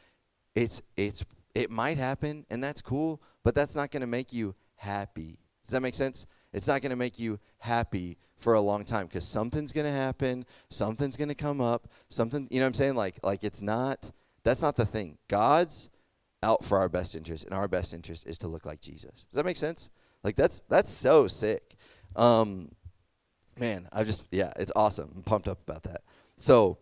it's 0.54 0.82
it's 0.96 1.24
it 1.54 1.70
might 1.70 1.98
happen 1.98 2.46
and 2.50 2.62
that's 2.62 2.82
cool, 2.82 3.20
but 3.44 3.54
that's 3.54 3.74
not 3.74 3.90
going 3.90 4.00
to 4.02 4.06
make 4.06 4.32
you 4.32 4.54
happy. 4.76 5.38
Does 5.64 5.72
that 5.72 5.80
make 5.80 5.94
sense? 5.94 6.26
It's 6.52 6.68
not 6.68 6.82
going 6.82 6.90
to 6.90 6.96
make 6.96 7.18
you 7.18 7.38
happy 7.58 8.18
for 8.36 8.54
a 8.54 8.60
long 8.60 8.84
time 8.84 9.06
because 9.06 9.26
something's 9.26 9.72
going 9.72 9.86
to 9.86 9.92
happen, 9.92 10.46
something's 10.70 11.16
going 11.16 11.28
to 11.28 11.34
come 11.34 11.60
up, 11.60 11.88
something, 12.08 12.48
you 12.50 12.58
know 12.58 12.64
what 12.64 12.68
I'm 12.68 12.74
saying? 12.74 12.94
Like 12.94 13.18
like 13.22 13.44
it's 13.44 13.62
not 13.62 14.10
that's 14.42 14.62
not 14.62 14.76
the 14.76 14.86
thing. 14.86 15.18
God's 15.28 15.90
out 16.42 16.64
for 16.64 16.78
our 16.78 16.88
best 16.88 17.14
interest 17.14 17.44
and 17.44 17.54
our 17.54 17.68
best 17.68 17.92
interest 17.92 18.26
is 18.26 18.38
to 18.38 18.48
look 18.48 18.64
like 18.64 18.80
Jesus. 18.80 19.26
Does 19.28 19.36
that 19.36 19.44
make 19.44 19.56
sense? 19.56 19.90
Like 20.24 20.36
that's 20.36 20.62
that's 20.68 20.90
so 20.90 21.28
sick. 21.28 21.76
Um 22.16 22.70
man, 23.58 23.88
I 23.92 24.04
just 24.04 24.24
yeah, 24.30 24.52
it's 24.56 24.72
awesome. 24.74 25.12
I'm 25.16 25.22
pumped 25.22 25.48
up 25.48 25.58
about 25.66 25.82
that. 25.84 26.02
So 26.36 26.78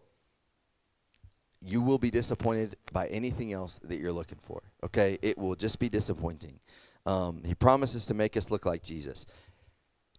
you 1.60 1.82
will 1.82 1.98
be 1.98 2.10
disappointed 2.10 2.76
by 2.92 3.08
anything 3.08 3.52
else 3.52 3.78
that 3.84 3.98
you're 3.98 4.12
looking 4.12 4.38
for. 4.42 4.62
Okay? 4.84 5.18
It 5.22 5.38
will 5.38 5.56
just 5.56 5.78
be 5.78 5.88
disappointing. 5.88 6.60
Um, 7.06 7.42
he 7.44 7.54
promises 7.54 8.06
to 8.06 8.14
make 8.14 8.36
us 8.36 8.50
look 8.50 8.66
like 8.66 8.82
Jesus. 8.82 9.26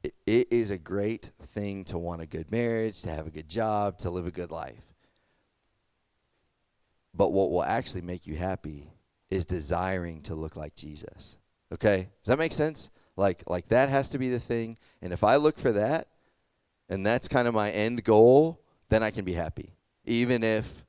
It, 0.04 0.14
it 0.26 0.48
is 0.52 0.72
a 0.72 0.78
great 0.78 1.32
thing 1.48 1.86
to 1.86 1.98
want 1.98 2.22
a 2.22 2.26
good 2.26 2.52
marriage, 2.52 3.02
to 3.04 3.12
have 3.12 3.28
a 3.28 3.32
good 3.32 3.48
job, 3.48 3.98
to 4.00 4.10
live 4.10 4.28
a 4.28 4.32
good 4.32 4.52
life. 4.52 4.94
But 7.14 7.32
what 7.32 7.52
will 7.52 7.64
actually 7.64 8.02
make 8.02 8.28
you 8.28 8.36
happy 8.36 8.92
is 9.30 9.46
desiring 9.46 10.22
to 10.24 10.36
look 10.36 10.56
like 10.56 10.76
Jesus. 10.76 11.38
Okay? 11.74 12.10
Does 12.22 12.28
that 12.28 12.40
make 12.40 12.52
sense? 12.52 12.90
Like 13.20 13.44
like 13.48 13.68
that 13.68 13.90
has 13.90 14.08
to 14.10 14.18
be 14.18 14.30
the 14.30 14.40
thing. 14.40 14.78
And 15.02 15.12
if 15.12 15.26
I 15.26 15.36
look 15.36 15.60
for 15.60 15.74
that 15.74 16.08
and 16.88 17.06
that's 17.06 17.28
kind 17.28 17.48
of 17.50 17.54
my 17.54 17.70
end 17.70 18.06
goal, 18.06 18.62
then 18.88 19.04
I 19.04 19.12
can 19.12 19.26
be 19.26 19.34
happy. 19.34 19.74
Even 20.06 20.42
if 20.42 20.86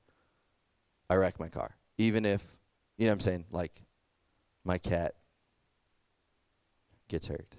I 1.11 1.17
wreck 1.17 1.41
my 1.41 1.49
car. 1.49 1.77
Even 1.99 2.25
if 2.25 2.41
you 2.97 3.07
know 3.07 3.11
what 3.11 3.15
I'm 3.15 3.21
saying? 3.21 3.45
Like 3.51 3.83
my 4.65 4.79
cat 4.79 5.17
gets 7.09 7.27
hurt. 7.27 7.57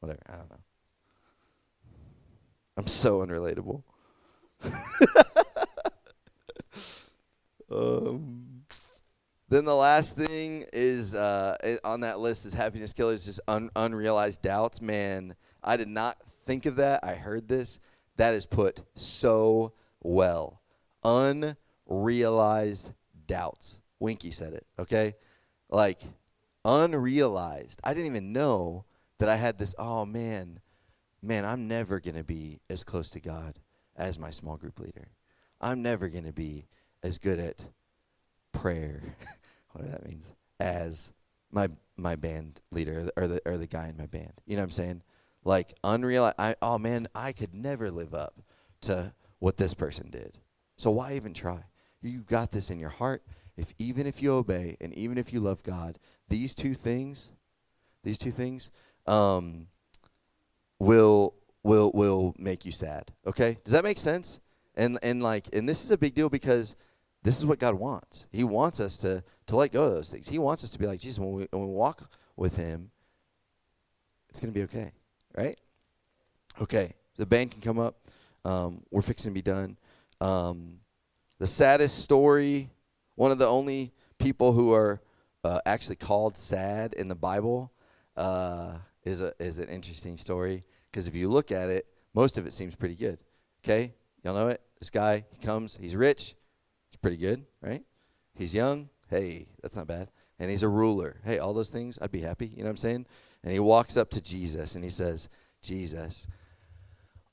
Whatever. 0.00 0.22
I 0.26 0.36
don't 0.36 0.50
know. 0.50 0.60
I'm 2.78 2.86
so 2.86 3.24
unrelatable. 3.24 3.82
um, 7.70 8.53
then 9.48 9.64
the 9.64 9.74
last 9.74 10.16
thing 10.16 10.64
is 10.72 11.14
uh, 11.14 11.56
on 11.84 12.00
that 12.00 12.18
list 12.18 12.46
is 12.46 12.54
happiness 12.54 12.92
killers, 12.92 13.26
just 13.26 13.40
un- 13.46 13.70
unrealized 13.76 14.42
doubts. 14.42 14.80
Man, 14.80 15.34
I 15.62 15.76
did 15.76 15.88
not 15.88 16.16
think 16.46 16.66
of 16.66 16.76
that. 16.76 17.00
I 17.02 17.14
heard 17.14 17.48
this. 17.48 17.80
That 18.16 18.34
is 18.34 18.46
put 18.46 18.80
so 18.94 19.72
well. 20.02 20.60
Unrealized 21.04 22.92
doubts. 23.26 23.80
Winky 23.98 24.30
said 24.30 24.54
it, 24.54 24.66
okay? 24.78 25.14
Like, 25.68 26.00
unrealized. 26.64 27.80
I 27.84 27.94
didn't 27.94 28.06
even 28.06 28.32
know 28.32 28.84
that 29.18 29.28
I 29.28 29.36
had 29.36 29.58
this, 29.58 29.74
oh 29.78 30.04
man, 30.04 30.60
man, 31.22 31.44
I'm 31.44 31.68
never 31.68 32.00
going 32.00 32.16
to 32.16 32.24
be 32.24 32.60
as 32.70 32.84
close 32.84 33.10
to 33.10 33.20
God 33.20 33.58
as 33.96 34.18
my 34.18 34.30
small 34.30 34.56
group 34.56 34.78
leader. 34.78 35.08
I'm 35.60 35.82
never 35.82 36.08
going 36.08 36.24
to 36.24 36.32
be 36.32 36.66
as 37.02 37.18
good 37.18 37.38
at 37.38 37.64
prayer, 38.54 39.02
whatever 39.72 39.92
that 39.92 40.08
means, 40.08 40.32
as 40.60 41.12
my 41.50 41.68
my 41.96 42.16
band 42.16 42.60
leader 42.70 43.08
or 43.16 43.26
the 43.26 43.40
or 43.46 43.58
the 43.58 43.66
guy 43.66 43.88
in 43.88 43.96
my 43.96 44.06
band. 44.06 44.32
You 44.46 44.56
know 44.56 44.62
what 44.62 44.66
I'm 44.66 44.70
saying? 44.70 45.02
Like 45.44 45.74
unreal. 45.84 46.32
I 46.38 46.56
oh 46.62 46.78
man, 46.78 47.08
I 47.14 47.32
could 47.32 47.54
never 47.54 47.90
live 47.90 48.14
up 48.14 48.40
to 48.82 49.12
what 49.38 49.56
this 49.56 49.74
person 49.74 50.10
did. 50.10 50.38
So 50.76 50.90
why 50.90 51.14
even 51.14 51.34
try? 51.34 51.64
You 52.02 52.20
got 52.20 52.50
this 52.50 52.70
in 52.70 52.78
your 52.78 52.90
heart. 52.90 53.22
If 53.56 53.72
even 53.78 54.06
if 54.06 54.22
you 54.22 54.32
obey 54.32 54.76
and 54.80 54.92
even 54.94 55.16
if 55.16 55.32
you 55.32 55.40
love 55.40 55.62
God, 55.62 55.98
these 56.28 56.54
two 56.54 56.74
things, 56.74 57.30
these 58.02 58.18
two 58.18 58.32
things, 58.32 58.70
um, 59.06 59.68
will 60.78 61.34
will 61.62 61.90
will 61.94 62.34
make 62.38 62.64
you 62.64 62.72
sad. 62.72 63.12
Okay? 63.26 63.58
Does 63.64 63.72
that 63.72 63.84
make 63.84 63.98
sense? 63.98 64.40
And 64.74 64.98
and 65.02 65.22
like 65.22 65.48
and 65.52 65.68
this 65.68 65.84
is 65.84 65.90
a 65.90 65.98
big 65.98 66.14
deal 66.14 66.28
because 66.28 66.74
this 67.24 67.38
is 67.38 67.46
what 67.46 67.58
God 67.58 67.74
wants. 67.74 68.26
He 68.30 68.44
wants 68.44 68.78
us 68.78 68.98
to 68.98 69.24
to 69.46 69.56
let 69.56 69.72
go 69.72 69.84
of 69.84 69.94
those 69.94 70.10
things. 70.10 70.28
He 70.28 70.38
wants 70.38 70.62
us 70.62 70.70
to 70.70 70.78
be 70.78 70.86
like 70.86 71.00
Jesus 71.00 71.18
when 71.18 71.32
we 71.32 71.48
when 71.50 71.66
we 71.66 71.72
walk 71.72 72.08
with 72.36 72.54
him, 72.54 72.90
it's 74.28 74.40
going 74.40 74.52
to 74.52 74.58
be 74.58 74.64
okay, 74.64 74.92
right? 75.36 75.58
Okay. 76.60 76.94
The 77.16 77.26
band 77.26 77.52
can 77.52 77.60
come 77.60 77.78
up. 77.78 77.96
Um, 78.44 78.82
we're 78.90 79.02
fixing 79.02 79.30
to 79.30 79.34
be 79.34 79.42
done. 79.42 79.76
Um, 80.20 80.80
the 81.38 81.46
saddest 81.46 81.98
story, 82.02 82.70
one 83.14 83.30
of 83.30 83.38
the 83.38 83.46
only 83.46 83.92
people 84.18 84.52
who 84.52 84.72
are 84.72 85.00
uh, 85.44 85.60
actually 85.64 85.96
called 85.96 86.36
sad 86.36 86.94
in 86.94 87.08
the 87.08 87.14
Bible, 87.14 87.72
uh, 88.16 88.74
is 89.04 89.22
a 89.22 89.32
is 89.38 89.58
an 89.58 89.68
interesting 89.68 90.18
story 90.18 90.64
because 90.90 91.08
if 91.08 91.14
you 91.14 91.28
look 91.28 91.52
at 91.52 91.68
it, 91.68 91.86
most 92.12 92.38
of 92.38 92.46
it 92.46 92.52
seems 92.52 92.74
pretty 92.74 92.94
good. 92.94 93.18
Okay, 93.64 93.94
y'all 94.22 94.34
know 94.34 94.48
it. 94.48 94.60
This 94.78 94.90
guy, 94.90 95.24
he 95.30 95.38
comes, 95.38 95.78
he's 95.80 95.96
rich. 95.96 96.34
Pretty 97.04 97.18
good, 97.18 97.44
right? 97.60 97.82
He's 98.34 98.54
young. 98.54 98.88
Hey, 99.08 99.48
that's 99.60 99.76
not 99.76 99.86
bad. 99.86 100.08
And 100.38 100.48
he's 100.48 100.62
a 100.62 100.68
ruler. 100.68 101.20
Hey, 101.22 101.38
all 101.38 101.52
those 101.52 101.68
things, 101.68 101.98
I'd 102.00 102.10
be 102.10 102.22
happy. 102.22 102.46
You 102.46 102.60
know 102.60 102.64
what 102.64 102.70
I'm 102.70 102.76
saying? 102.78 103.06
And 103.42 103.52
he 103.52 103.60
walks 103.60 103.98
up 103.98 104.08
to 104.12 104.22
Jesus 104.22 104.74
and 104.74 104.82
he 104.82 104.88
says, 104.88 105.28
Jesus, 105.60 106.26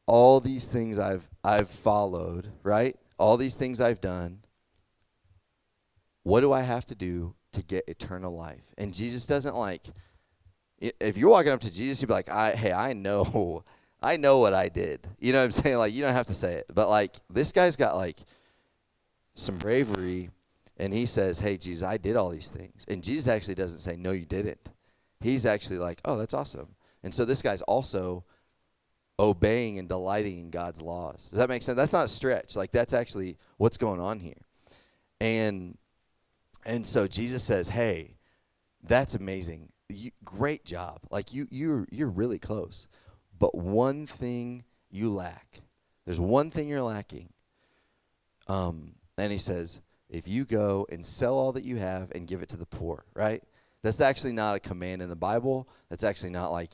all 0.05 0.41
these 0.41 0.67
things 0.67 0.99
I've 0.99 1.29
I've 1.41 1.69
followed, 1.69 2.51
right? 2.63 2.97
All 3.17 3.37
these 3.37 3.55
things 3.55 3.79
I've 3.79 4.01
done. 4.01 4.39
What 6.23 6.41
do 6.41 6.51
I 6.51 6.63
have 6.63 6.83
to 6.87 6.95
do 6.95 7.35
to 7.53 7.63
get 7.63 7.85
eternal 7.87 8.35
life? 8.35 8.73
And 8.77 8.93
Jesus 8.93 9.25
doesn't 9.25 9.55
like 9.55 9.87
if 10.81 11.17
you're 11.17 11.29
walking 11.29 11.53
up 11.53 11.61
to 11.61 11.71
Jesus, 11.71 12.01
you'd 12.01 12.07
be 12.07 12.13
like, 12.13 12.27
I, 12.27 12.51
hey, 12.51 12.73
I 12.73 12.91
know, 12.91 13.63
I 14.03 14.17
know 14.17 14.39
what 14.39 14.53
I 14.53 14.67
did. 14.67 15.07
You 15.17 15.31
know 15.31 15.39
what 15.39 15.45
I'm 15.45 15.51
saying? 15.51 15.77
Like, 15.77 15.93
you 15.93 16.01
don't 16.01 16.11
have 16.11 16.27
to 16.27 16.33
say 16.33 16.55
it. 16.55 16.65
But, 16.73 16.89
like, 16.89 17.15
this 17.29 17.53
guy's 17.53 17.77
got, 17.77 17.95
like, 17.95 18.19
some 19.41 19.57
bravery, 19.57 20.29
and 20.77 20.93
he 20.93 21.05
says, 21.05 21.39
hey, 21.39 21.57
Jesus, 21.57 21.83
I 21.83 21.97
did 21.97 22.15
all 22.15 22.29
these 22.29 22.49
things. 22.49 22.85
And 22.87 23.03
Jesus 23.03 23.27
actually 23.27 23.55
doesn't 23.55 23.79
say, 23.79 23.95
no, 23.95 24.11
you 24.11 24.25
didn't. 24.25 24.69
He's 25.19 25.45
actually 25.45 25.77
like, 25.77 26.01
oh, 26.05 26.17
that's 26.17 26.33
awesome. 26.33 26.75
And 27.03 27.13
so 27.13 27.25
this 27.25 27.41
guy's 27.41 27.61
also 27.63 28.23
obeying 29.19 29.77
and 29.77 29.87
delighting 29.87 30.39
in 30.39 30.49
God's 30.49 30.81
laws. 30.81 31.29
Does 31.29 31.37
that 31.37 31.49
make 31.49 31.61
sense? 31.61 31.75
That's 31.75 31.93
not 31.93 32.05
a 32.05 32.07
stretch. 32.07 32.55
Like, 32.55 32.71
that's 32.71 32.93
actually 32.93 33.37
what's 33.57 33.77
going 33.77 33.99
on 33.99 34.19
here. 34.19 34.41
And, 35.19 35.77
and 36.65 36.85
so 36.85 37.07
Jesus 37.07 37.43
says, 37.43 37.69
hey, 37.69 38.15
that's 38.83 39.13
amazing 39.13 39.71
you, 39.91 40.11
great 40.23 40.65
job. 40.65 40.99
Like 41.09 41.33
you, 41.33 41.47
you're 41.51 41.87
you're 41.91 42.09
really 42.09 42.39
close. 42.39 42.87
But 43.37 43.55
one 43.55 44.07
thing 44.07 44.63
you 44.89 45.13
lack. 45.13 45.61
There's 46.05 46.19
one 46.19 46.51
thing 46.51 46.69
you're 46.69 46.81
lacking. 46.81 47.29
Um, 48.47 48.95
and 49.17 49.31
he 49.31 49.37
says, 49.37 49.81
if 50.09 50.27
you 50.27 50.45
go 50.45 50.85
and 50.91 51.05
sell 51.05 51.35
all 51.35 51.51
that 51.53 51.63
you 51.63 51.77
have 51.77 52.11
and 52.11 52.27
give 52.27 52.41
it 52.41 52.49
to 52.49 52.57
the 52.57 52.65
poor, 52.65 53.05
right? 53.15 53.41
That's 53.81 54.01
actually 54.01 54.33
not 54.33 54.55
a 54.55 54.59
command 54.59 55.01
in 55.01 55.09
the 55.09 55.15
Bible. 55.15 55.67
That's 55.89 56.03
actually 56.03 56.31
not 56.31 56.51
like 56.51 56.73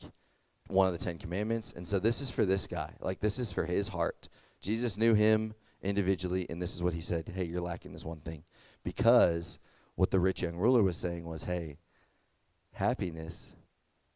one 0.66 0.86
of 0.86 0.92
the 0.92 0.98
Ten 0.98 1.18
Commandments. 1.18 1.72
And 1.74 1.86
so 1.86 1.98
this 1.98 2.20
is 2.20 2.30
for 2.30 2.44
this 2.44 2.66
guy. 2.66 2.92
Like 3.00 3.20
this 3.20 3.38
is 3.38 3.52
for 3.52 3.64
his 3.64 3.88
heart. 3.88 4.28
Jesus 4.60 4.98
knew 4.98 5.14
him 5.14 5.54
individually, 5.82 6.46
and 6.50 6.60
this 6.60 6.74
is 6.74 6.82
what 6.82 6.94
he 6.94 7.00
said 7.00 7.30
Hey, 7.34 7.44
you're 7.44 7.60
lacking 7.60 7.92
this 7.92 8.04
one 8.04 8.20
thing. 8.20 8.42
Because 8.82 9.58
what 9.94 10.10
the 10.10 10.20
rich 10.20 10.42
young 10.42 10.56
ruler 10.56 10.82
was 10.82 10.96
saying 10.96 11.24
was, 11.24 11.44
Hey, 11.44 11.78
happiness, 12.72 13.56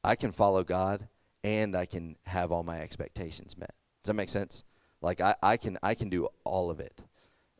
I 0.04 0.16
can 0.16 0.32
follow 0.32 0.64
God 0.64 1.08
and 1.44 1.76
I 1.76 1.86
can 1.86 2.16
have 2.24 2.52
all 2.52 2.62
my 2.62 2.80
expectations 2.80 3.56
met. 3.56 3.74
Does 4.02 4.08
that 4.08 4.14
make 4.14 4.28
sense? 4.28 4.64
Like 5.00 5.20
I, 5.20 5.34
I 5.42 5.56
can 5.56 5.78
I 5.82 5.94
can 5.94 6.08
do 6.08 6.28
all 6.44 6.70
of 6.70 6.80
it. 6.80 7.00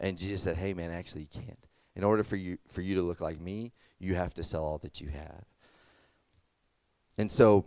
And 0.03 0.19
Jesus 0.19 0.43
said, 0.43 0.57
Hey 0.57 0.75
man, 0.75 0.91
actually 0.91 1.23
you 1.23 1.29
can't. 1.33 1.59
In 1.95 2.05
order 2.05 2.25
for 2.25 2.37
you 2.37 2.59
for 2.69 2.83
you 2.83 2.97
to 2.97 3.03
look 3.03 3.21
like 3.21 3.41
me, 3.41 3.73
you 3.99 4.15
have 4.15 4.35
to 4.35 4.43
sell 4.43 4.65
all 4.65 4.79
that 4.79 5.01
you 5.01 5.09
have. 5.09 5.45
And 7.17 7.31
so 7.31 7.65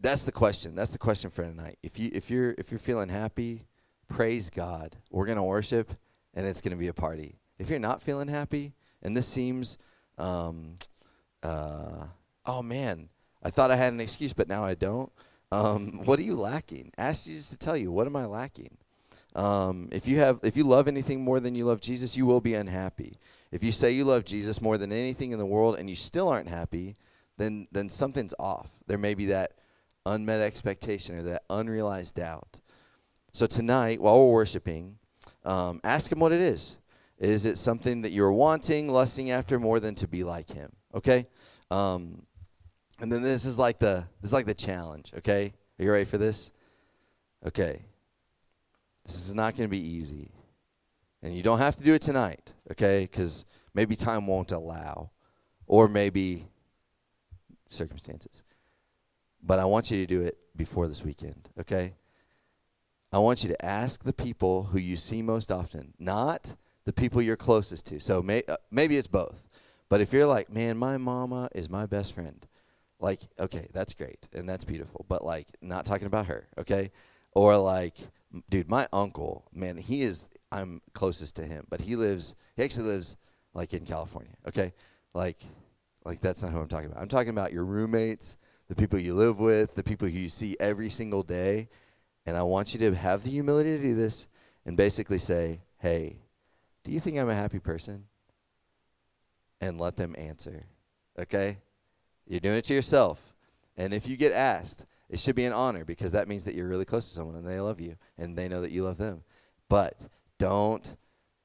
that's 0.00 0.24
the 0.24 0.32
question. 0.32 0.74
That's 0.74 0.90
the 0.90 0.98
question 0.98 1.30
for 1.30 1.44
tonight. 1.44 1.78
If 1.82 1.98
you 1.98 2.10
if 2.12 2.30
you're 2.30 2.54
if 2.58 2.72
you're 2.72 2.78
feeling 2.78 3.08
happy, 3.08 3.66
praise 4.08 4.50
God. 4.50 4.96
We're 5.10 5.26
gonna 5.26 5.44
worship 5.44 5.94
and 6.34 6.46
it's 6.46 6.60
gonna 6.60 6.76
be 6.76 6.88
a 6.88 6.94
party. 6.94 7.38
If 7.58 7.70
you're 7.70 7.78
not 7.78 8.02
feeling 8.02 8.28
happy, 8.28 8.72
and 9.02 9.16
this 9.16 9.28
seems 9.28 9.78
um, 10.18 10.76
uh, 11.42 12.06
oh 12.44 12.62
man, 12.62 13.08
I 13.42 13.50
thought 13.50 13.70
I 13.70 13.76
had 13.76 13.92
an 13.92 14.00
excuse, 14.00 14.32
but 14.32 14.48
now 14.48 14.64
I 14.64 14.74
don't. 14.74 15.12
Um, 15.52 16.00
what 16.04 16.18
are 16.18 16.22
you 16.22 16.36
lacking? 16.36 16.92
Ask 16.96 17.24
Jesus 17.24 17.50
to 17.50 17.56
tell 17.58 17.76
you, 17.76 17.90
what 17.90 18.06
am 18.06 18.16
I 18.16 18.26
lacking? 18.26 18.76
Um, 19.34 19.88
if 19.92 20.08
you 20.08 20.18
have, 20.18 20.40
if 20.42 20.56
you 20.56 20.64
love 20.64 20.88
anything 20.88 21.22
more 21.22 21.40
than 21.40 21.54
you 21.54 21.64
love 21.64 21.80
Jesus, 21.80 22.16
you 22.16 22.26
will 22.26 22.40
be 22.40 22.54
unhappy. 22.54 23.18
If 23.52 23.62
you 23.64 23.72
say 23.72 23.92
you 23.92 24.04
love 24.04 24.24
Jesus 24.24 24.60
more 24.60 24.78
than 24.78 24.92
anything 24.92 25.32
in 25.32 25.38
the 25.38 25.46
world 25.46 25.78
and 25.78 25.88
you 25.88 25.96
still 25.96 26.28
aren't 26.28 26.48
happy, 26.48 26.96
then 27.36 27.68
then 27.72 27.88
something's 27.88 28.34
off. 28.38 28.70
There 28.86 28.98
may 28.98 29.14
be 29.14 29.26
that 29.26 29.52
unmet 30.06 30.40
expectation 30.40 31.18
or 31.18 31.22
that 31.22 31.42
unrealized 31.50 32.16
doubt. 32.16 32.58
So 33.32 33.46
tonight, 33.46 34.00
while 34.00 34.18
we're 34.18 34.32
worshiping, 34.32 34.98
um, 35.44 35.80
ask 35.84 36.10
him 36.10 36.18
what 36.18 36.32
it 36.32 36.40
is. 36.40 36.76
Is 37.18 37.44
it 37.44 37.58
something 37.58 38.02
that 38.02 38.10
you're 38.10 38.32
wanting, 38.32 38.88
lusting 38.88 39.30
after 39.30 39.58
more 39.58 39.78
than 39.78 39.94
to 39.96 40.08
be 40.08 40.24
like 40.24 40.50
him? 40.50 40.72
Okay. 40.94 41.26
Um, 41.70 42.22
and 43.00 43.10
then 43.10 43.22
this 43.22 43.44
is 43.44 43.58
like 43.58 43.78
the 43.78 44.04
this 44.20 44.30
is 44.30 44.32
like 44.32 44.46
the 44.46 44.54
challenge. 44.54 45.12
Okay, 45.18 45.52
are 45.78 45.84
you 45.84 45.92
ready 45.92 46.04
for 46.04 46.18
this? 46.18 46.50
Okay. 47.46 47.82
This 49.10 49.26
is 49.26 49.34
not 49.34 49.56
going 49.56 49.68
to 49.68 49.70
be 49.70 49.84
easy, 49.84 50.30
and 51.20 51.34
you 51.34 51.42
don't 51.42 51.58
have 51.58 51.74
to 51.76 51.82
do 51.82 51.94
it 51.94 52.02
tonight. 52.02 52.52
Okay, 52.70 53.08
because 53.10 53.44
maybe 53.74 53.96
time 53.96 54.28
won't 54.28 54.52
allow, 54.52 55.10
or 55.66 55.88
maybe 55.88 56.46
circumstances. 57.66 58.42
But 59.42 59.58
I 59.58 59.64
want 59.64 59.90
you 59.90 59.96
to 59.98 60.06
do 60.06 60.22
it 60.22 60.38
before 60.56 60.86
this 60.86 61.02
weekend. 61.02 61.48
Okay. 61.58 61.94
I 63.12 63.18
want 63.18 63.42
you 63.42 63.48
to 63.48 63.64
ask 63.64 64.04
the 64.04 64.12
people 64.12 64.64
who 64.64 64.78
you 64.78 64.94
see 64.96 65.22
most 65.22 65.50
often, 65.50 65.94
not 65.98 66.54
the 66.84 66.92
people 66.92 67.20
you're 67.20 67.36
closest 67.36 67.86
to. 67.86 67.98
So 67.98 68.22
may, 68.22 68.44
uh, 68.46 68.58
maybe 68.70 68.96
it's 68.96 69.08
both. 69.08 69.48
But 69.88 70.00
if 70.00 70.12
you're 70.12 70.26
like, 70.26 70.52
man, 70.52 70.76
my 70.76 70.96
mama 70.98 71.48
is 71.52 71.68
my 71.68 71.86
best 71.86 72.14
friend, 72.14 72.46
like, 73.00 73.22
okay, 73.40 73.66
that's 73.72 73.94
great 73.94 74.28
and 74.32 74.48
that's 74.48 74.64
beautiful. 74.64 75.04
But 75.08 75.24
like, 75.24 75.48
not 75.60 75.84
talking 75.84 76.06
about 76.06 76.26
her, 76.26 76.46
okay? 76.58 76.92
Or 77.32 77.56
like, 77.56 77.96
dude, 78.48 78.68
my 78.68 78.88
uncle, 78.92 79.44
man, 79.52 79.76
he 79.76 80.02
is, 80.02 80.28
I'm 80.50 80.80
closest 80.94 81.36
to 81.36 81.44
him, 81.44 81.66
but 81.68 81.80
he 81.80 81.96
lives, 81.96 82.34
he 82.56 82.62
actually 82.62 82.88
lives 82.88 83.16
like 83.54 83.72
in 83.72 83.84
California, 83.84 84.32
okay? 84.48 84.72
Like, 85.14 85.42
like 86.04 86.20
that's 86.20 86.42
not 86.42 86.52
who 86.52 86.58
I'm 86.58 86.68
talking 86.68 86.90
about. 86.90 87.02
I'm 87.02 87.08
talking 87.08 87.30
about 87.30 87.52
your 87.52 87.64
roommates, 87.64 88.36
the 88.68 88.74
people 88.74 88.98
you 88.98 89.14
live 89.14 89.38
with, 89.38 89.74
the 89.74 89.82
people 89.82 90.08
who 90.08 90.18
you 90.18 90.28
see 90.28 90.56
every 90.60 90.88
single 90.88 91.22
day. 91.22 91.68
And 92.26 92.36
I 92.36 92.42
want 92.42 92.72
you 92.72 92.80
to 92.80 92.94
have 92.94 93.24
the 93.24 93.30
humility 93.30 93.76
to 93.76 93.82
do 93.82 93.94
this 93.94 94.26
and 94.64 94.76
basically 94.76 95.18
say, 95.18 95.60
hey, 95.78 96.16
do 96.84 96.92
you 96.92 97.00
think 97.00 97.18
I'm 97.18 97.28
a 97.28 97.34
happy 97.34 97.58
person? 97.58 98.04
And 99.60 99.78
let 99.78 99.96
them 99.96 100.14
answer. 100.16 100.64
Okay? 101.18 101.58
You're 102.26 102.40
doing 102.40 102.56
it 102.56 102.64
to 102.66 102.74
yourself. 102.74 103.34
And 103.76 103.92
if 103.92 104.06
you 104.08 104.16
get 104.16 104.32
asked, 104.32 104.86
it 105.10 105.18
should 105.18 105.36
be 105.36 105.44
an 105.44 105.52
honor 105.52 105.84
because 105.84 106.12
that 106.12 106.28
means 106.28 106.44
that 106.44 106.54
you're 106.54 106.68
really 106.68 106.84
close 106.84 107.08
to 107.08 107.14
someone 107.14 107.34
and 107.34 107.46
they 107.46 107.60
love 107.60 107.80
you 107.80 107.96
and 108.16 108.38
they 108.38 108.48
know 108.48 108.62
that 108.62 108.70
you 108.70 108.84
love 108.84 108.96
them. 108.96 109.22
But 109.68 110.00
don't 110.38 110.96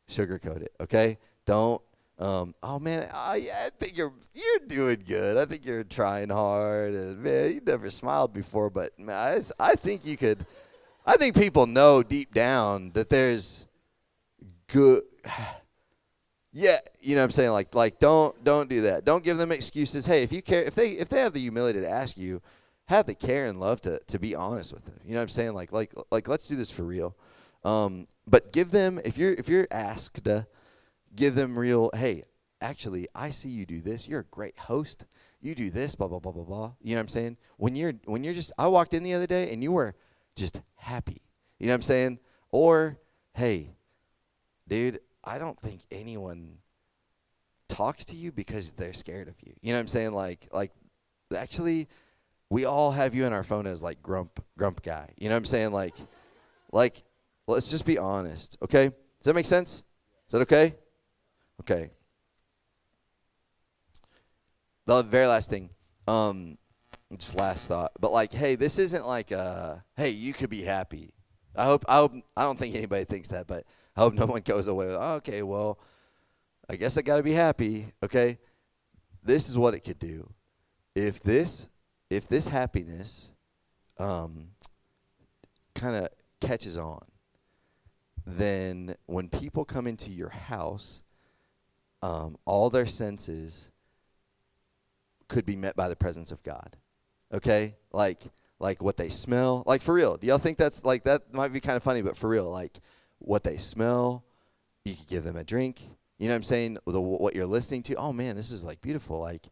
sugarcoat 0.07 0.61
it, 0.61 0.73
okay? 0.79 1.17
Don't 1.45 1.81
um, 2.17 2.55
oh 2.63 2.79
man, 2.79 3.09
oh, 3.13 3.33
yeah, 3.33 3.65
I 3.65 3.69
think 3.77 3.97
you're 3.97 4.13
you're 4.33 4.67
doing 4.67 5.03
good. 5.05 5.37
I 5.37 5.43
think 5.43 5.65
you're 5.65 5.83
trying 5.83 6.29
hard, 6.29 6.93
and 6.93 7.21
man, 7.21 7.53
you 7.53 7.61
never 7.65 7.89
smiled 7.89 8.33
before, 8.33 8.69
but 8.69 8.97
man, 8.97 9.41
I, 9.59 9.71
I 9.71 9.75
think 9.75 10.05
you 10.05 10.15
could. 10.15 10.45
I 11.05 11.17
think 11.17 11.35
people 11.35 11.67
know 11.67 12.01
deep 12.03 12.33
down 12.33 12.91
that 12.93 13.09
there's 13.09 13.65
good. 14.67 15.03
Yeah, 16.57 16.77
you 17.01 17.15
know 17.15 17.19
what 17.19 17.25
I'm 17.25 17.31
saying? 17.31 17.51
Like 17.51 17.75
like 17.75 17.99
don't 17.99 18.41
don't 18.45 18.69
do 18.69 18.79
that. 18.83 19.03
Don't 19.03 19.25
give 19.25 19.35
them 19.35 19.51
excuses. 19.51 20.05
Hey, 20.05 20.23
if 20.23 20.31
you 20.31 20.41
care 20.41 20.63
if 20.63 20.73
they 20.73 20.91
if 20.91 21.09
they 21.09 21.19
have 21.19 21.33
the 21.33 21.41
humility 21.41 21.81
to 21.81 21.89
ask 21.89 22.17
you, 22.17 22.41
have 22.87 23.07
the 23.07 23.15
care 23.15 23.45
and 23.45 23.59
love 23.59 23.81
to 23.81 23.99
to 24.07 24.19
be 24.19 24.35
honest 24.35 24.73
with 24.73 24.85
them. 24.85 24.99
You 25.03 25.13
know 25.13 25.19
what 25.19 25.23
I'm 25.23 25.29
saying? 25.29 25.53
Like 25.53 25.71
like 25.71 25.93
like 26.11 26.27
let's 26.27 26.47
do 26.47 26.55
this 26.55 26.71
for 26.71 26.83
real. 26.83 27.15
Um, 27.63 28.07
but 28.27 28.53
give 28.53 28.71
them 28.71 28.99
if 29.03 29.17
you're 29.17 29.33
if 29.33 29.49
you're 29.49 29.67
asked 29.71 30.23
to 30.25 30.47
give 31.15 31.35
them 31.35 31.57
real, 31.57 31.89
hey, 31.93 32.23
actually 32.61 33.07
I 33.15 33.29
see 33.29 33.49
you 33.49 33.65
do 33.65 33.81
this. 33.81 34.07
You're 34.07 34.21
a 34.21 34.25
great 34.25 34.57
host. 34.57 35.05
You 35.41 35.55
do 35.55 35.69
this, 35.69 35.95
blah 35.95 36.07
blah 36.07 36.19
blah 36.19 36.31
blah 36.31 36.43
blah. 36.43 36.73
You 36.81 36.95
know 36.95 36.99
what 36.99 37.03
I'm 37.03 37.07
saying? 37.09 37.37
When 37.57 37.75
you're 37.75 37.93
when 38.05 38.23
you're 38.23 38.33
just 38.33 38.51
I 38.57 38.67
walked 38.67 38.93
in 38.93 39.03
the 39.03 39.13
other 39.13 39.27
day 39.27 39.51
and 39.51 39.63
you 39.63 39.71
were 39.71 39.95
just 40.35 40.61
happy. 40.75 41.21
You 41.59 41.67
know 41.67 41.73
what 41.73 41.77
I'm 41.77 41.81
saying? 41.83 42.19
Or, 42.51 42.99
hey, 43.33 43.75
dude, 44.67 44.99
I 45.23 45.37
don't 45.37 45.59
think 45.59 45.81
anyone 45.91 46.57
talks 47.67 48.05
to 48.05 48.15
you 48.15 48.31
because 48.31 48.73
they're 48.73 48.93
scared 48.93 49.27
of 49.27 49.35
you. 49.41 49.53
You 49.61 49.71
know 49.71 49.77
what 49.77 49.81
I'm 49.81 49.87
saying? 49.87 50.13
Like 50.13 50.47
like 50.51 50.71
actually 51.35 51.87
we 52.49 52.65
all 52.65 52.91
have 52.91 53.15
you 53.15 53.25
in 53.25 53.33
our 53.33 53.43
phone 53.43 53.67
as 53.67 53.81
like 53.81 54.01
grump 54.01 54.43
grump 54.57 54.81
guy. 54.81 55.09
You 55.17 55.29
know 55.29 55.35
what 55.35 55.39
I'm 55.39 55.45
saying? 55.45 55.71
Like 55.71 55.95
like 56.71 57.03
let's 57.47 57.69
just 57.69 57.85
be 57.85 57.97
honest, 57.97 58.57
okay? 58.63 58.85
Does 58.85 59.25
that 59.25 59.35
make 59.35 59.45
sense? 59.45 59.83
Is 60.27 60.31
that 60.31 60.41
okay? 60.41 60.75
Okay. 61.61 61.91
The 64.85 65.03
very 65.03 65.27
last 65.27 65.49
thing. 65.49 65.69
Um 66.07 66.57
just 67.17 67.35
last 67.35 67.67
thought. 67.67 67.91
But 67.99 68.11
like, 68.11 68.33
hey, 68.33 68.55
this 68.55 68.77
isn't 68.77 69.07
like 69.07 69.31
uh 69.31 69.75
hey, 69.95 70.09
you 70.09 70.33
could 70.33 70.49
be 70.49 70.61
happy. 70.61 71.13
I 71.55 71.65
hope 71.65 71.85
I 71.87 71.97
hope 71.97 72.13
I 72.35 72.43
don't 72.43 72.59
think 72.59 72.75
anybody 72.75 73.05
thinks 73.05 73.29
that, 73.29 73.47
but 73.47 73.65
I 73.95 74.01
hope 74.01 74.13
no 74.13 74.25
one 74.25 74.41
goes 74.41 74.67
away 74.67 74.87
with, 74.87 74.97
oh, 74.99 75.15
okay, 75.15 75.41
well, 75.41 75.79
I 76.69 76.75
guess 76.75 76.97
I 76.97 77.01
got 77.01 77.17
to 77.17 77.23
be 77.23 77.31
happy. 77.31 77.93
Okay, 78.03 78.37
this 79.23 79.49
is 79.49 79.57
what 79.57 79.73
it 79.73 79.79
could 79.81 79.99
do. 79.99 80.29
If 80.95 81.21
this, 81.23 81.69
if 82.09 82.27
this 82.27 82.47
happiness, 82.47 83.29
um, 83.97 84.49
kind 85.73 85.95
of 85.95 86.09
catches 86.39 86.77
on, 86.77 87.05
then 88.25 88.95
when 89.05 89.29
people 89.29 89.65
come 89.65 89.87
into 89.87 90.09
your 90.09 90.29
house, 90.29 91.03
um, 92.01 92.37
all 92.45 92.69
their 92.69 92.85
senses 92.85 93.69
could 95.27 95.45
be 95.45 95.55
met 95.55 95.75
by 95.75 95.89
the 95.89 95.95
presence 95.95 96.31
of 96.31 96.43
God. 96.43 96.77
Okay, 97.33 97.75
like 97.91 98.23
like 98.59 98.81
what 98.81 98.97
they 98.97 99.09
smell, 99.09 99.63
like 99.65 99.81
for 99.81 99.93
real. 99.93 100.17
Do 100.17 100.27
y'all 100.27 100.37
think 100.37 100.57
that's 100.57 100.83
like 100.83 101.03
that 101.03 101.33
might 101.33 101.53
be 101.53 101.59
kind 101.59 101.75
of 101.75 101.83
funny, 101.83 102.01
but 102.01 102.17
for 102.17 102.29
real, 102.29 102.49
like 102.49 102.79
what 103.19 103.43
they 103.43 103.57
smell. 103.57 104.23
You 104.83 104.95
could 104.95 105.07
give 105.07 105.23
them 105.23 105.35
a 105.35 105.43
drink. 105.43 105.81
You 106.19 106.27
know 106.27 106.33
what 106.33 106.37
I'm 106.37 106.43
saying? 106.43 106.77
The, 106.85 107.01
what 107.01 107.35
you're 107.35 107.45
listening 107.45 107.83
to. 107.83 107.95
Oh 107.95 108.13
man, 108.13 108.35
this 108.35 108.51
is 108.51 108.63
like 108.63 108.81
beautiful. 108.81 109.19
Like, 109.19 109.49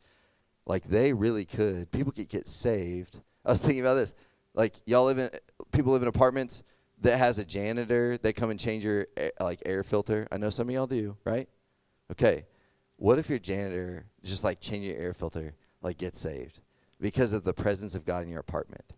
like 0.65 0.83
they 0.83 1.13
really 1.13 1.45
could. 1.45 1.91
People 1.91 2.11
could 2.11 2.29
get 2.29 2.47
saved. 2.47 3.19
I 3.45 3.51
was 3.51 3.61
thinking 3.61 3.81
about 3.81 3.95
this. 3.95 4.15
Like 4.53 4.75
y'all 4.85 5.05
live 5.05 5.17
in 5.17 5.29
people 5.71 5.93
live 5.93 6.01
in 6.01 6.07
apartments 6.07 6.63
that 7.01 7.17
has 7.17 7.39
a 7.39 7.45
janitor. 7.45 8.17
They 8.17 8.33
come 8.33 8.49
and 8.49 8.59
change 8.59 8.83
your 8.83 9.07
eh, 9.17 9.29
like 9.39 9.61
air 9.65 9.83
filter. 9.83 10.27
I 10.31 10.37
know 10.37 10.49
some 10.49 10.69
of 10.69 10.73
y'all 10.73 10.87
do, 10.87 11.17
right? 11.25 11.49
Okay. 12.11 12.45
What 12.97 13.19
if 13.19 13.29
your 13.29 13.39
janitor 13.39 14.05
just 14.23 14.43
like 14.43 14.59
change 14.59 14.85
your 14.85 14.97
air 14.97 15.13
filter, 15.13 15.55
like 15.81 15.97
get 15.97 16.15
saved 16.15 16.61
because 17.01 17.33
of 17.33 17.43
the 17.43 17.53
presence 17.53 17.95
of 17.95 18.05
God 18.05 18.23
in 18.23 18.29
your 18.29 18.39
apartment? 18.39 18.93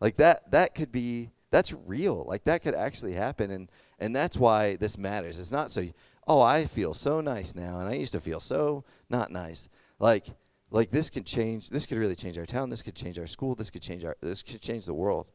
Like 0.00 0.16
that. 0.16 0.50
That 0.52 0.74
could 0.74 0.92
be. 0.92 1.30
That's 1.52 1.72
real. 1.86 2.24
Like 2.26 2.44
that 2.44 2.62
could 2.62 2.74
actually 2.74 3.12
happen. 3.12 3.50
And 3.50 3.70
and 3.98 4.14
that's 4.14 4.36
why 4.36 4.76
this 4.76 4.98
matters. 4.98 5.38
It's 5.38 5.52
not 5.52 5.70
so, 5.70 5.86
oh, 6.26 6.42
I 6.42 6.66
feel 6.66 6.92
so 6.92 7.20
nice 7.20 7.54
now, 7.54 7.78
and 7.78 7.88
I 7.88 7.94
used 7.94 8.12
to 8.12 8.20
feel 8.20 8.40
so 8.40 8.84
not 9.08 9.30
nice. 9.30 9.68
Like, 9.98 10.26
like 10.70 10.90
this 10.90 11.10
could 11.10 11.26
change. 11.26 11.70
This 11.70 11.86
could 11.86 11.98
really 11.98 12.14
change 12.14 12.38
our 12.38 12.46
town. 12.46 12.70
This 12.70 12.82
could 12.82 12.94
change 12.94 13.18
our 13.18 13.26
school. 13.26 13.54
This 13.54 13.70
could 13.70 13.82
change 13.82 14.04
our. 14.04 14.16
This 14.20 14.42
could 14.42 14.60
change 14.60 14.86
the 14.86 14.94
world. 14.94 15.26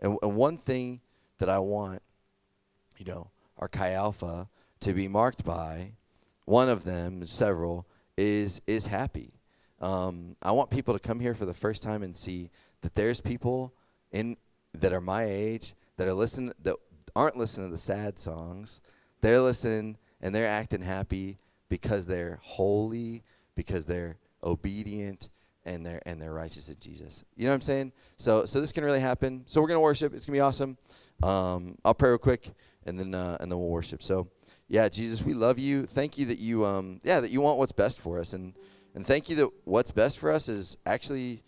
And, 0.00 0.18
and 0.22 0.34
one 0.34 0.58
thing 0.58 1.00
that 1.38 1.48
I 1.48 1.58
want, 1.58 2.02
you 2.98 3.04
know, 3.04 3.30
our 3.58 3.68
Chi 3.68 3.92
Alpha 3.92 4.48
to 4.80 4.92
be 4.92 5.08
marked 5.08 5.44
by, 5.44 5.92
one 6.44 6.68
of 6.68 6.84
them, 6.84 7.26
several, 7.26 7.86
is 8.16 8.60
is 8.66 8.86
happy. 8.86 9.34
Um, 9.80 10.36
I 10.42 10.52
want 10.52 10.70
people 10.70 10.94
to 10.94 11.00
come 11.00 11.20
here 11.20 11.34
for 11.34 11.44
the 11.44 11.54
first 11.54 11.82
time 11.82 12.02
and 12.02 12.16
see 12.16 12.50
that 12.82 12.94
there's 12.94 13.20
people 13.20 13.74
in 14.10 14.36
that 14.74 14.92
are 14.92 15.00
my 15.00 15.24
age 15.24 15.74
that 15.96 16.06
are 16.06 16.14
listening 16.14 16.52
that 16.62 16.76
aren't 17.14 17.36
listening 17.36 17.68
to 17.68 17.72
the 17.72 17.78
sad 17.78 18.18
songs. 18.18 18.80
They're 19.20 19.40
listening 19.40 19.98
and 20.20 20.34
they're 20.34 20.48
acting 20.48 20.82
happy 20.82 21.38
because 21.68 22.06
they're 22.06 22.38
holy, 22.42 23.22
because 23.54 23.84
they're 23.84 24.16
obedient, 24.44 25.28
and 25.64 25.84
they're 25.84 26.02
and 26.06 26.20
they're 26.20 26.32
righteous 26.32 26.68
in 26.68 26.76
Jesus. 26.80 27.24
You 27.36 27.44
know 27.44 27.50
what 27.50 27.56
I'm 27.56 27.60
saying? 27.62 27.92
So 28.16 28.44
so 28.44 28.60
this 28.60 28.72
can 28.72 28.84
really 28.84 29.00
happen. 29.00 29.44
So 29.46 29.60
we're 29.60 29.68
gonna 29.68 29.80
worship. 29.80 30.14
It's 30.14 30.26
gonna 30.26 30.36
be 30.36 30.40
awesome. 30.40 30.78
Um, 31.22 31.78
I'll 31.84 31.94
pray 31.94 32.10
real 32.10 32.18
quick, 32.18 32.50
and 32.84 32.98
then 32.98 33.14
uh, 33.14 33.36
and 33.40 33.50
then 33.50 33.58
we'll 33.58 33.68
worship. 33.68 34.02
So 34.02 34.28
yeah, 34.68 34.88
Jesus, 34.88 35.22
we 35.22 35.34
love 35.34 35.58
you. 35.58 35.86
Thank 35.86 36.18
you 36.18 36.26
that 36.26 36.38
you 36.38 36.64
um 36.64 37.00
yeah 37.04 37.20
that 37.20 37.30
you 37.30 37.40
want 37.40 37.58
what's 37.58 37.72
best 37.72 38.00
for 38.00 38.18
us, 38.18 38.32
and 38.32 38.54
and 38.94 39.06
thank 39.06 39.28
you 39.28 39.36
that 39.36 39.50
what's 39.64 39.90
best 39.90 40.18
for 40.18 40.30
us 40.30 40.48
is 40.48 40.76
actually 40.86 41.42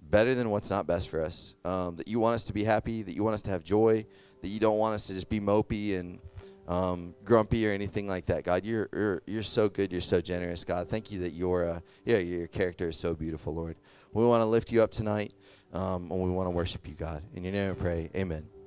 better 0.00 0.34
than 0.34 0.50
what's 0.50 0.70
not 0.70 0.86
best 0.86 1.08
for 1.08 1.22
us. 1.22 1.54
Um, 1.64 1.96
that 1.96 2.08
you 2.08 2.20
want 2.20 2.34
us 2.34 2.44
to 2.44 2.52
be 2.52 2.64
happy, 2.64 3.02
that 3.02 3.14
you 3.14 3.24
want 3.24 3.34
us 3.34 3.42
to 3.42 3.50
have 3.50 3.64
joy, 3.64 4.06
that 4.42 4.48
you 4.48 4.60
don't 4.60 4.78
want 4.78 4.94
us 4.94 5.06
to 5.08 5.14
just 5.14 5.28
be 5.28 5.40
mopey 5.40 5.98
and 5.98 6.20
um, 6.68 7.14
grumpy 7.24 7.66
or 7.66 7.72
anything 7.72 8.06
like 8.06 8.26
that. 8.26 8.44
God, 8.44 8.64
you're, 8.64 8.88
you're 8.92 9.22
you're 9.26 9.42
so 9.42 9.68
good. 9.68 9.90
You're 9.90 10.00
so 10.00 10.20
generous. 10.20 10.62
God, 10.64 10.88
thank 10.88 11.10
you 11.10 11.18
that 11.20 11.32
your 11.32 11.64
uh, 11.64 11.80
yeah 12.04 12.18
your 12.18 12.46
character 12.46 12.90
is 12.90 12.96
so 12.96 13.14
beautiful, 13.14 13.54
Lord. 13.54 13.76
We 14.12 14.24
want 14.24 14.42
to 14.42 14.46
lift 14.46 14.70
you 14.70 14.82
up 14.82 14.90
tonight, 14.90 15.32
um, 15.72 16.10
and 16.12 16.20
we 16.20 16.30
want 16.30 16.46
to 16.46 16.50
worship 16.50 16.86
you, 16.86 16.94
God. 16.94 17.22
In 17.34 17.42
your 17.42 17.52
name, 17.52 17.70
I 17.70 17.74
pray. 17.74 18.10
Amen. 18.14 18.57